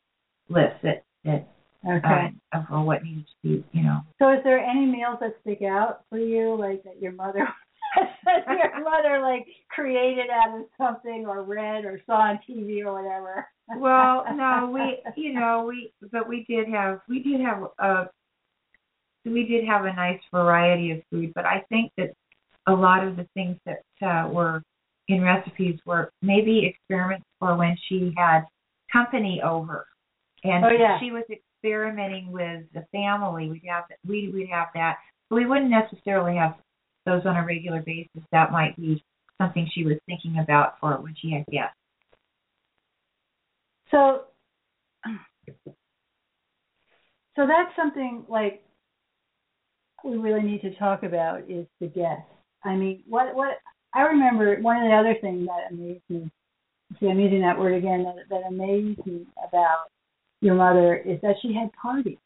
list 0.49 0.75
that 0.81 1.03
that 1.23 1.47
Okay. 1.85 2.31
uh, 2.53 2.59
of 2.59 2.85
what 2.85 3.03
needed 3.03 3.25
to 3.27 3.33
be, 3.43 3.63
you 3.73 3.83
know. 3.83 3.99
So 4.17 4.31
is 4.31 4.39
there 4.45 4.59
any 4.59 4.85
meals 4.85 5.17
that 5.19 5.35
stick 5.41 5.61
out 5.63 6.03
for 6.09 6.17
you, 6.17 6.55
like 6.57 6.81
that 6.83 7.01
your 7.01 7.11
mother 7.11 7.45
your 8.25 8.83
mother 8.83 9.21
like 9.21 9.45
created 9.69 10.27
out 10.29 10.59
of 10.59 10.65
something 10.77 11.25
or 11.27 11.43
read 11.43 11.85
or 11.85 11.99
saw 12.05 12.13
on 12.13 12.39
TV 12.49 12.85
or 12.85 12.93
whatever? 12.93 13.47
Well, 13.77 14.25
no, 14.35 14.71
we, 14.73 14.99
you 15.21 15.33
know, 15.33 15.65
we, 15.67 15.91
but 16.11 16.27
we 16.27 16.45
did 16.47 16.67
have, 16.69 17.01
we 17.07 17.21
did 17.21 17.41
have 17.41 17.63
a, 17.79 18.09
we 19.25 19.45
did 19.45 19.65
have 19.65 19.85
a 19.85 19.93
nice 19.93 20.19
variety 20.31 20.91
of 20.91 21.01
food. 21.09 21.31
But 21.33 21.45
I 21.45 21.63
think 21.69 21.91
that 21.97 22.13
a 22.67 22.73
lot 22.73 23.05
of 23.05 23.15
the 23.15 23.27
things 23.33 23.57
that 23.65 23.83
uh, 24.05 24.29
were 24.29 24.61
in 25.07 25.21
recipes 25.21 25.79
were 25.85 26.11
maybe 26.21 26.65
experiments 26.65 27.25
for 27.39 27.57
when 27.57 27.75
she 27.87 28.13
had 28.17 28.41
company 28.91 29.41
over, 29.43 29.85
and 30.43 30.63
Oh, 30.63 30.69
yeah. 30.69 30.99
she 30.99 31.11
was 31.11 31.23
experimenting 31.29 32.31
with 32.31 32.63
the 32.73 32.85
family. 32.91 33.49
We'd 33.49 33.63
have 33.67 33.85
we 34.07 34.29
would 34.33 34.47
have 34.49 34.67
that, 34.75 34.97
but 35.29 35.37
we 35.37 35.45
wouldn't 35.45 35.71
necessarily 35.71 36.35
have 36.37 36.55
those 37.05 37.25
on 37.25 37.35
a 37.35 37.45
regular 37.45 37.81
basis. 37.81 38.21
That 38.31 38.51
might 38.51 38.75
be 38.77 39.03
something 39.41 39.69
she 39.73 39.83
was 39.83 39.97
thinking 40.05 40.39
about 40.39 40.79
for 40.79 40.93
when 41.01 41.15
she 41.19 41.31
had 41.31 41.45
guests. 41.47 41.75
So, 43.91 44.21
so 47.35 47.47
that's 47.47 47.75
something 47.75 48.25
like 48.29 48.63
we 50.03 50.17
really 50.17 50.41
need 50.41 50.61
to 50.61 50.75
talk 50.75 51.03
about 51.03 51.49
is 51.49 51.65
the 51.79 51.87
guests. 51.87 52.23
I 52.63 52.75
mean, 52.75 53.03
what 53.07 53.35
what 53.35 53.57
I 53.93 54.01
remember 54.01 54.57
one 54.61 54.77
of 54.77 54.83
the 54.83 54.95
other 54.95 55.15
things 55.21 55.47
that 55.47 55.73
amazed 55.73 56.03
me. 56.09 56.29
See, 56.99 57.07
I'm 57.07 57.19
using 57.19 57.41
that 57.41 57.57
word 57.57 57.75
again. 57.75 58.03
That, 58.03 58.15
that 58.29 58.47
amazed 58.47 59.05
me 59.05 59.25
about 59.47 59.87
your 60.41 60.55
mother 60.55 60.95
is 60.95 61.19
that 61.21 61.35
she 61.41 61.53
had 61.53 61.71
parties 61.73 62.17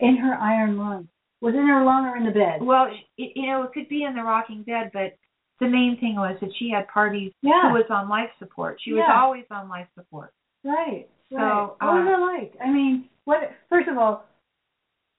in 0.00 0.16
her 0.16 0.34
iron 0.34 0.76
lung. 0.76 1.08
Was 1.40 1.54
in 1.54 1.66
her 1.66 1.84
lung 1.84 2.06
or 2.06 2.16
in 2.16 2.24
the 2.24 2.30
bed? 2.30 2.62
Well, 2.62 2.88
it, 3.18 3.32
you 3.36 3.46
know, 3.46 3.62
it 3.62 3.72
could 3.72 3.88
be 3.88 4.04
in 4.04 4.14
the 4.14 4.22
rocking 4.22 4.62
bed, 4.62 4.90
but 4.92 5.16
the 5.60 5.68
main 5.68 5.98
thing 6.00 6.16
was 6.16 6.36
that 6.40 6.50
she 6.58 6.70
had 6.70 6.88
parties 6.88 7.32
Yeah. 7.42 7.68
who 7.68 7.74
was 7.74 7.84
on 7.90 8.08
life 8.08 8.30
support. 8.38 8.78
She 8.82 8.92
was 8.92 9.08
always 9.12 9.44
on 9.50 9.68
life 9.68 9.86
support. 9.94 10.32
Right. 10.64 11.06
So, 11.30 11.36
right. 11.36 11.68
what 11.80 11.88
uh, 11.88 11.92
was 11.92 12.08
it 12.08 12.42
like? 12.42 12.54
I 12.62 12.72
mean, 12.72 13.08
what? 13.24 13.38
First 13.68 13.88
of 13.88 13.98
all, 13.98 14.24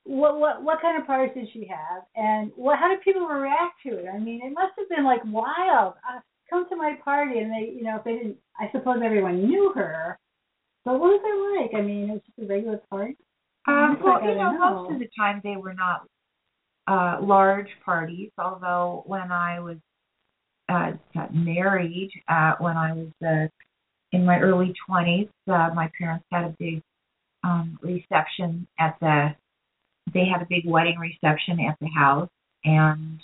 what 0.05 0.39
what 0.39 0.63
what 0.63 0.81
kind 0.81 0.99
of 1.01 1.07
parties 1.07 1.33
did 1.35 1.47
she 1.51 1.67
have, 1.67 2.03
and 2.15 2.51
what? 2.55 2.79
How 2.79 2.89
did 2.89 3.01
people 3.01 3.25
react 3.25 3.81
to 3.85 3.97
it? 3.97 4.05
I 4.13 4.19
mean, 4.19 4.39
it 4.43 4.53
must 4.53 4.73
have 4.77 4.87
been 4.89 5.03
like 5.03 5.21
wild. 5.25 5.95
Uh, 6.07 6.19
come 6.49 6.69
to 6.69 6.75
my 6.75 6.93
party, 7.03 7.39
and 7.39 7.51
they, 7.51 7.73
you 7.75 7.83
know, 7.83 7.97
if 7.97 8.03
they 8.03 8.13
didn't, 8.13 8.37
I 8.59 8.69
suppose 8.71 9.01
everyone 9.03 9.47
knew 9.47 9.71
her. 9.75 10.17
But 10.85 10.99
what 10.99 11.09
was 11.09 11.21
it 11.23 11.73
like? 11.73 11.81
I 11.81 11.83
mean, 11.83 12.09
it 12.09 12.13
was 12.13 12.21
just 12.27 12.47
a 12.49 12.53
regular 12.53 12.79
party. 12.89 13.17
Um, 13.67 13.97
well, 14.03 14.21
you 14.21 14.35
know, 14.35 14.55
don't 14.57 14.59
most 14.59 14.93
of 14.93 14.99
the 14.99 15.09
time 15.17 15.41
they 15.43 15.57
were 15.57 15.73
not 15.73 16.07
uh 16.87 17.17
large 17.19 17.69
parties. 17.83 18.29
Although 18.37 19.03
when 19.07 19.31
I 19.31 19.59
was 19.59 19.77
uh 20.69 20.91
got 21.15 21.33
married, 21.33 22.11
uh 22.27 22.53
when 22.59 22.77
I 22.77 22.93
was 22.93 23.07
uh 23.25 23.47
in 24.11 24.23
my 24.23 24.39
early 24.39 24.71
twenties, 24.87 25.29
uh 25.47 25.69
my 25.73 25.89
parents 25.97 26.25
had 26.31 26.43
a 26.45 26.55
big 26.59 26.83
um 27.43 27.79
reception 27.81 28.67
at 28.79 28.95
the 29.01 29.35
they 30.13 30.25
had 30.31 30.41
a 30.41 30.47
big 30.49 30.65
wedding 30.65 30.97
reception 30.99 31.59
at 31.59 31.77
the 31.81 31.87
house 31.87 32.29
and 32.63 33.19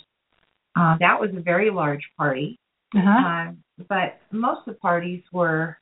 uh 0.76 0.98
that 1.00 1.20
was 1.20 1.30
a 1.36 1.42
very 1.42 1.70
large 1.70 2.04
party. 2.18 2.58
Uh-huh. 2.96 3.10
Um, 3.10 3.64
but 3.88 4.20
most 4.32 4.68
of 4.68 4.74
the 4.74 4.80
parties 4.80 5.24
were, 5.32 5.78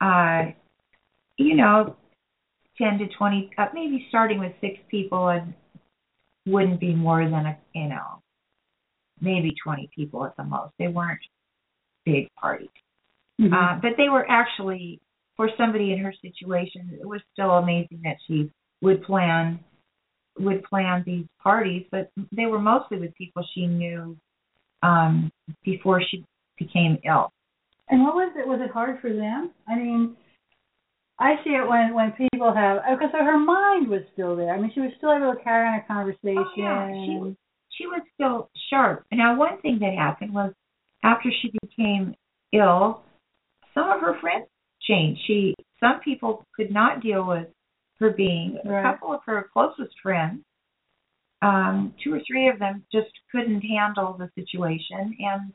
uh, 0.00 0.42
you 1.38 1.56
know, 1.56 1.96
10 2.78 2.98
to 2.98 3.06
20, 3.16 3.50
uh, 3.56 3.66
maybe 3.72 4.06
starting 4.08 4.40
with 4.40 4.52
six 4.60 4.78
people 4.90 5.28
and 5.28 5.54
wouldn't 6.46 6.80
be 6.80 6.94
more 6.94 7.24
than 7.24 7.46
a, 7.46 7.58
you 7.74 7.88
know, 7.88 8.22
maybe 9.20 9.54
20 9.62 9.88
people 9.94 10.24
at 10.24 10.36
the 10.36 10.44
most. 10.44 10.72
They 10.78 10.88
weren't 10.88 11.20
big 12.04 12.28
parties. 12.34 12.68
Mhm. 13.40 13.52
Uh, 13.52 13.80
but 13.80 13.92
they 13.96 14.08
were 14.08 14.26
actually, 14.28 15.00
for 15.36 15.48
somebody 15.56 15.92
in 15.92 15.98
her 16.00 16.12
situation, 16.20 16.90
it 17.00 17.06
was 17.06 17.22
still 17.32 17.52
amazing 17.52 18.00
that 18.04 18.16
she 18.26 18.50
would 18.82 19.02
plan 19.02 19.58
would 20.38 20.64
plan 20.64 21.02
these 21.06 21.26
parties, 21.42 21.86
but 21.90 22.10
they 22.32 22.46
were 22.46 22.58
mostly 22.58 22.98
with 22.98 23.14
people 23.14 23.46
she 23.54 23.66
knew 23.66 24.16
um, 24.82 25.30
before 25.64 26.02
she 26.02 26.24
became 26.58 26.98
ill. 27.04 27.32
And 27.88 28.02
what 28.02 28.14
was 28.14 28.32
it? 28.36 28.46
Was 28.46 28.60
it 28.62 28.70
hard 28.70 29.00
for 29.00 29.12
them? 29.12 29.50
I 29.68 29.76
mean, 29.76 30.16
I 31.18 31.34
see 31.44 31.50
it 31.50 31.68
when 31.68 31.94
when 31.94 32.12
people 32.12 32.52
have 32.54 32.78
because 32.98 33.12
her 33.12 33.38
mind 33.38 33.88
was 33.88 34.02
still 34.12 34.34
there. 34.36 34.52
I 34.54 34.60
mean, 34.60 34.72
she 34.74 34.80
was 34.80 34.90
still 34.96 35.12
able 35.12 35.34
to 35.34 35.42
carry 35.42 35.68
on 35.68 35.80
a 35.80 35.86
conversation. 35.86 36.38
Oh, 36.38 36.52
yeah, 36.56 36.88
she 37.04 37.18
was- 37.18 37.36
She 37.76 37.86
was 37.86 38.02
still 38.14 38.50
sharp. 38.70 39.04
Now, 39.12 39.36
one 39.36 39.60
thing 39.60 39.78
that 39.80 39.94
happened 39.94 40.32
was 40.32 40.52
after 41.02 41.28
she 41.30 41.50
became 41.62 42.14
ill, 42.52 43.02
some 43.74 43.90
of 43.90 44.00
her 44.00 44.18
friends 44.20 44.46
changed. 44.80 45.20
She 45.26 45.54
some 45.80 46.00
people 46.00 46.44
could 46.56 46.70
not 46.72 47.00
deal 47.00 47.26
with 47.26 47.48
her 48.00 48.10
being. 48.10 48.58
Right. 48.64 48.80
A 48.80 48.92
couple 48.92 49.12
of 49.12 49.20
her 49.26 49.48
closest 49.52 49.94
friends, 50.02 50.40
um, 51.42 51.94
two 52.02 52.14
or 52.14 52.20
three 52.26 52.48
of 52.48 52.58
them, 52.58 52.84
just 52.92 53.10
couldn't 53.30 53.60
handle 53.60 54.16
the 54.18 54.30
situation, 54.34 55.16
and 55.20 55.52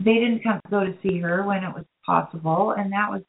they 0.00 0.14
didn't 0.14 0.42
come 0.42 0.60
go 0.70 0.84
to 0.84 0.94
see 1.02 1.18
her 1.18 1.44
when 1.44 1.64
it 1.64 1.74
was 1.74 1.84
possible, 2.04 2.74
and 2.76 2.92
that 2.92 3.10
was. 3.10 3.22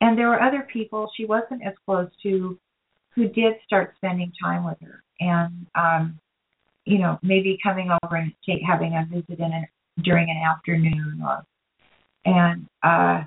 And 0.00 0.16
there 0.16 0.28
were 0.28 0.40
other 0.40 0.66
people 0.72 1.10
she 1.16 1.24
wasn't 1.24 1.64
as 1.66 1.74
close 1.84 2.08
to, 2.22 2.56
who 3.16 3.28
did 3.28 3.54
start 3.66 3.94
spending 3.96 4.32
time 4.40 4.64
with 4.64 4.78
her, 4.80 5.02
and 5.20 5.66
um, 5.74 6.18
you 6.84 6.98
know, 6.98 7.18
maybe 7.22 7.58
coming 7.62 7.90
over 8.02 8.16
and 8.16 8.32
take, 8.46 8.62
having 8.66 8.94
a 8.94 9.06
visit 9.12 9.38
in 9.38 9.52
an, 9.52 9.66
during 10.02 10.30
an 10.30 10.36
afternoon, 10.36 11.20
or 11.22 11.44
and 12.24 12.66
uh, 12.82 13.24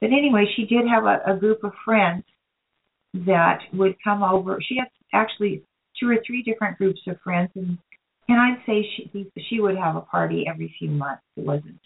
but 0.00 0.10
anyway, 0.10 0.46
she 0.56 0.64
did 0.64 0.86
have 0.88 1.04
a, 1.04 1.20
a 1.26 1.36
group 1.36 1.62
of 1.62 1.72
friends 1.84 2.24
that 3.14 3.60
would 3.72 3.96
come 4.02 4.22
over. 4.22 4.58
She 4.66 4.76
had 4.76 4.88
actually 5.12 5.62
two 5.98 6.08
or 6.08 6.16
three 6.26 6.42
different 6.42 6.78
groups 6.78 7.00
of 7.06 7.20
friends, 7.22 7.50
and 7.54 7.78
and 8.28 8.40
I'd 8.40 8.62
say 8.66 8.86
she 8.96 9.30
she 9.48 9.60
would 9.60 9.76
have 9.76 9.96
a 9.96 10.00
party 10.00 10.44
every 10.48 10.74
few 10.78 10.90
months. 10.90 11.22
It 11.36 11.44
wasn't 11.44 11.80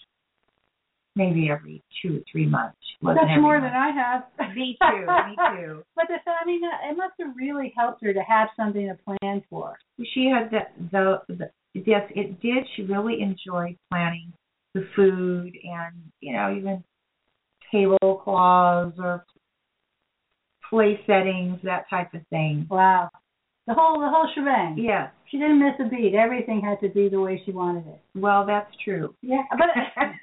maybe 1.15 1.49
every 1.51 1.83
two 2.03 2.19
or 2.19 2.21
three 2.31 2.47
months. 2.47 2.77
That's 3.03 3.41
more 3.41 3.61
month. 3.61 3.73
than 3.73 3.75
I 3.75 3.91
have. 3.91 4.55
Me 4.55 4.77
too. 4.81 5.07
Me 5.07 5.37
too. 5.59 5.83
But 5.97 6.07
the, 6.09 6.31
I 6.31 6.47
mean, 6.47 6.61
it 6.63 6.97
must 6.97 7.15
have 7.21 7.35
really 7.37 7.73
helped 7.77 8.05
her 8.05 8.13
to 8.13 8.21
have 8.21 8.49
something 8.57 8.87
to 8.87 9.19
plan 9.19 9.43
for. 9.49 9.77
She 10.15 10.31
had 10.33 10.51
the 10.51 10.61
the, 10.93 11.35
the 11.35 11.51
yes, 11.75 12.03
it 12.15 12.41
did. 12.41 12.65
She 12.77 12.83
really 12.83 13.21
enjoyed 13.23 13.77
planning 13.91 14.33
the 14.75 14.87
food 14.95 15.57
and 15.65 15.95
you 16.21 16.35
know 16.35 16.55
even 16.55 16.85
tablecloths 17.73 18.97
or 18.99 19.25
place 20.71 20.99
settings, 21.07 21.59
that 21.65 21.85
type 21.91 22.15
of 22.15 22.21
thing. 22.29 22.67
Wow, 22.71 23.11
the 23.67 23.75
whole 23.75 24.01
the 24.01 24.09
whole 24.09 24.29
shebang. 24.35 24.77
Yeah. 24.79 25.09
She 25.31 25.39
didn't 25.39 25.59
miss 25.59 25.75
a 25.85 25.89
beat. 25.89 26.15
Everything 26.15 26.61
had 26.61 26.79
to 26.87 26.93
be 26.93 27.09
the 27.09 27.21
way 27.21 27.43
she 27.45 27.51
wanted 27.51 27.85
it. 27.89 28.01
Well, 28.15 28.47
that's 28.47 28.71
true. 28.85 29.15
Yeah, 29.23 29.43
but 29.51 29.67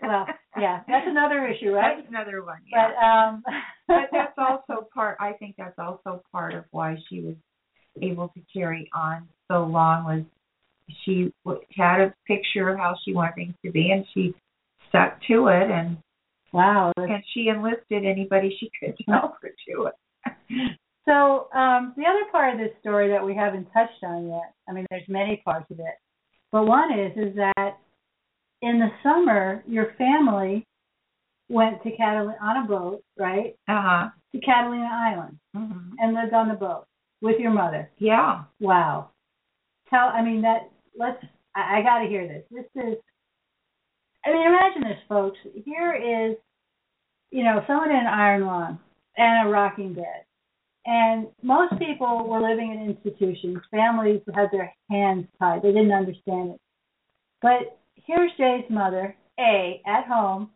well, 0.01 0.25
yeah, 0.57 0.79
that's 0.87 1.05
another 1.07 1.45
issue, 1.45 1.71
right? 1.71 1.97
That's 1.97 2.07
another 2.07 2.41
one. 2.43 2.59
Yeah. 2.71 2.87
But 2.87 3.05
um, 3.05 3.43
but 3.87 4.09
that's 4.13 4.33
also 4.37 4.87
part. 4.93 5.17
I 5.19 5.33
think 5.33 5.55
that's 5.57 5.77
also 5.77 6.23
part 6.31 6.53
of 6.53 6.63
why 6.71 6.95
she 7.09 7.19
was 7.19 7.35
able 8.01 8.29
to 8.29 8.41
carry 8.53 8.89
on 8.95 9.27
so 9.51 9.65
long 9.65 10.05
was 10.05 10.23
she 11.05 11.33
w- 11.45 11.63
had 11.75 11.99
a 12.01 12.13
picture 12.25 12.69
of 12.69 12.77
how 12.77 12.95
she 13.03 13.13
wanted 13.13 13.35
things 13.35 13.53
to 13.65 13.71
be, 13.71 13.91
and 13.91 14.05
she 14.13 14.33
stuck 14.89 15.19
to 15.27 15.47
it, 15.47 15.69
and 15.69 15.97
Wow. 16.53 16.93
and 16.97 17.23
she 17.33 17.47
enlisted 17.49 18.05
anybody 18.05 18.55
she 18.59 18.71
could 18.79 18.95
to 18.97 19.03
help 19.11 19.33
her 19.41 19.49
do 19.67 19.87
it. 19.87 19.93
So 21.05 21.49
um, 21.53 21.93
the 21.97 22.03
other 22.05 22.31
part 22.31 22.53
of 22.53 22.59
this 22.59 22.71
story 22.79 23.09
that 23.09 23.25
we 23.25 23.35
haven't 23.35 23.65
touched 23.73 24.01
on 24.03 24.29
yet, 24.29 24.53
I 24.69 24.71
mean, 24.71 24.85
there's 24.89 25.03
many 25.09 25.41
parts 25.43 25.69
of 25.69 25.79
it, 25.79 25.95
but 26.49 26.63
one 26.65 26.97
is 26.97 27.11
is 27.17 27.35
that 27.35 27.77
in 28.61 28.79
the 28.79 28.87
summer 29.03 29.61
your 29.67 29.93
family 29.97 30.65
went 31.49 31.83
to 31.83 31.91
Catalina 31.97 32.37
on 32.41 32.63
a 32.63 32.67
boat, 32.67 33.03
right, 33.19 33.53
Uh 33.67 33.81
huh. 33.81 34.09
to 34.33 34.39
Catalina 34.39 34.87
Island 34.89 35.39
hmm 35.53 35.89
and 35.99 36.13
lived 36.13 36.33
on 36.33 36.47
the 36.47 36.53
boat 36.53 36.85
with 37.21 37.37
your 37.37 37.51
mother. 37.51 37.91
Yeah. 37.97 38.43
Wow. 38.61 39.09
Tell, 39.89 40.07
I 40.07 40.23
mean 40.23 40.41
that. 40.43 40.71
Let's. 40.97 41.21
I, 41.53 41.79
I 41.79 41.81
got 41.83 41.99
to 41.99 42.07
hear 42.07 42.27
this. 42.27 42.43
This 42.49 42.83
is. 42.83 42.97
I 44.25 44.31
mean, 44.31 44.47
imagine 44.47 44.83
this, 44.83 44.99
folks. 45.09 45.37
Here 45.65 45.93
is, 45.93 46.37
you 47.29 47.43
know, 47.43 47.61
someone 47.67 47.89
in 47.91 47.97
an 47.97 48.07
iron 48.07 48.45
lung 48.45 48.79
and 49.17 49.47
a 49.47 49.51
rocking 49.51 49.93
bed, 49.93 50.25
and 50.85 51.27
most 51.41 51.73
people 51.79 52.27
were 52.27 52.41
living 52.41 52.71
in 52.71 52.89
institutions. 52.89 53.57
Families 53.71 54.21
had 54.33 54.49
their 54.51 54.73
hands 54.89 55.25
tied. 55.39 55.61
They 55.61 55.71
didn't 55.71 55.91
understand 55.91 56.51
it. 56.51 56.61
But 57.41 57.79
here's 57.95 58.31
Jade's 58.37 58.69
mother, 58.69 59.15
a 59.39 59.81
at 59.85 60.05
home, 60.05 60.51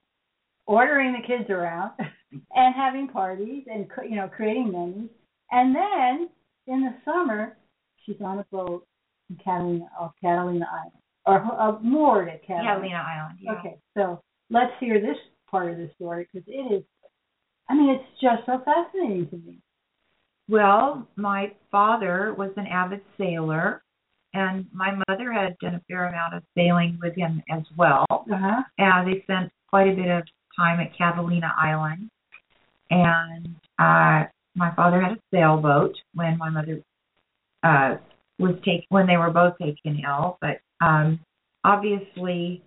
ordering 0.66 1.14
the 1.14 1.28
kids 1.28 1.49
around 1.49 1.91
and 2.32 2.76
having 2.76 3.08
parties 3.08 3.64
and 3.72 3.88
you 4.10 4.16
know 4.16 4.28
creating 4.28 4.72
menus, 4.72 5.10
and 5.51 5.76
then 5.76 6.30
in 6.68 6.82
the 6.82 6.93
summer 7.05 7.58
she's 8.05 8.22
on 8.24 8.39
a 8.39 8.45
boat 8.51 8.86
in 9.30 9.38
Catalina 9.43 9.86
off 9.99 10.14
Catalina 10.22 10.66
Island 10.72 11.01
or 11.28 11.60
uh, 11.60 11.80
moored 11.82 12.30
at 12.30 12.45
Catalina. 12.45 12.74
Catalina 12.74 13.03
Island. 13.05 13.39
Yeah. 13.41 13.51
Okay, 13.53 13.78
so 13.95 14.22
let's 14.49 14.72
hear 14.80 14.99
this 14.99 15.18
part 15.49 15.72
of 15.72 15.78
the 15.78 15.89
story 15.95 16.28
because 16.32 16.47
it 16.47 16.74
is. 16.74 16.84
I 17.70 17.76
mean, 17.76 17.89
it's 17.89 18.22
just 18.22 18.45
so 18.45 18.61
fascinating 18.63 19.28
to 19.30 19.38
me. 19.38 19.59
Well, 20.49 21.07
my 21.15 21.51
father 21.72 22.34
was 22.38 22.51
an 22.55 22.68
avid 22.68 23.01
sailor, 23.18 23.84
and 24.34 24.65
my 24.74 24.91
mother 25.07 25.34
had 25.34 25.57
done 25.59 25.76
a 25.76 25.82
fair 25.88 26.07
amount 26.07 26.36
of 26.36 26.43
sailing 26.55 26.97
with 27.01 27.15
him 27.15 27.43
as 27.51 27.63
well. 27.78 28.05
Uh 28.09 28.38
huh. 28.39 28.61
And 28.78 29.07
they 29.07 29.22
spent 29.24 29.51
quite 29.70 29.89
a 29.89 29.95
bit 29.95 30.09
of 30.09 30.24
time 30.55 30.80
at 30.80 30.97
Catalina 30.97 31.53
Island. 31.59 32.09
And 32.89 33.47
uh, 33.78 34.30
my 34.55 34.74
father 34.76 35.01
had 35.01 35.13
a 35.13 35.22
sailboat 35.34 35.95
when 36.13 36.38
my 36.38 36.49
mother 36.49 36.82
uh, 37.63 37.97
was 38.39 38.55
taken 38.59 38.86
when 38.89 39.07
they 39.07 39.18
were 39.18 39.30
both 39.30 39.57
taken 39.57 40.01
ill. 40.05 40.38
But 40.39 40.59
um, 40.80 41.20
obviously, 41.65 42.63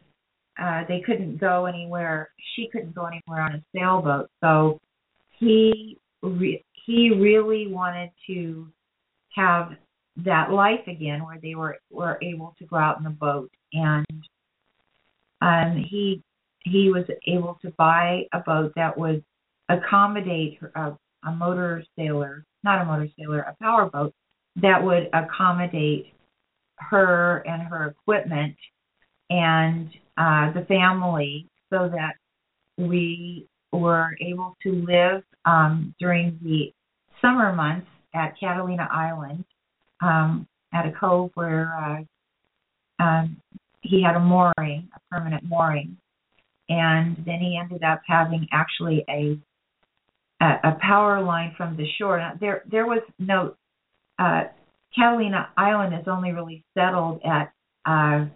uh, 0.61 0.83
they 0.89 1.01
couldn't 1.01 1.41
go 1.41 1.65
anywhere. 1.65 2.31
She 2.55 2.69
couldn't 2.71 2.95
go 2.95 3.07
anywhere 3.07 3.43
on 3.43 3.55
a 3.55 3.63
sailboat, 3.75 4.29
so 4.43 4.79
he 5.41 5.99
re- 6.23 6.65
he 6.87 7.11
really 7.11 7.67
wanted 7.67 8.11
to 8.27 8.69
have 9.35 9.73
that 10.17 10.51
life 10.51 10.87
again 10.87 11.25
where 11.25 11.39
they 11.43 11.55
were 11.55 11.79
were 11.91 12.19
able 12.23 12.55
to 12.59 12.67
go 12.67 12.77
out 12.77 12.99
in 12.99 13.05
the 13.05 13.11
boat 13.11 13.51
and 13.73 14.07
um 15.41 15.85
he 15.89 16.23
he 16.65 16.91
was 16.91 17.05
able 17.27 17.59
to 17.63 17.71
buy 17.79 18.23
a 18.33 18.41
boat 18.41 18.73
that 18.77 18.97
would 18.97 19.25
accommodate 19.71 20.59
a, 20.75 20.93
a 21.25 21.33
motor 21.33 21.83
sailor 21.97 22.45
not 22.63 22.83
a 22.83 22.85
motor 22.85 23.09
sailor 23.19 23.41
a 23.41 23.57
power 23.63 23.89
boat 23.89 24.13
that 24.57 24.83
would 24.83 25.09
accommodate 25.15 26.13
her 26.77 27.39
and 27.47 27.63
her 27.63 27.87
equipment 27.87 28.57
and 29.31 29.91
uh 30.19 30.53
the 30.53 30.67
family 30.67 31.47
so 31.73 31.89
that 31.89 32.15
we 32.77 33.47
were 33.73 34.17
able 34.21 34.57
to 34.63 34.73
live 34.73 35.23
um 35.45 35.95
during 35.99 36.39
the 36.43 36.73
summer 37.21 37.53
months 37.53 37.87
at 38.15 38.35
Catalina 38.39 38.89
Island 38.91 39.45
um, 40.03 40.47
at 40.73 40.87
a 40.87 40.93
cove 40.93 41.31
where 41.35 42.07
uh, 43.01 43.03
um, 43.03 43.37
he 43.83 44.03
had 44.03 44.17
a 44.17 44.21
mooring, 44.21 44.89
a 44.95 45.01
permanent 45.11 45.45
mooring, 45.45 45.97
and 46.69 47.17
then 47.25 47.41
he 47.41 47.59
ended 47.61 47.83
up 47.83 48.01
having 48.07 48.47
actually 48.53 49.05
a 49.09 49.39
a, 50.43 50.71
a 50.71 50.79
power 50.81 51.23
line 51.23 51.55
from 51.57 51.77
the 51.77 51.87
shore. 51.99 52.19
Now, 52.19 52.33
there 52.41 52.63
there 52.71 52.87
was 52.87 53.03
no 53.19 53.55
uh, 54.19 54.45
Catalina 54.95 55.49
Island 55.57 55.95
is 55.95 56.07
only 56.09 56.33
really 56.33 56.65
settled 56.77 57.21
at 57.25 57.53
uh, 57.87 58.27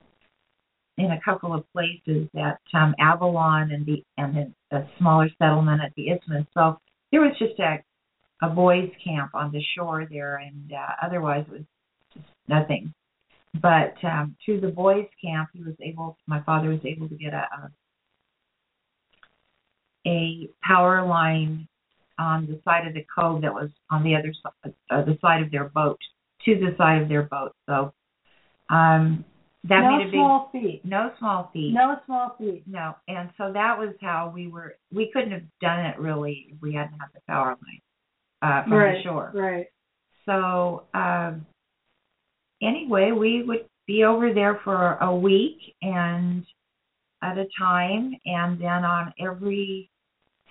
in 0.96 1.10
a 1.10 1.20
couple 1.24 1.52
of 1.54 1.64
places 1.72 2.28
at 2.36 2.60
um, 2.72 2.94
Avalon 3.00 3.70
and 3.72 3.84
the 3.86 4.02
and 4.16 4.54
a 4.74 4.88
smaller 4.98 5.28
settlement 5.38 5.82
at 5.82 5.92
the 5.96 6.10
Isthmus. 6.10 6.46
So 6.54 6.78
there 7.10 7.20
was 7.20 7.36
just 7.38 7.58
a 7.60 7.82
a 8.42 8.48
boys' 8.50 8.90
camp 9.02 9.30
on 9.34 9.52
the 9.52 9.62
shore 9.74 10.06
there, 10.10 10.36
and 10.36 10.72
uh, 10.72 11.06
otherwise 11.06 11.44
it 11.48 11.52
was 11.52 11.62
just 12.12 12.26
nothing. 12.48 12.92
But 13.62 13.94
um, 14.02 14.36
through 14.44 14.60
the 14.60 14.68
boys' 14.68 15.06
camp, 15.22 15.50
he 15.52 15.62
was 15.62 15.74
able. 15.80 16.18
My 16.26 16.42
father 16.42 16.68
was 16.68 16.80
able 16.84 17.08
to 17.08 17.14
get 17.14 17.32
a 17.32 17.46
a, 20.06 20.10
a 20.10 20.48
power 20.62 21.06
line 21.06 21.68
on 22.18 22.46
the 22.46 22.60
side 22.64 22.86
of 22.86 22.94
the 22.94 23.06
cove 23.16 23.42
that 23.42 23.52
was 23.52 23.70
on 23.90 24.02
the 24.04 24.14
other 24.14 24.32
side, 24.42 24.74
uh, 24.90 25.04
the 25.04 25.18
side 25.20 25.42
of 25.42 25.50
their 25.50 25.68
boat, 25.68 25.98
to 26.44 26.54
the 26.56 26.74
side 26.76 27.02
of 27.02 27.08
their 27.08 27.22
boat. 27.22 27.54
So 27.66 27.92
um, 28.70 29.24
that 29.68 29.80
no 29.80 29.96
made 29.96 30.02
a 30.02 30.10
big 30.10 30.14
small 30.14 30.48
feat. 30.52 30.80
no 30.84 31.10
small 31.18 31.50
feat. 31.52 31.72
No 31.72 31.96
small 32.04 32.36
feat. 32.38 32.62
No, 32.66 32.94
and 33.08 33.30
so 33.38 33.52
that 33.52 33.78
was 33.78 33.94
how 34.00 34.30
we 34.34 34.48
were. 34.48 34.76
We 34.92 35.10
couldn't 35.12 35.32
have 35.32 35.42
done 35.60 35.80
it 35.80 35.98
really 35.98 36.48
if 36.50 36.60
we 36.60 36.74
hadn't 36.74 36.98
had 36.98 37.08
the 37.14 37.20
power 37.26 37.56
line 37.56 37.80
uh, 38.42 38.64
from 38.64 38.72
right. 38.74 38.98
the 38.98 39.02
shore. 39.02 39.32
Right. 39.34 39.66
So 40.26 40.84
um, 40.92 41.46
anyway, 42.62 43.12
we 43.12 43.42
would 43.42 43.66
be 43.86 44.04
over 44.04 44.32
there 44.32 44.60
for 44.64 44.94
a 45.00 45.14
week 45.14 45.58
and 45.82 46.44
at 47.22 47.38
a 47.38 47.46
time, 47.58 48.14
and 48.26 48.60
then 48.60 48.84
on 48.84 49.14
every 49.18 49.90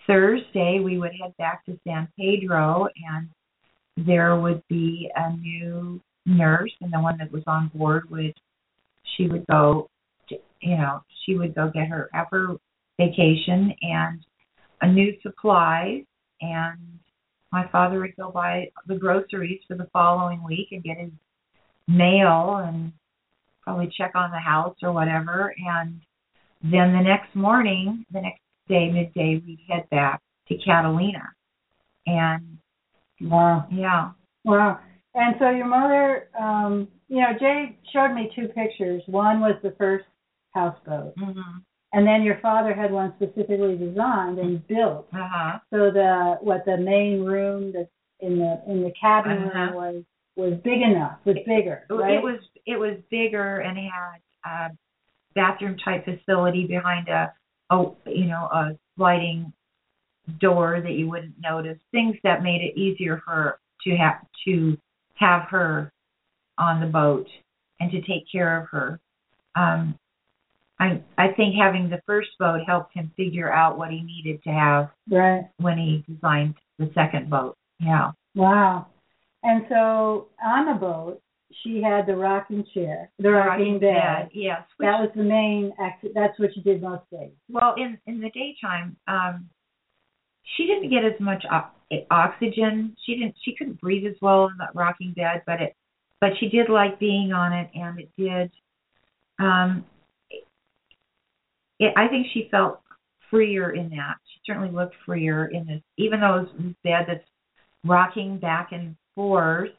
Thursday 0.07 0.79
we 0.83 0.97
would 0.97 1.11
head 1.21 1.33
back 1.37 1.65
to 1.65 1.77
San 1.87 2.07
Pedro, 2.19 2.87
and 3.11 3.29
there 4.07 4.39
would 4.39 4.63
be 4.69 5.09
a 5.15 5.35
new 5.37 6.01
nurse, 6.25 6.71
and 6.81 6.91
the 6.91 6.99
one 6.99 7.17
that 7.19 7.31
was 7.31 7.43
on 7.45 7.69
board 7.75 8.09
would 8.09 8.33
she 9.15 9.27
would 9.27 9.45
go, 9.47 9.89
you 10.29 10.77
know, 10.77 11.01
she 11.25 11.35
would 11.35 11.55
go 11.55 11.71
get 11.73 11.87
her 11.87 12.09
her 12.13 12.55
vacation 12.99 13.73
and 13.81 14.25
a 14.81 14.87
new 14.87 15.13
supplies 15.21 16.03
and 16.41 16.77
my 17.51 17.67
father 17.71 17.99
would 17.99 18.15
go 18.15 18.31
buy 18.31 18.65
the 18.87 18.95
groceries 18.95 19.61
for 19.67 19.75
the 19.75 19.87
following 19.93 20.43
week 20.43 20.67
and 20.71 20.83
get 20.83 20.97
his 20.97 21.11
mail 21.87 22.61
and 22.65 22.91
probably 23.61 23.91
check 23.97 24.11
on 24.15 24.31
the 24.31 24.37
house 24.39 24.75
or 24.81 24.91
whatever 24.91 25.53
and 25.57 26.01
then 26.61 26.93
the 26.93 27.01
next 27.01 27.33
morning 27.35 28.05
the 28.11 28.21
next 28.21 28.41
day 28.67 28.89
midday 28.91 29.41
we'd 29.45 29.59
head 29.69 29.89
back 29.89 30.21
to 30.47 30.55
catalina 30.57 31.29
and 32.05 32.57
Wow. 33.21 33.67
yeah 33.71 34.11
Wow. 34.43 34.79
And 35.15 35.35
so 35.39 35.49
your 35.49 35.67
mother, 35.67 36.29
um, 36.39 36.87
you 37.07 37.21
know, 37.21 37.33
Jade 37.39 37.77
showed 37.93 38.13
me 38.13 38.31
two 38.35 38.47
pictures. 38.47 39.03
One 39.07 39.41
was 39.41 39.55
the 39.63 39.71
first 39.77 40.05
houseboat, 40.53 41.15
mhm 41.17 41.63
and 41.95 42.07
then 42.07 42.23
your 42.23 42.39
father 42.41 42.73
had 42.73 42.91
one 42.91 43.13
specifically 43.17 43.77
designed 43.77 44.39
and 44.39 44.67
built. 44.67 45.07
uh-huh 45.13 45.59
So 45.71 45.91
the 45.91 46.37
what 46.41 46.65
the 46.65 46.77
main 46.77 47.23
room 47.23 47.71
that's 47.71 47.89
in 48.19 48.39
the 48.39 48.61
in 48.67 48.81
the 48.83 48.91
cabin 48.99 49.43
Uh-huh. 49.43 49.59
room 49.59 49.73
was 49.75 50.03
was 50.35 50.59
big 50.63 50.81
enough, 50.81 51.19
was 51.25 51.37
bigger, 51.45 51.85
right? 51.91 52.15
it 52.15 52.23
was 52.23 52.39
it 52.65 52.79
was 52.79 52.97
bigger 53.11 53.59
and 53.59 53.77
had 53.77 54.19
a 54.45 54.71
bathroom 55.35 55.77
type 55.77 56.05
facility 56.05 56.65
behind 56.65 57.07
a 57.09 57.31
a 57.69 57.85
you 58.07 58.25
know 58.25 58.45
a 58.51 58.77
sliding 58.95 59.53
door 60.39 60.81
that 60.81 60.93
you 60.93 61.07
wouldn't 61.09 61.35
notice 61.39 61.77
things 61.91 62.15
that 62.23 62.41
made 62.43 62.61
it 62.61 62.75
easier 62.79 63.21
for 63.25 63.59
to 63.85 63.95
have 63.95 64.25
to 64.45 64.77
have 65.15 65.43
her 65.49 65.91
on 66.57 66.79
the 66.79 66.87
boat 66.87 67.27
and 67.79 67.91
to 67.91 68.01
take 68.01 68.25
care 68.31 68.61
of 68.61 68.67
her 68.69 68.99
um 69.55 69.97
i 70.79 71.01
i 71.17 71.27
think 71.35 71.55
having 71.55 71.89
the 71.89 72.01
first 72.05 72.29
boat 72.39 72.59
helped 72.65 72.93
him 72.93 73.11
figure 73.17 73.51
out 73.51 73.77
what 73.77 73.89
he 73.91 74.01
needed 74.01 74.41
to 74.43 74.49
have 74.49 74.89
right. 75.09 75.49
when 75.57 75.77
he 75.77 76.03
designed 76.11 76.55
the 76.79 76.89
second 76.93 77.29
boat 77.29 77.55
yeah 77.79 78.11
Wow. 78.35 78.87
And 79.43 79.63
so 79.69 80.29
on 80.43 80.65
the 80.65 80.79
boat, 80.79 81.21
she 81.61 81.83
had 81.83 82.07
the 82.07 82.15
rocking 82.15 82.65
chair, 82.73 83.11
the 83.19 83.29
rocking 83.29 83.77
bed. 83.79 84.29
yes 84.33 84.61
which- 84.77 84.87
That 84.87 84.99
was 85.01 85.11
the 85.15 85.21
main. 85.21 85.71
That's 86.15 86.39
what 86.39 86.49
she 86.55 86.61
did 86.61 86.81
most 86.81 87.03
days. 87.11 87.29
Well, 87.47 87.75
in 87.77 87.99
in 88.07 88.21
the 88.21 88.31
daytime, 88.31 88.95
um, 89.07 89.49
she 90.55 90.65
didn't 90.65 90.89
get 90.89 91.05
as 91.05 91.19
much 91.19 91.43
op- 91.51 91.75
it, 91.93 92.07
oxygen. 92.09 92.95
She 93.05 93.15
didn't. 93.15 93.35
She 93.43 93.55
couldn't 93.55 93.79
breathe 93.79 94.05
as 94.05 94.15
well 94.21 94.45
in 94.45 94.57
that 94.59 94.75
rocking 94.75 95.13
bed, 95.15 95.43
but 95.45 95.61
it. 95.61 95.75
But 96.19 96.31
she 96.39 96.47
did 96.47 96.69
like 96.69 96.99
being 96.99 97.33
on 97.33 97.51
it, 97.53 97.69
and 97.75 97.99
it 97.99 98.09
did. 98.17 98.51
Um, 99.39 99.85
it, 101.79 101.93
I 101.97 102.07
think 102.07 102.27
she 102.33 102.47
felt 102.49 102.81
freer 103.29 103.71
in 103.71 103.89
that. 103.89 104.15
She 104.25 104.39
certainly 104.45 104.71
looked 104.71 104.95
freer 105.05 105.45
in 105.45 105.67
this, 105.67 105.81
even 105.97 106.21
though 106.21 106.45
it's 106.45 106.63
this 106.63 106.73
bed 106.83 107.05
that's 107.07 107.27
rocking 107.83 108.37
back 108.37 108.69
and 108.71 108.95
forth. 109.15 109.71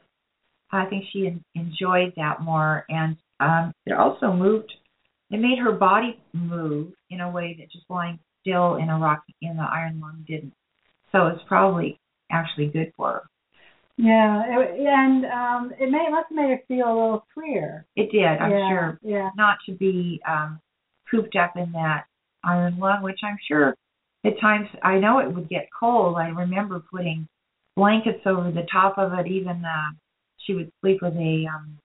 I 0.71 0.85
think 0.85 1.05
she 1.11 1.27
en- 1.27 1.43
enjoyed 1.55 2.13
that 2.17 2.41
more, 2.41 2.85
and 2.89 3.17
um, 3.39 3.71
it 3.85 3.93
also 3.93 4.31
moved. 4.31 4.71
It 5.31 5.39
made 5.39 5.57
her 5.57 5.71
body 5.71 6.21
move 6.33 6.93
in 7.09 7.21
a 7.21 7.29
way 7.29 7.55
that 7.59 7.71
just 7.71 7.85
lying 7.89 8.19
still 8.41 8.75
in 8.75 8.89
a 8.89 8.99
rock 8.99 9.23
in 9.41 9.57
the 9.57 9.63
iron 9.63 9.99
lung 9.99 10.23
didn't. 10.27 10.53
So 11.11 11.27
it's 11.27 11.41
probably 11.47 11.99
actually 12.31 12.67
good 12.67 12.91
for 12.95 13.11
her. 13.11 13.23
Yeah, 13.97 14.43
it, 14.47 14.79
and 14.79 15.25
um, 15.25 15.71
it 15.79 15.89
may 15.89 15.99
it 15.99 16.11
must 16.11 16.27
have 16.29 16.35
made 16.35 16.49
her 16.49 16.61
feel 16.67 16.87
a 16.87 16.93
little 16.93 17.25
freer. 17.33 17.85
It 17.95 18.11
did, 18.11 18.25
I'm 18.25 18.51
yeah, 18.51 18.69
sure. 18.69 18.99
Yeah. 19.01 19.29
Not 19.37 19.57
to 19.67 19.73
be 19.73 20.21
um 20.27 20.59
cooped 21.09 21.35
up 21.35 21.53
in 21.55 21.71
that 21.71 22.05
iron 22.43 22.77
lung, 22.77 23.03
which 23.03 23.19
I'm 23.23 23.37
sure 23.47 23.75
at 24.25 24.39
times 24.41 24.67
I 24.83 24.97
know 24.97 25.19
it 25.19 25.33
would 25.33 25.49
get 25.49 25.69
cold. 25.77 26.17
I 26.17 26.27
remember 26.27 26.83
putting 26.91 27.27
blankets 27.77 28.21
over 28.25 28.51
the 28.51 28.67
top 28.71 28.97
of 28.97 29.13
it, 29.13 29.27
even 29.27 29.63
uh 29.63 29.91
she 30.45 30.53
would 30.53 30.71
sleep 30.81 30.99
with 31.01 31.15
a 31.15 31.45
um 31.53 31.77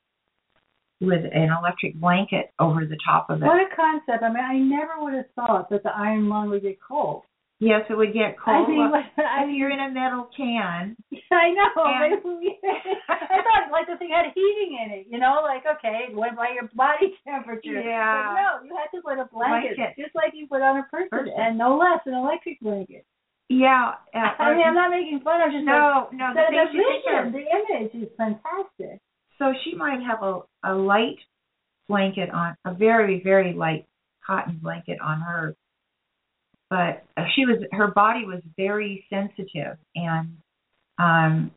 with 1.01 1.25
an 1.33 1.49
electric 1.57 1.95
blanket 1.95 2.51
over 2.59 2.85
the 2.85 2.99
top 3.07 3.31
of 3.31 3.43
it. 3.43 3.47
What 3.47 3.61
a 3.61 3.75
concept! 3.75 4.23
I 4.23 4.29
mean, 4.29 4.45
I 4.45 4.59
never 4.59 4.93
would 4.99 5.15
have 5.15 5.31
thought 5.35 5.71
that 5.71 5.83
the 5.83 5.97
iron 5.97 6.29
lung 6.29 6.51
would 6.51 6.63
get 6.63 6.79
cold. 6.81 7.23
Yes, 7.61 7.85
it 7.91 7.95
would 7.95 8.15
get 8.15 8.37
I 8.41 8.65
cold. 8.65 8.69
mean, 8.71 8.79
Well, 8.91 8.95
I 9.19 9.43
if 9.45 9.47
mean, 9.49 9.57
you're 9.57 9.71
in 9.71 9.81
a 9.81 9.91
metal 9.93 10.31
can, 10.35 10.97
I 11.31 11.51
know. 11.53 11.69
And- 11.85 12.17
I 13.09 13.37
thought 13.45 13.69
like 13.71 13.87
the 13.87 13.97
thing 14.01 14.11
had 14.17 14.33
heating 14.35 14.79
in 14.81 14.91
it, 14.97 15.07
you 15.11 15.19
know, 15.19 15.43
like 15.45 15.65
okay, 15.77 16.09
it 16.09 16.17
went 16.17 16.37
by 16.37 16.51
your 16.57 16.69
body 16.75 17.13
temperature. 17.29 17.77
Yeah. 17.81 18.33
But 18.33 18.41
no, 18.41 18.49
you 18.65 18.73
had 18.77 18.89
to 18.97 19.03
put 19.03 19.19
a 19.21 19.29
blanket, 19.31 19.77
Blanket. 19.77 20.01
just 20.03 20.15
like 20.17 20.33
you 20.35 20.47
put 20.49 20.63
on 20.63 20.79
a 20.79 20.85
person, 20.85 21.09
Person. 21.11 21.35
and 21.37 21.59
no 21.59 21.77
less 21.77 22.01
an 22.07 22.15
electric 22.15 22.61
blanket. 22.61 23.05
yeah. 23.51 23.93
Uh, 24.15 24.19
I 24.41 24.55
mean, 24.57 24.65
I'm 24.67 24.75
not 24.75 24.91
making 24.91 25.21
fun. 25.23 25.41
I'm 25.43 25.53
just 25.53 25.65
no, 25.65 26.09
no. 26.13 26.33
like, 26.33 26.35
The 26.35 26.41
the, 26.41 26.57
the 26.57 26.65
things 26.65 26.71
you 26.73 26.85
think 26.89 27.05
vision, 27.05 27.25
the 27.37 27.45
image 27.45 28.09
is 28.09 28.11
fantastic. 28.17 29.01
So 29.39 29.53
she 29.65 29.75
might 29.77 30.01
have 30.01 30.23
a 30.23 30.41
a 30.65 30.73
light 30.75 31.21
blanket 31.89 32.31
on, 32.31 32.57
a 32.65 32.73
very 32.73 33.21
very 33.23 33.53
light 33.53 33.85
cotton 34.27 34.61
blanket 34.63 34.99
on 35.03 35.21
her, 35.21 35.57
but 36.71 37.03
uh, 37.17 37.25
she 37.35 37.45
was 37.45 37.59
her 37.73 37.89
body 37.89 38.25
was 38.25 38.41
very 38.57 39.05
sensitive, 39.11 39.77
and 39.97 40.37
um, 40.99 41.51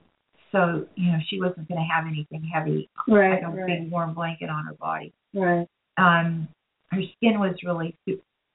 so 0.52 0.86
you 0.96 1.12
know 1.12 1.20
she 1.30 1.40
wasn't 1.40 1.68
going 1.68 1.80
to 1.80 1.88
have 1.94 2.06
anything 2.08 2.44
heavy, 2.54 2.90
Right, 3.08 3.42
like 3.42 3.44
a 3.44 3.56
right, 3.56 3.68
big 3.68 3.92
warm 3.92 4.14
blanket 4.14 4.50
on 4.50 4.66
her 4.66 4.74
body. 4.74 5.14
right. 5.34 5.68
Um, 5.98 6.48
her 6.92 7.02
skin 7.18 7.40
was 7.40 7.56
really 7.64 7.96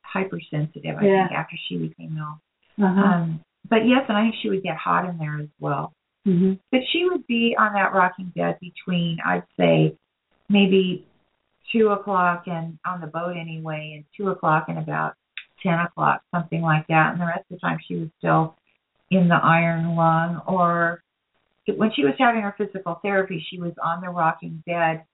hypersensitive. 0.04 0.96
I 0.98 1.04
Yeah. 1.04 1.28
think 1.28 1.38
after 1.38 1.56
she 1.68 1.76
became 1.78 2.16
ill. 2.18 2.40
Uh-huh. 2.84 3.00
Um, 3.00 3.40
but 3.68 3.86
yes, 3.86 4.04
and 4.08 4.16
I 4.16 4.22
think 4.22 4.36
she 4.42 4.48
would 4.48 4.62
get 4.62 4.76
hot 4.76 5.08
in 5.08 5.18
there 5.18 5.38
as 5.40 5.48
well. 5.60 5.92
mm-hmm. 6.26 6.54
But 6.70 6.80
she 6.92 7.04
would 7.04 7.26
be 7.26 7.56
on 7.58 7.72
that 7.74 7.92
rocking 7.92 8.32
bed 8.34 8.58
between, 8.60 9.18
I'd 9.24 9.42
say, 9.58 9.96
maybe 10.48 11.04
two 11.72 11.88
o'clock 11.90 12.44
and 12.46 12.78
on 12.86 13.00
the 13.00 13.06
boat 13.06 13.36
anyway, 13.36 13.92
and 13.96 14.04
two 14.16 14.30
o'clock 14.30 14.66
and 14.68 14.78
about 14.78 15.14
ten 15.62 15.78
o'clock, 15.80 16.22
something 16.34 16.62
like 16.62 16.86
that. 16.88 17.12
And 17.12 17.20
the 17.20 17.26
rest 17.26 17.44
of 17.50 17.56
the 17.56 17.58
time 17.58 17.78
she 17.86 17.96
was 17.96 18.08
still 18.18 18.56
in 19.10 19.28
the 19.28 19.34
iron 19.42 19.96
lung. 19.96 20.40
Or 20.46 21.02
when 21.66 21.90
she 21.94 22.04
was 22.04 22.14
having 22.18 22.42
her 22.42 22.54
physical 22.56 22.98
therapy, 23.02 23.44
she 23.50 23.60
was 23.60 23.72
on 23.82 24.00
the 24.00 24.08
rocking 24.08 24.62
bed, 24.66 25.04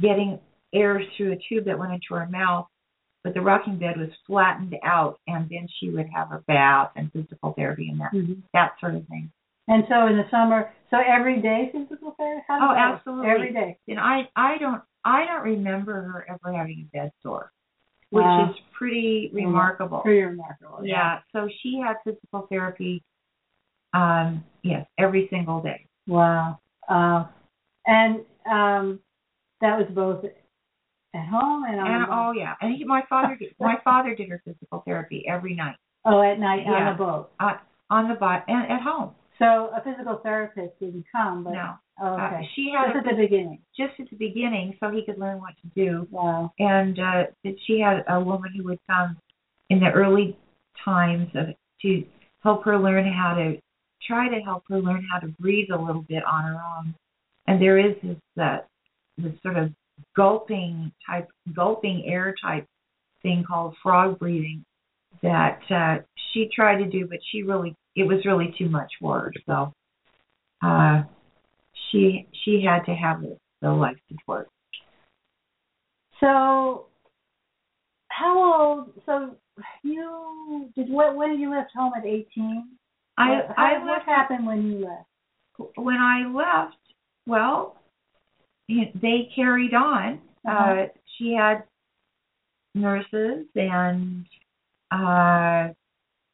getting 0.00 0.38
air 0.74 1.02
through 1.16 1.32
a 1.32 1.38
tube 1.48 1.64
that 1.66 1.78
went 1.78 1.92
into 1.92 2.14
her 2.14 2.26
mouth. 2.26 2.66
But 3.24 3.34
the 3.34 3.40
rocking 3.40 3.76
bed 3.76 3.96
was 3.96 4.10
flattened 4.24 4.76
out, 4.84 5.18
and 5.26 5.48
then 5.50 5.66
she 5.80 5.90
would 5.90 6.06
have 6.14 6.28
her 6.28 6.44
bath 6.46 6.92
and 6.94 7.10
physical 7.12 7.54
therapy 7.54 7.88
and 7.88 8.00
that 8.00 8.10
hmm 8.12 8.34
that 8.52 8.74
sort 8.80 8.94
of 8.94 9.06
thing. 9.08 9.32
And 9.68 9.82
so 9.88 10.06
in 10.06 10.16
the 10.16 10.24
summer, 10.30 10.72
so 10.90 10.98
every 10.98 11.42
day 11.42 11.70
physical 11.72 12.14
therapy. 12.16 12.44
How 12.46 12.70
Oh, 12.70 12.76
absolutely. 12.76 13.28
Every 13.28 13.52
day. 13.52 13.78
And 13.88 13.98
I 13.98 14.28
I 14.36 14.58
don't 14.58 14.80
I 15.04 15.24
don't 15.26 15.42
remember 15.42 15.92
her 15.92 16.26
ever 16.28 16.56
having 16.56 16.88
a 16.88 16.96
bed 16.96 17.12
sore, 17.22 17.50
which 18.10 18.22
Wow. 18.22 18.50
is 18.50 18.56
pretty 18.72 19.30
remarkable. 19.32 19.98
Pretty 20.00 20.22
remarkable. 20.22 20.80
Yeah. 20.84 21.20
So 21.32 21.48
she 21.62 21.80
had 21.84 21.96
physical 22.04 22.46
therapy. 22.48 23.02
Um. 23.94 24.44
Yes, 24.62 24.86
every 24.98 25.28
single 25.30 25.62
day. 25.62 25.86
Wow. 26.06 26.58
Uh, 26.88 27.26
and 27.86 28.20
um, 28.50 29.00
that 29.60 29.78
was 29.78 29.86
both 29.94 30.24
at 30.24 31.26
home 31.28 31.64
and 31.64 31.80
on 31.80 31.86
And 31.90 32.04
oh 32.10 32.32
yeah, 32.32 32.54
and 32.60 32.74
he, 32.76 32.84
my 32.84 33.02
father 33.08 33.36
did, 33.36 33.54
my 33.60 33.76
father 33.84 34.14
did 34.14 34.28
her 34.28 34.42
physical 34.44 34.82
therapy 34.86 35.24
every 35.28 35.54
night 35.54 35.76
Oh, 36.04 36.20
at 36.20 36.38
night 36.38 36.62
yeah. 36.66 36.72
on 36.72 36.92
the 36.92 36.98
boat. 37.04 37.30
uh, 37.40 37.54
on 37.90 38.08
the 38.08 38.14
bot 38.16 38.44
and 38.48 38.70
at 38.70 38.80
home. 38.82 39.12
So 39.38 39.70
a 39.74 39.80
physical 39.84 40.16
therapist 40.22 40.78
didn't 40.80 41.04
come, 41.12 41.44
but 41.44 41.52
No, 41.52 41.74
oh, 42.00 42.06
uh, 42.06 42.26
okay. 42.26 42.48
she 42.54 42.72
had 42.76 42.92
Just 42.92 43.06
at 43.06 43.16
the 43.16 43.22
beginning. 43.22 43.58
just 43.76 43.92
at 44.00 44.10
the 44.10 44.16
beginning 44.16 44.76
so 44.80 44.90
he 44.90 45.04
could 45.04 45.18
learn 45.18 45.40
what 45.40 45.54
to 45.62 45.68
do. 45.74 46.06
Wow. 46.10 46.52
and 46.58 46.98
uh 46.98 47.24
that 47.44 47.54
she 47.66 47.80
had 47.80 48.04
a 48.08 48.20
woman 48.20 48.52
who 48.56 48.64
would 48.64 48.80
come 48.88 49.16
in 49.70 49.80
the 49.80 49.90
early 49.90 50.36
times 50.84 51.28
of 51.34 51.46
to 51.82 52.04
help 52.42 52.64
her 52.64 52.78
learn 52.78 53.10
how 53.12 53.34
to 53.34 53.56
try 54.06 54.28
to 54.28 54.40
help 54.40 54.62
her 54.68 54.80
learn 54.80 55.04
how 55.10 55.18
to 55.18 55.28
breathe 55.40 55.68
a 55.72 55.76
little 55.76 56.02
bit 56.08 56.22
on 56.24 56.44
her 56.44 56.60
own 56.76 56.94
and 57.46 57.60
there 57.60 57.78
is 57.78 57.96
this 58.02 58.16
uh, 58.40 58.58
this 59.18 59.32
sort 59.42 59.56
of 59.56 59.70
gulping 60.14 60.92
type 61.08 61.28
gulping 61.54 62.04
air 62.06 62.34
type 62.42 62.66
thing 63.22 63.42
called 63.46 63.74
frog 63.82 64.18
breathing 64.18 64.64
that 65.22 65.58
uh 65.70 65.96
she 66.32 66.48
tried 66.54 66.76
to 66.78 66.84
do 66.88 67.06
but 67.08 67.18
she 67.32 67.42
really 67.42 67.74
it 67.96 68.04
was 68.04 68.24
really 68.26 68.54
too 68.58 68.68
much 68.68 68.92
for 69.00 69.20
her 69.20 69.32
so 69.46 69.72
uh 70.62 71.02
she 71.90 72.26
she 72.44 72.62
had 72.62 72.84
to 72.86 72.94
have 72.94 73.20
the, 73.22 73.36
the 73.62 73.70
life 73.70 73.96
support 74.08 74.48
So 76.20 76.86
how 78.08 78.32
old? 78.54 79.02
So 79.04 79.36
you 79.82 80.70
did 80.74 80.88
what? 80.90 81.16
When 81.16 81.30
did 81.30 81.40
you 81.40 81.50
left 81.50 81.70
home 81.74 81.92
at 81.96 82.06
eighteen? 82.06 82.70
I 83.18 83.30
What- 83.30 83.58
I 83.58 83.74
how- 83.74 83.80
what 83.80 83.86
left 83.92 84.06
happened 84.06 84.46
when 84.46 84.66
you 84.70 84.78
left? 84.86 85.08
when 85.76 85.96
I 85.96 86.26
left, 86.26 86.76
well, 87.26 87.80
they 88.68 89.30
carried 89.34 89.72
on. 89.74 90.20
uh 90.46 90.50
Uh-huh. 90.50 90.86
she 91.16 91.32
had 91.32 91.64
nurses, 92.74 93.46
and 93.54 94.26
uh 94.90 95.68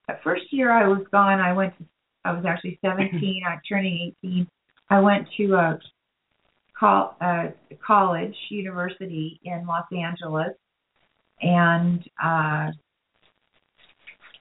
the 0.08 0.18
first 0.24 0.52
year 0.52 0.70
I 0.72 0.86
was 0.88 1.06
gone, 1.12 1.40
I 1.40 1.52
went 1.52 1.76
to. 1.78 1.84
I 2.24 2.32
was 2.32 2.44
actually 2.44 2.78
17. 2.82 3.42
I'm 3.48 3.60
turning 3.68 4.12
18. 4.22 4.48
I 4.92 5.00
went 5.00 5.26
to 5.38 5.54
a 5.54 5.78
col- 6.78 7.16
uh, 7.18 7.46
college, 7.84 8.34
university 8.50 9.40
in 9.42 9.66
Los 9.66 9.86
Angeles, 9.90 10.54
and 11.40 12.00
uh 12.22 12.70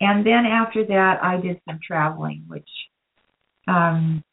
and 0.01 0.25
then 0.25 0.45
after 0.45 0.83
that, 0.87 1.19
I 1.23 1.37
did 1.39 1.61
some 1.67 1.79
traveling, 1.85 2.43
which 2.47 2.69
um 3.67 4.23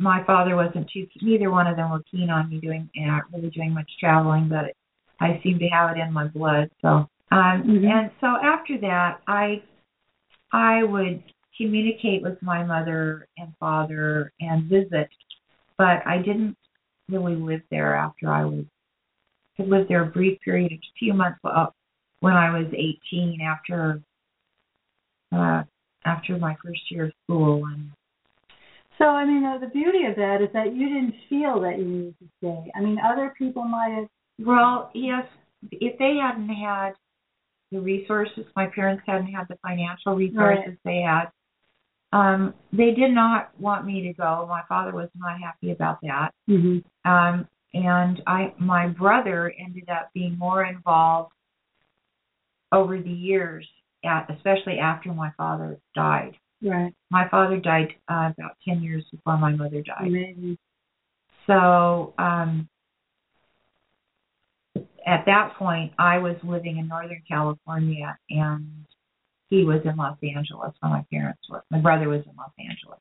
my 0.00 0.24
father 0.24 0.56
wasn't 0.56 0.90
too 0.90 1.06
neither 1.20 1.50
one 1.50 1.66
of 1.68 1.76
them 1.76 1.90
were 1.90 2.02
keen 2.10 2.30
on 2.30 2.48
me 2.50 2.58
doing 2.58 2.88
know, 2.96 3.20
really 3.32 3.50
doing 3.50 3.72
much 3.74 3.90
traveling 4.00 4.48
but 4.48 4.72
i 5.20 5.38
seem 5.42 5.58
to 5.58 5.66
have 5.66 5.94
it 5.94 6.00
in 6.00 6.10
my 6.10 6.26
blood 6.28 6.70
so 6.80 7.06
um 7.32 7.62
Mhm. 7.62 7.84
and 7.84 8.10
so 8.18 8.28
after 8.42 8.78
that 8.78 9.20
i 9.26 9.62
i 10.52 10.82
would 10.82 11.22
communicate 11.56 12.22
with 12.22 12.40
my 12.42 12.64
mother 12.64 13.26
and 13.38 13.52
father 13.58 14.32
and 14.40 14.64
visit 14.64 15.08
but 15.78 16.06
i 16.06 16.16
didn't 16.18 16.56
really 17.08 17.34
live 17.34 17.62
there 17.70 17.94
after 17.94 18.30
i 18.30 18.44
was 18.44 18.64
I 19.58 19.64
lived 19.64 19.90
there 19.90 20.02
a 20.02 20.06
brief 20.06 20.40
period 20.40 20.72
a 20.72 20.80
few 20.98 21.12
months 21.12 21.40
up 21.44 21.74
when 22.20 22.34
i 22.34 22.50
was 22.56 22.66
eighteen 22.72 23.40
after 23.42 24.00
uh 25.32 25.62
after 26.04 26.38
my 26.38 26.56
first 26.64 26.80
year 26.90 27.06
of 27.06 27.12
school 27.24 27.66
and 27.66 27.90
So 28.98 29.06
I 29.06 29.24
mean, 29.24 29.44
uh, 29.44 29.58
the 29.58 29.68
beauty 29.68 30.04
of 30.04 30.16
that 30.16 30.38
is 30.42 30.48
that 30.52 30.74
you 30.74 30.88
didn't 30.88 31.14
feel 31.28 31.60
that 31.60 31.78
you 31.78 31.84
needed 31.84 32.14
to 32.20 32.26
stay. 32.38 32.70
I 32.74 32.80
mean, 32.80 32.98
other 32.98 33.34
people 33.38 33.64
might 33.64 33.94
have. 33.96 34.08
Well, 34.38 34.90
yes, 34.94 35.24
if 35.70 35.98
they 35.98 36.16
hadn't 36.22 36.48
had 36.48 36.92
the 37.72 37.80
resources, 37.80 38.44
my 38.56 38.66
parents 38.66 39.02
hadn't 39.06 39.32
had 39.32 39.46
the 39.48 39.56
financial 39.62 40.14
resources 40.16 40.76
they 40.84 41.00
had. 41.00 41.26
Um, 42.12 42.54
they 42.72 42.90
did 42.92 43.12
not 43.12 43.50
want 43.58 43.86
me 43.86 44.02
to 44.02 44.12
go. 44.14 44.46
My 44.48 44.62
father 44.68 44.92
was 44.92 45.08
not 45.14 45.40
happy 45.40 45.70
about 45.70 45.98
that. 46.02 46.30
Mm-hmm. 46.48 47.10
Um, 47.10 47.46
and 47.72 48.20
I, 48.26 48.52
my 48.58 48.88
brother 48.88 49.52
ended 49.58 49.88
up 49.88 50.10
being 50.12 50.36
more 50.36 50.64
involved 50.64 51.32
over 52.72 53.00
the 53.00 53.10
years, 53.10 53.66
at, 54.04 54.28
especially 54.30 54.78
after 54.78 55.12
my 55.12 55.30
father 55.36 55.78
died. 55.94 56.36
Right. 56.62 56.92
My 57.10 57.28
father 57.28 57.58
died 57.58 57.94
uh, 58.08 58.30
about 58.36 58.56
10 58.68 58.82
years 58.82 59.04
before 59.10 59.38
my 59.38 59.52
mother 59.52 59.82
died. 59.82 60.08
Amazing. 60.08 60.58
So 61.46 62.14
um, 62.18 62.68
at 65.06 65.24
that 65.26 65.54
point, 65.58 65.92
I 65.98 66.18
was 66.18 66.36
living 66.42 66.78
in 66.78 66.88
Northern 66.88 67.22
California, 67.26 68.16
and 68.28 68.84
he 69.50 69.64
was 69.64 69.80
in 69.84 69.96
Los 69.96 70.16
Angeles 70.22 70.72
where 70.80 70.92
my 70.92 71.04
parents 71.12 71.42
were. 71.50 71.62
My 71.70 71.80
brother 71.80 72.08
was 72.08 72.22
in 72.24 72.32
Los 72.36 72.52
Angeles 72.58 73.00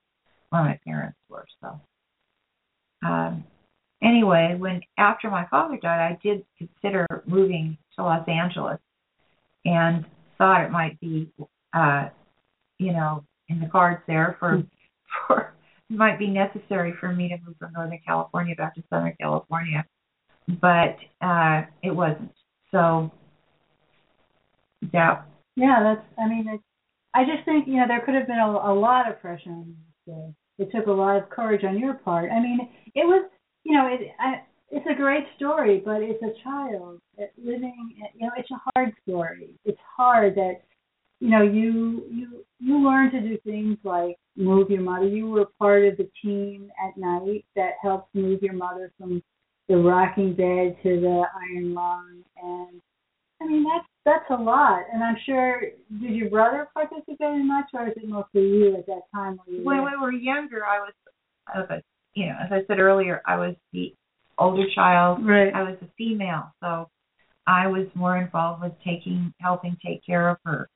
where 0.50 0.64
my 0.64 0.80
parents 0.86 1.18
were. 1.30 1.46
So 1.62 1.80
um, 3.08 3.44
anyway, 4.04 4.56
when 4.58 4.82
after 4.98 5.30
my 5.30 5.46
father 5.48 5.78
died, 5.82 6.12
I 6.12 6.20
did 6.22 6.44
consider 6.58 7.06
moving 7.26 7.78
to 7.96 8.04
Los 8.04 8.28
Angeles, 8.28 8.80
and 9.66 10.06
thought 10.38 10.64
it 10.64 10.72
might 10.72 11.00
be, 11.00 11.30
uh, 11.74 12.10
you 12.78 12.94
know, 12.94 13.24
in 13.48 13.60
the 13.60 13.68
cards 13.68 14.02
there 14.08 14.36
for 14.40 14.64
for 15.28 15.54
might 15.90 16.20
be 16.20 16.28
necessary 16.28 16.94
for 17.00 17.12
me 17.12 17.30
to 17.30 17.38
move 17.46 17.56
from 17.58 17.74
Northern 17.74 18.00
California 18.06 18.56
back 18.56 18.76
to 18.76 18.84
Southern 18.90 19.16
California, 19.20 19.86
but 20.62 20.98
uh, 21.22 21.64
it 21.82 21.92
wasn't. 21.92 22.32
So 22.72 23.12
that 24.94 25.26
Yeah, 25.60 25.84
that's. 25.84 26.08
I 26.18 26.28
mean, 26.30 26.48
it's. 26.48 26.64
I 27.14 27.24
just 27.26 27.44
think 27.46 27.68
you 27.68 27.78
know 27.78 27.88
there 27.88 28.02
could 28.06 28.16
have 28.16 28.28
been 28.28 28.40
a, 28.40 28.50
a 28.50 28.74
lot 28.74 29.10
of 29.10 29.20
pressure 29.20 29.50
on 29.50 29.76
you. 30.08 30.36
It 30.58 30.70
took 30.76 30.88
a 30.88 30.92
lot 30.92 31.18
of 31.18 31.30
courage 31.30 31.64
on 31.64 31.80
your 31.80 31.96
part. 31.96 32.32
I 32.32 32.40
mean, 32.40 32.60
it 32.96 33.06
was. 33.06 33.30
You 33.64 33.74
know, 33.78 33.88
it. 33.88 34.08
I, 34.20 34.42
it's 34.72 34.86
a 34.90 34.96
great 34.96 35.26
story, 35.36 35.82
but 35.84 36.02
it's 36.02 36.22
a 36.24 36.44
child 36.44 37.02
uh, 37.20 37.26
living. 37.38 37.96
Uh, 38.02 38.08
you 38.16 38.28
know, 38.28 38.34
it's 38.38 38.50
a 38.52 38.62
hard 38.74 38.94
story. 39.08 39.56
It's 39.66 39.80
hard 39.98 40.36
that. 40.36 40.62
You 41.22 41.30
know, 41.30 41.42
you 41.44 42.06
you 42.10 42.46
you 42.60 42.80
learn 42.80 43.12
to 43.12 43.20
do 43.20 43.38
things 43.44 43.78
like 43.84 44.16
move 44.38 44.70
your 44.70 44.82
mother. 44.82 45.08
You 45.08 45.30
were 45.30 45.48
part 45.60 45.84
of 45.86 45.98
the 45.98 46.10
team 46.24 46.72
at 46.88 46.98
night 46.98 47.44
that 47.58 47.74
helped 47.82 48.16
move 48.16 48.42
your 48.42 48.54
mother 48.54 48.94
from 48.98 49.22
the 49.68 49.76
rocking 49.76 50.34
bed 50.34 50.78
to 50.84 51.02
the 51.02 51.24
iron 51.52 51.74
lung, 51.74 52.24
and 52.42 52.82
I 53.42 53.46
mean 53.46 53.64
that's 53.64 53.88
that's 54.06 54.30
a 54.30 54.42
lot. 54.42 54.84
And 54.92 55.04
I'm 55.04 55.18
sure 55.26 55.62
did 56.02 56.12
your 56.12 56.30
brother 56.30 56.68
participate 56.74 57.20
in 57.22 57.48
much, 57.48 57.66
or 57.74 57.88
is 57.88 57.94
it 57.96 58.08
mostly 58.08 58.42
you 58.42 58.76
at 58.78 58.86
that 58.88 59.02
time? 59.14 59.40
When 59.48 59.84
were- 59.84 59.92
we 59.92 59.98
were 59.98 60.12
younger, 60.12 60.66
I 60.66 60.80
was, 60.80 61.82
you 62.16 62.26
know, 62.28 62.36
as 62.44 62.52
I 62.52 62.66
said 62.68 62.80
earlier, 62.80 63.22
I 63.26 63.38
was 63.38 63.56
the 63.74 63.94
older 64.38 64.66
child. 64.74 65.26
right, 65.26 65.54
I 65.54 65.64
was 65.64 65.78
a 65.82 65.88
female, 65.98 66.54
so 66.62 66.90
I 67.46 67.68
was 67.68 67.88
more 67.96 68.18
involved 68.18 68.62
with 68.64 68.74
taking, 68.84 69.34
helping 69.40 69.78
take 69.86 70.06
care 70.06 70.30
of 70.30 70.38
her, 70.46 70.70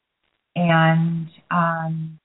and 0.56 1.28
um, 1.52 2.20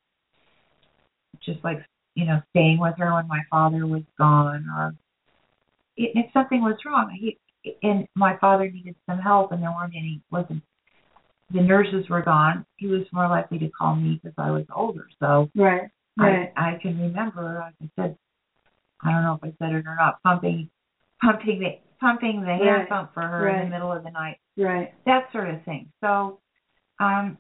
just 1.44 1.62
like 1.64 1.78
you 2.14 2.24
know, 2.24 2.42
staying 2.50 2.80
with 2.80 2.94
her 2.98 3.14
when 3.14 3.28
my 3.28 3.40
father 3.48 3.86
was 3.86 4.02
gone, 4.18 4.66
or 4.76 4.92
if 5.96 6.32
something 6.32 6.62
was 6.62 6.76
wrong, 6.84 7.16
he 7.16 7.38
and 7.82 8.06
my 8.14 8.36
father 8.38 8.70
needed 8.70 8.94
some 9.06 9.18
help, 9.18 9.52
and 9.52 9.62
there 9.62 9.70
weren't 9.70 9.94
any, 9.96 10.20
wasn't 10.30 10.62
the 11.50 11.60
nurses 11.62 12.08
were 12.10 12.22
gone. 12.22 12.66
He 12.76 12.86
was 12.86 13.02
more 13.12 13.28
likely 13.28 13.58
to 13.60 13.70
call 13.70 13.96
me 13.96 14.20
because 14.22 14.34
I 14.38 14.50
was 14.50 14.64
older, 14.74 15.06
so. 15.18 15.50
right, 15.56 15.88
right, 16.18 16.52
I, 16.56 16.74
I 16.74 16.78
can 16.80 17.00
remember, 17.00 17.62
like 17.64 17.74
I 17.82 18.02
said, 18.02 18.16
I 19.02 19.12
don't 19.12 19.22
know 19.22 19.38
if 19.42 19.44
I 19.44 19.54
said 19.58 19.74
it 19.74 19.86
or 19.86 19.96
not, 19.98 20.22
pumping, 20.22 20.68
pumping 21.22 21.60
the 21.60 21.78
pumping 22.00 22.42
the 22.42 22.46
hand 22.48 22.60
Right, 22.60 22.88
pump 22.88 23.14
for 23.14 23.22
her 23.22 23.48
in 23.48 23.64
the 23.64 23.70
middle 23.70 23.92
of 23.92 24.04
the 24.04 24.10
night, 24.10 24.38
right. 24.56 24.92
that 25.06 25.28
sort 25.32 25.50
of 25.50 25.64
thing. 25.64 25.90
So, 26.00 26.40
um, 27.00 27.38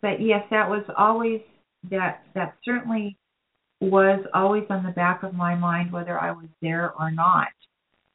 but 0.00 0.20
yes, 0.20 0.44
that 0.50 0.68
was 0.68 0.84
always 0.96 1.40
that 1.90 2.24
that 2.34 2.56
certainly 2.64 3.16
was 3.80 4.24
always 4.34 4.64
on 4.70 4.84
the 4.84 4.90
back 4.90 5.22
of 5.22 5.34
my 5.34 5.54
mind, 5.54 5.92
whether 5.92 6.18
I 6.18 6.32
was 6.32 6.48
there 6.60 6.92
or 6.98 7.10
not. 7.10 7.48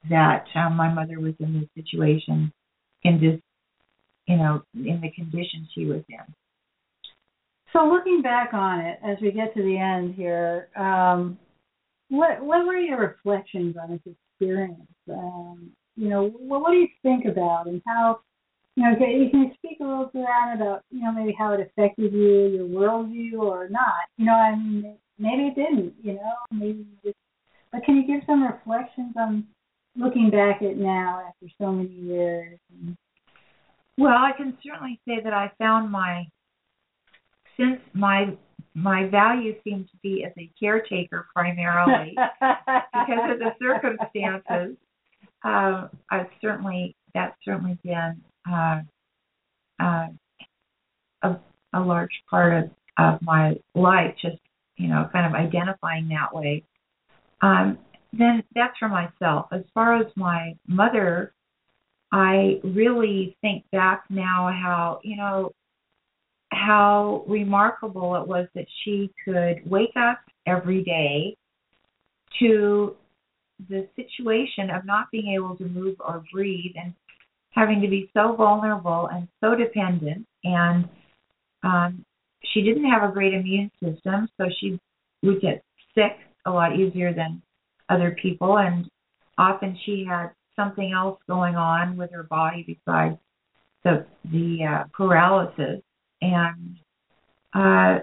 That 0.10 0.45
um, 0.56 0.76
my 0.76 0.93
mother 0.93 1.20
was 1.20 1.34
in 1.39 1.60
this 1.60 1.84
situation, 1.84 2.51
in 3.03 3.20
this, 3.20 3.39
you 4.28 4.38
know, 4.38 4.62
in 4.74 5.01
the 5.01 5.12
condition 5.12 5.68
she 5.74 5.86
was 5.86 6.01
in. 6.10 6.34
So 7.74 7.86
looking 7.86 8.22
back 8.22 8.53
on 8.53 8.80
it, 8.80 8.99
as 9.06 9.18
we 9.22 9.32
get 9.32 9.53
to 9.53 9.62
the 9.62 9.78
end 9.78 10.16
here, 10.16 10.70
um, 10.78 11.38
what 12.10 12.43
what 12.43 12.66
were 12.66 12.78
your 12.78 12.99
reflections 12.99 13.76
on 13.82 13.91
this 13.91 14.16
experience? 14.32 14.80
Um, 15.12 15.72
you 15.95 16.10
know, 16.10 16.28
what, 16.28 16.62
what 16.62 16.72
do 16.72 16.78
you 16.78 16.88
think 17.03 17.26
about 17.26 17.68
and 17.68 17.82
how? 17.86 18.20
You 18.76 18.84
know, 18.84 18.95
can 18.97 19.10
you 19.10 19.30
can 19.30 19.51
speak 19.56 19.78
a 19.82 19.84
little 19.84 20.10
to 20.10 20.20
that 20.20 20.53
about 20.56 20.84
you 20.91 21.01
know 21.01 21.12
maybe 21.12 21.36
how 21.38 21.53
it 21.53 21.62
affected 21.62 22.14
you, 22.14 22.47
your 22.47 22.68
worldview, 22.68 23.39
or 23.39 23.68
not? 23.70 24.08
You 24.18 24.26
know, 24.26 24.34
I 24.34 24.56
mean, 24.56 24.97
maybe 25.18 25.43
it 25.47 25.56
didn't. 25.56 25.93
You 26.01 26.14
know, 26.14 26.34
maybe. 26.51 26.86
It 27.03 27.16
but 27.76 27.84
can 27.84 27.97
you 27.97 28.08
give 28.08 28.22
some 28.26 28.43
reflections 28.43 29.14
on 29.18 29.45
looking 29.96 30.30
back 30.30 30.62
at 30.62 30.78
now 30.78 31.24
after 31.28 31.52
so 31.60 31.72
many 31.72 31.89
years? 31.89 32.60
Well, 33.98 34.14
I 34.14 34.32
can 34.36 34.58
certainly 34.64 35.00
say 35.08 35.22
that 35.24 35.34
I 35.34 35.52
found 35.58 35.91
my 35.91 36.26
since 37.58 37.80
my 37.93 38.36
my 38.74 39.08
value 39.08 39.56
seemed 39.64 39.88
to 39.88 39.98
be 40.04 40.26
as 40.26 40.34
a 40.38 40.50
caretaker 40.60 41.28
primarily 41.34 42.14
because 42.16 43.32
of 43.32 43.39
the 43.39 43.52
circumstances. 43.62 44.78
Uh, 45.43 45.89
I've 46.10 46.26
certainly 46.41 46.96
that's 47.14 47.36
certainly 47.46 47.78
been 47.84 48.20
uh, 48.52 48.82
uh, 49.80 50.08
a, 51.22 51.38
a 51.74 51.80
large 51.80 52.24
part 52.28 52.64
of, 52.64 52.72
of 52.98 53.22
my 53.22 53.56
life. 53.76 54.16
Just 54.20 54.39
you 54.78 54.88
know, 54.88 55.08
kind 55.12 55.26
of 55.26 55.39
identifying 55.39 56.10
that 56.10 56.34
way. 56.34 56.64
Um, 57.41 57.78
then 58.18 58.43
that's 58.53 58.78
for 58.78 58.89
myself. 58.89 59.47
As 59.51 59.63
far 59.74 59.97
as 59.99 60.07
my 60.16 60.55
mother, 60.68 61.34
I 62.11 62.59
really 62.63 63.38
think 63.41 63.66
back 63.72 64.05
now 64.09 64.49
how 64.51 64.99
you 65.03 65.18
know 65.18 65.51
how 66.51 67.26
remarkable 67.28 68.16
it 68.16 68.28
was 68.28 68.47
that 68.55 68.66
she 68.84 69.11
could 69.26 69.70
wake 69.70 69.95
up 69.97 70.20
every 70.47 70.84
day 70.84 71.36
to 72.39 72.95
the 73.70 73.88
situation 73.95 74.70
of 74.70 74.86
not 74.86 75.07
being 75.11 75.34
able 75.34 75.55
to 75.57 75.66
move 75.66 75.95
or 75.99 76.24
breathe 76.32 76.74
and 76.76 76.93
having 77.51 77.82
to 77.82 77.88
be 77.88 78.09
so 78.13 78.36
vulnerable 78.36 79.09
and 79.11 79.28
so 79.41 79.55
dependent 79.55 80.26
and 80.43 80.88
um 81.63 82.03
she 82.53 82.61
didn't 82.61 82.89
have 82.89 83.09
a 83.09 83.13
great 83.13 83.34
immune 83.34 83.72
system 83.82 84.28
so 84.38 84.45
she 84.59 84.80
would 85.24 85.41
get 85.41 85.63
sick 85.95 86.18
a 86.45 86.51
lot 86.51 86.78
easier 86.78 87.13
than 87.13 87.41
other 87.89 88.15
people 88.21 88.57
and 88.57 88.89
often 89.38 89.77
she 89.86 90.05
had 90.07 90.29
something 90.55 90.93
else 90.93 91.19
going 91.27 91.55
on 91.55 91.97
with 91.97 92.11
her 92.11 92.23
body 92.23 92.63
besides 92.65 93.17
the 93.83 94.05
the 94.31 94.59
uh, 94.63 94.83
paralysis 94.93 95.81
and 96.21 96.77
uh 97.53 97.99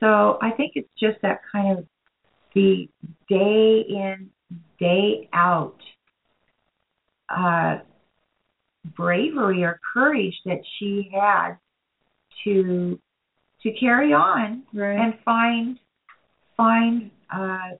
so 0.00 0.38
I 0.42 0.50
think 0.50 0.72
it's 0.74 0.88
just 0.98 1.20
that 1.22 1.40
kind 1.50 1.78
of 1.78 1.86
the 2.54 2.88
day 3.28 3.84
in 3.88 4.30
day 4.78 5.28
out 5.32 5.78
uh 7.34 7.78
bravery 8.96 9.64
or 9.64 9.80
courage 9.94 10.34
that 10.44 10.60
she 10.78 11.10
had 11.12 11.56
to 12.44 12.98
to 13.62 13.72
carry 13.78 14.12
on 14.12 14.64
right. 14.74 14.98
and 14.98 15.14
find 15.24 15.78
find 16.56 17.10
uh 17.34 17.76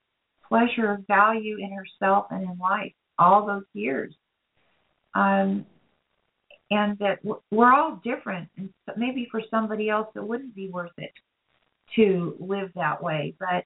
pleasure 0.47 0.99
value 1.07 1.57
in 1.57 1.71
herself 1.71 2.25
and 2.31 2.43
in 2.43 2.57
life 2.57 2.93
all 3.19 3.45
those 3.45 3.63
years 3.73 4.13
um 5.15 5.65
and 6.71 6.97
that 6.99 7.19
we're 7.51 7.73
all 7.73 7.99
different 8.03 8.49
and 8.57 8.69
maybe 8.97 9.27
for 9.29 9.41
somebody 9.51 9.89
else 9.89 10.07
it 10.15 10.23
wouldn't 10.23 10.55
be 10.55 10.69
worth 10.69 10.91
it 10.97 11.11
to 11.95 12.35
live 12.39 12.69
that 12.75 13.01
way 13.01 13.33
but 13.39 13.63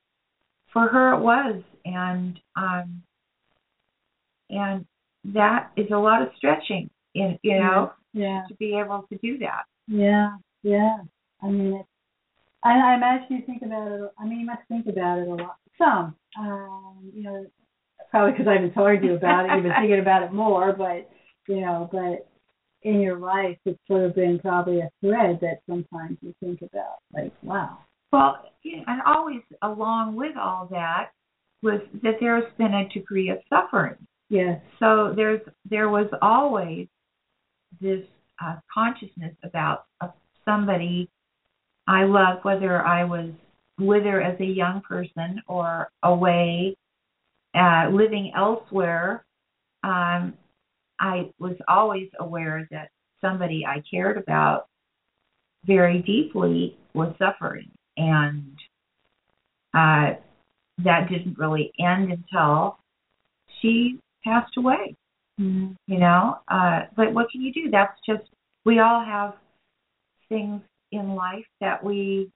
for 0.73 0.88
her 0.88 1.13
it 1.13 1.21
was 1.21 1.61
and 1.86 2.39
um 2.55 3.01
and 4.49 4.86
that 5.23 5.71
is 5.75 5.88
a 5.91 5.97
lot 5.97 6.21
of 6.21 6.30
stretching 6.38 6.89
in 7.15 7.38
you 7.43 7.59
know 7.59 7.91
yeah. 8.13 8.43
to 8.47 8.55
be 8.55 8.78
able 8.78 9.05
to 9.09 9.17
do 9.19 9.38
that 9.38 9.63
Yeah, 9.88 10.36
yeah. 10.63 10.97
I 11.41 11.47
mean, 11.47 11.75
it's, 11.75 11.89
I, 12.63 12.71
I 12.71 12.95
imagine 12.95 13.38
you 13.38 13.43
think 13.45 13.61
about 13.61 13.91
it. 13.91 14.11
I 14.19 14.25
mean, 14.25 14.41
you 14.41 14.45
must 14.45 14.67
think 14.67 14.88
about 14.88 15.19
it 15.19 15.28
a 15.28 15.36
lot. 15.36 15.57
Some, 15.78 16.15
um, 16.39 17.11
you 17.13 17.23
know, 17.23 17.45
probably 18.11 18.32
because 18.32 18.47
I've 18.47 18.61
been 18.61 18.73
telling 18.73 19.03
you 19.03 19.15
about 19.15 19.45
it, 19.45 19.51
you've 19.53 19.63
been 19.63 19.73
thinking 19.80 19.99
about 19.99 20.23
it 20.23 20.34
more. 20.34 20.73
But 20.73 21.09
you 21.47 21.61
know, 21.61 21.89
but 21.91 22.28
in 22.84 23.01
your 23.01 23.17
life, 23.17 23.57
it's 23.65 23.80
sort 23.88 24.03
of 24.03 24.15
been 24.15 24.39
probably 24.39 24.80
a 24.80 24.89
thread 25.01 25.39
that 25.41 25.59
sometimes 25.69 26.17
you 26.21 26.34
think 26.39 26.61
about. 26.61 26.97
Like, 27.13 27.34
wow. 27.43 27.80
Well, 28.11 28.45
and 28.63 29.01
always 29.05 29.41
along 29.61 30.15
with 30.15 30.38
all 30.38 30.67
that 30.71 31.11
was 31.61 31.82
that 32.03 32.15
there's 32.19 32.51
been 32.57 32.73
a 32.73 32.88
degree 32.89 33.30
of 33.30 33.39
suffering. 33.49 33.95
Yes. 34.30 34.61
So 34.80 35.13
there's 35.15 35.41
there 35.69 35.89
was 35.89 36.07
always 36.21 36.88
this 37.82 38.03
uh, 38.43 38.57
consciousness 38.73 39.36
about 39.43 39.86
uh, 40.01 40.07
somebody 40.45 41.09
I 41.88 42.03
love, 42.03 42.39
whether 42.43 42.86
I 42.86 43.03
was 43.03 43.32
whether 43.78 44.21
as 44.21 44.39
a 44.39 44.45
young 44.45 44.82
person 44.82 45.41
or 45.47 45.89
away, 46.03 46.75
uh, 47.55 47.89
living 47.91 48.32
elsewhere, 48.36 49.25
um, 49.84 50.34
I 50.99 51.32
was 51.39 51.55
always 51.67 52.09
aware 52.19 52.67
that 52.71 52.89
somebody 53.21 53.65
I 53.65 53.84
cared 53.89 54.17
about 54.17 54.67
very 55.65 55.99
deeply 56.01 56.78
was 56.93 57.13
suffering, 57.19 57.69
and 57.97 58.55
uh, 59.73 60.15
that 60.84 61.09
didn't 61.09 61.38
really 61.38 61.71
end 61.80 62.11
until 62.11 62.80
she 63.61 63.99
passed 64.23 64.57
away. 64.57 64.95
Mm-hmm. 65.39 65.73
You 65.88 65.99
know, 65.99 66.39
uh, 66.47 66.82
but 66.95 67.13
what 67.13 67.30
can 67.32 67.41
you 67.41 67.53
do? 67.53 67.69
That's 67.71 67.97
just 68.05 68.23
we 68.65 68.80
all 68.80 69.03
have 69.05 69.34
things 70.30 70.61
in 70.91 71.15
life 71.15 71.45
that 71.61 71.84
we 71.84 72.32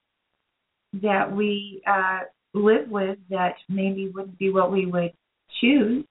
that 0.93 1.31
we 1.31 1.81
uh, 1.87 2.19
live 2.53 2.89
with 2.89 3.17
that 3.29 3.55
maybe 3.69 4.09
wouldn't 4.09 4.37
be 4.37 4.51
what 4.51 4.71
we 4.71 4.85
would 4.85 5.13
choose. 5.59 6.05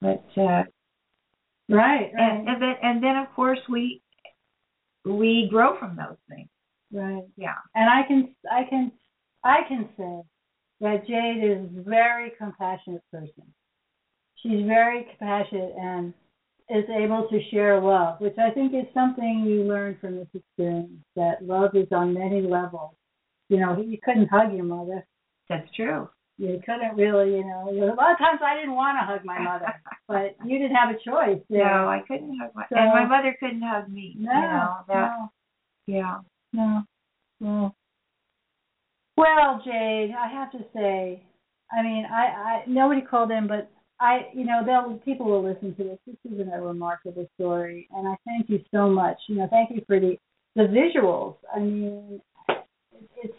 But 0.00 0.24
uh, 0.36 0.64
Right, 1.68 2.12
right, 2.12 2.12
and, 2.14 2.48
and 2.48 2.62
then 2.62 2.74
and 2.82 3.02
then 3.02 3.16
of 3.16 3.26
course 3.34 3.58
we 3.68 4.00
we 5.04 5.48
grow 5.50 5.78
from 5.78 5.96
those 5.96 6.16
things. 6.28 6.48
right. 6.92 7.24
Yeah. 7.36 7.54
And 7.74 7.88
I 7.88 8.06
can, 8.06 8.34
I 8.50 8.64
can, 8.68 8.92
I 9.44 9.58
can 9.68 9.88
say 9.96 10.22
that 10.80 11.06
Jade 11.06 11.44
is 11.44 11.78
a 11.78 11.88
very 11.88 12.32
compassionate 12.38 13.02
person. 13.10 13.44
She's 14.42 14.66
very 14.66 15.06
compassionate 15.10 15.74
and 15.80 16.12
is 16.68 16.84
able 16.90 17.28
to 17.30 17.40
share 17.50 17.80
love, 17.80 18.20
which 18.20 18.36
I 18.38 18.50
think 18.50 18.74
is 18.74 18.92
something 18.92 19.44
you 19.46 19.62
learn 19.64 19.96
from 20.00 20.16
this 20.16 20.28
experience. 20.34 20.90
That 21.14 21.44
love 21.44 21.74
is 21.74 21.88
on 21.92 22.12
many 22.12 22.42
levels. 22.42 22.94
You 23.48 23.60
know, 23.60 23.80
you 23.80 23.98
couldn't 24.02 24.28
hug 24.28 24.52
your 24.54 24.64
mother. 24.64 25.06
That's 25.48 25.68
true. 25.74 26.08
You 26.38 26.60
couldn't 26.66 26.96
really, 26.96 27.36
you 27.36 27.44
know. 27.44 27.68
A 27.70 27.94
lot 27.96 28.12
of 28.12 28.18
times 28.18 28.40
I 28.44 28.56
didn't 28.56 28.74
want 28.74 28.98
to 29.00 29.06
hug 29.06 29.24
my 29.24 29.38
mother, 29.38 29.72
but 30.08 30.36
you 30.44 30.58
didn't 30.58 30.76
have 30.76 30.90
a 30.94 30.98
choice. 30.98 31.42
No, 31.48 31.58
there. 31.58 31.88
I 31.88 32.02
couldn't 32.06 32.38
hug 32.38 32.50
my 32.54 32.64
So- 32.68 32.76
and 32.76 32.90
my 32.90 33.06
mother 33.06 33.34
couldn't 33.40 33.62
hug 33.62 33.88
me. 33.88 34.14
no, 34.18 34.32
you 34.32 34.40
know, 34.40 34.76
that 34.88 35.10
no. 35.18 35.30
yeah. 35.86 36.18
No. 36.52 36.82
Well, 37.40 37.74
well, 39.16 39.62
Jade, 39.64 40.14
I 40.18 40.28
have 40.30 40.52
to 40.52 40.58
say, 40.74 41.22
I 41.72 41.82
mean, 41.82 42.04
I, 42.10 42.24
I 42.26 42.62
nobody 42.66 43.00
called 43.00 43.30
in, 43.30 43.46
but 43.46 43.70
I, 44.00 44.26
you 44.34 44.44
know, 44.44 44.62
they'll 44.64 44.98
people 44.98 45.26
will 45.26 45.42
listen 45.42 45.74
to 45.76 45.84
this. 45.84 45.98
This 46.06 46.32
is 46.32 46.40
a 46.40 46.60
remarkable 46.60 47.26
story, 47.34 47.88
and 47.96 48.06
I 48.06 48.14
thank 48.26 48.50
you 48.50 48.60
so 48.74 48.90
much. 48.90 49.16
You 49.28 49.36
know, 49.36 49.48
thank 49.50 49.70
you 49.70 49.82
for 49.86 49.98
the 49.98 50.16
the 50.54 50.62
visuals. 50.64 51.36
I 51.54 51.60
mean, 51.60 52.20
it's 53.22 53.34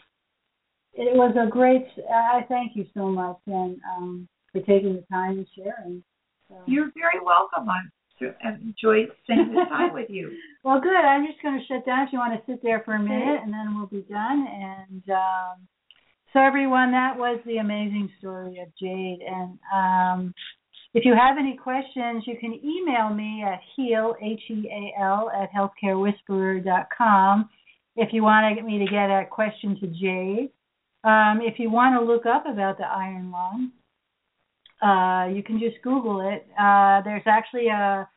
it 0.98 1.16
was 1.16 1.36
a 1.38 1.50
great. 1.50 1.86
I 2.12 2.42
thank 2.50 2.76
you 2.76 2.86
so 2.94 3.08
much, 3.08 3.38
and 3.46 3.80
um, 3.96 4.28
for 4.52 4.60
taking 4.62 4.96
the 4.96 5.04
time 5.12 5.38
and 5.38 5.48
sharing. 5.56 6.04
So. 6.50 6.56
You're 6.66 6.92
very 6.96 7.24
welcome. 7.24 7.70
I'm 7.70 7.92
enjoyed 8.62 9.10
spending 9.24 9.54
this 9.54 9.68
time 9.70 9.94
with 9.94 10.10
you. 10.10 10.32
Well, 10.64 10.82
good. 10.82 10.96
I'm 10.96 11.26
just 11.26 11.42
going 11.42 11.58
to 11.58 11.66
shut 11.66 11.86
down 11.86 12.08
if 12.08 12.12
you 12.12 12.20
want 12.20 12.34
to 12.34 12.52
sit 12.52 12.62
there 12.62 12.82
for 12.84 12.96
a 12.96 13.00
minute, 13.00 13.40
and 13.42 13.54
then 13.54 13.78
we'll 13.78 13.88
be 13.88 14.06
done. 14.10 14.46
And 14.52 15.04
um, 15.10 15.68
so, 16.34 16.40
everyone, 16.40 16.92
that 16.92 17.16
was 17.18 17.40
the 17.46 17.58
amazing 17.58 18.10
story 18.20 18.60
of 18.60 18.68
Jade. 18.78 19.20
And 19.26 19.58
um, 19.74 20.34
if 20.94 21.06
you 21.06 21.14
have 21.14 21.38
any 21.40 21.56
questions, 21.56 22.26
you 22.28 22.38
can 22.38 22.60
email 22.62 23.10
me 23.14 23.46
at 23.48 23.62
heal, 23.78 24.16
H-E-A-L, 24.22 25.32
at 25.42 25.50
healthcarewhisperer.com 25.54 27.50
if 27.98 28.10
you 28.14 28.24
want 28.24 28.50
to 28.50 28.56
get 28.56 28.66
me 28.66 28.80
to 28.80 28.86
get 28.86 29.10
a 29.10 29.26
question 29.30 29.78
to 29.82 29.88
Jade. 29.88 30.52
Um, 31.04 31.42
if 31.42 31.60
you 31.60 31.70
want 31.70 32.00
to 32.00 32.06
look 32.06 32.26
up 32.26 32.46
about 32.46 32.78
the 32.78 32.86
iron 32.86 33.32
lung, 33.32 33.72
uh, 34.82 35.34
you 35.34 35.44
can 35.44 35.60
just 35.60 35.82
Google 35.84 36.22
it. 36.22 36.48
Uh, 36.58 37.02
there's 37.04 37.24
actually 37.26 37.68
a 37.68 38.08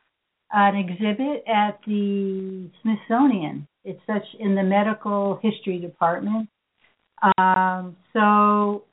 an 0.53 0.75
exhibit 0.75 1.43
at 1.47 1.79
the 1.87 2.69
Smithsonian. 2.81 3.67
It's 3.85 4.01
such 4.05 4.25
in 4.39 4.53
the 4.53 4.63
medical 4.63 5.39
history 5.41 5.79
department. 5.79 6.49
Um, 7.37 7.95
so 8.13 8.83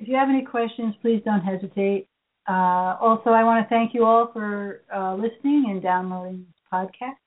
if 0.00 0.08
you 0.08 0.16
have 0.16 0.30
any 0.30 0.44
questions, 0.44 0.94
please 1.02 1.22
don't 1.24 1.42
hesitate. 1.42 2.08
Uh, 2.48 2.96
also, 3.00 3.30
I 3.30 3.44
want 3.44 3.64
to 3.64 3.68
thank 3.68 3.94
you 3.94 4.04
all 4.04 4.30
for 4.32 4.82
uh, 4.94 5.14
listening 5.14 5.66
and 5.68 5.82
downloading 5.82 6.46
this 6.46 6.62
podcast. 6.72 7.21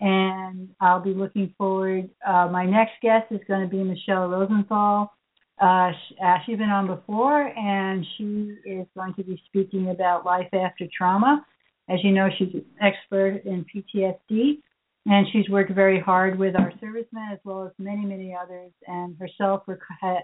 And 0.00 0.68
I'll 0.80 1.00
be 1.00 1.14
looking 1.14 1.54
forward. 1.58 2.08
Uh, 2.26 2.48
my 2.50 2.64
next 2.64 2.92
guest 3.02 3.26
is 3.30 3.40
going 3.46 3.62
to 3.62 3.68
be 3.68 3.82
Michelle 3.82 4.28
Rosenthal. 4.28 5.12
Uh, 5.60 5.92
sh- 5.92 6.14
uh, 6.24 6.38
she's 6.46 6.56
been 6.56 6.70
on 6.70 6.86
before, 6.86 7.48
and 7.56 8.06
she 8.16 8.56
is 8.64 8.86
going 8.96 9.12
to 9.14 9.22
be 9.22 9.40
speaking 9.46 9.90
about 9.90 10.24
life 10.24 10.48
after 10.54 10.86
trauma. 10.96 11.44
As 11.90 11.98
you 12.02 12.12
know, 12.12 12.28
she's 12.38 12.54
an 12.54 12.64
expert 12.80 13.42
in 13.44 13.66
PTSD, 13.66 14.58
and 15.06 15.26
she's 15.32 15.48
worked 15.50 15.72
very 15.72 16.00
hard 16.00 16.38
with 16.38 16.54
our 16.56 16.72
servicemen 16.80 17.28
as 17.32 17.38
well 17.44 17.64
as 17.64 17.72
many, 17.78 18.06
many 18.06 18.34
others, 18.34 18.72
and 18.86 19.16
herself 19.18 19.64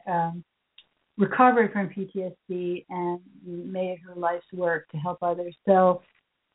um, 0.07 0.43
recovered 1.19 1.73
from 1.73 1.89
PTSD 1.89 2.85
and 2.89 3.21
made 3.45 3.99
her 4.07 4.15
life's 4.15 4.47
work 4.53 4.89
to 4.91 4.97
help 4.97 5.19
others. 5.23 5.55
So 5.67 6.03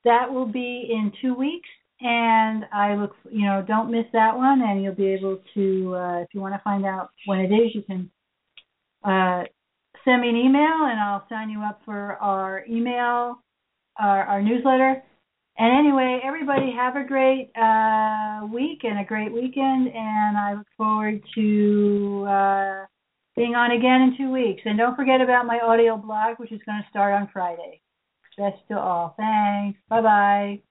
that 0.05 0.31
will 0.31 0.45
be 0.45 0.89
in 0.89 1.11
two 1.21 1.33
weeks, 1.33 1.69
and 2.01 2.65
I 2.73 2.95
look, 2.95 3.15
you 3.29 3.45
know, 3.45 3.63
don't 3.67 3.91
miss 3.91 4.05
that 4.13 4.35
one, 4.35 4.61
and 4.61 4.83
you'll 4.83 4.95
be 4.95 5.13
able 5.13 5.39
to, 5.53 5.95
uh, 5.95 6.21
if 6.21 6.29
you 6.33 6.41
want 6.41 6.53
to 6.53 6.61
find 6.63 6.85
out 6.85 7.09
when 7.25 7.39
it 7.39 7.51
is, 7.51 7.75
you 7.75 7.83
can 7.83 8.09
uh, 9.03 9.43
send 10.03 10.21
me 10.21 10.29
an 10.29 10.35
email, 10.35 10.87
and 10.89 10.99
I'll 10.99 11.25
sign 11.29 11.49
you 11.49 11.61
up 11.61 11.81
for 11.85 12.17
our 12.21 12.65
email 12.69 13.41
our, 13.99 14.23
our 14.23 14.41
newsletter. 14.41 15.03
And 15.57 15.79
anyway, 15.79 16.21
everybody 16.23 16.73
have 16.75 16.95
a 16.95 17.03
great 17.03 17.51
uh, 17.55 18.47
week 18.47 18.79
and 18.83 18.99
a 18.99 19.05
great 19.05 19.31
weekend, 19.31 19.89
and 19.93 20.37
I 20.37 20.53
look 20.57 20.67
forward 20.77 21.21
to 21.35 22.25
uh, 22.27 22.85
being 23.35 23.55
on 23.55 23.71
again 23.71 24.01
in 24.01 24.15
two 24.17 24.31
weeks. 24.31 24.61
And 24.65 24.77
don't 24.77 24.95
forget 24.95 25.21
about 25.21 25.45
my 25.45 25.59
audio 25.59 25.97
blog, 25.97 26.39
which 26.39 26.51
is 26.51 26.61
going 26.65 26.81
to 26.81 26.89
start 26.89 27.13
on 27.13 27.29
Friday. 27.31 27.81
Best 28.37 28.57
to 28.69 28.79
all. 28.79 29.13
Thanks. 29.17 29.77
Bye 29.89 30.01
bye. 30.01 30.70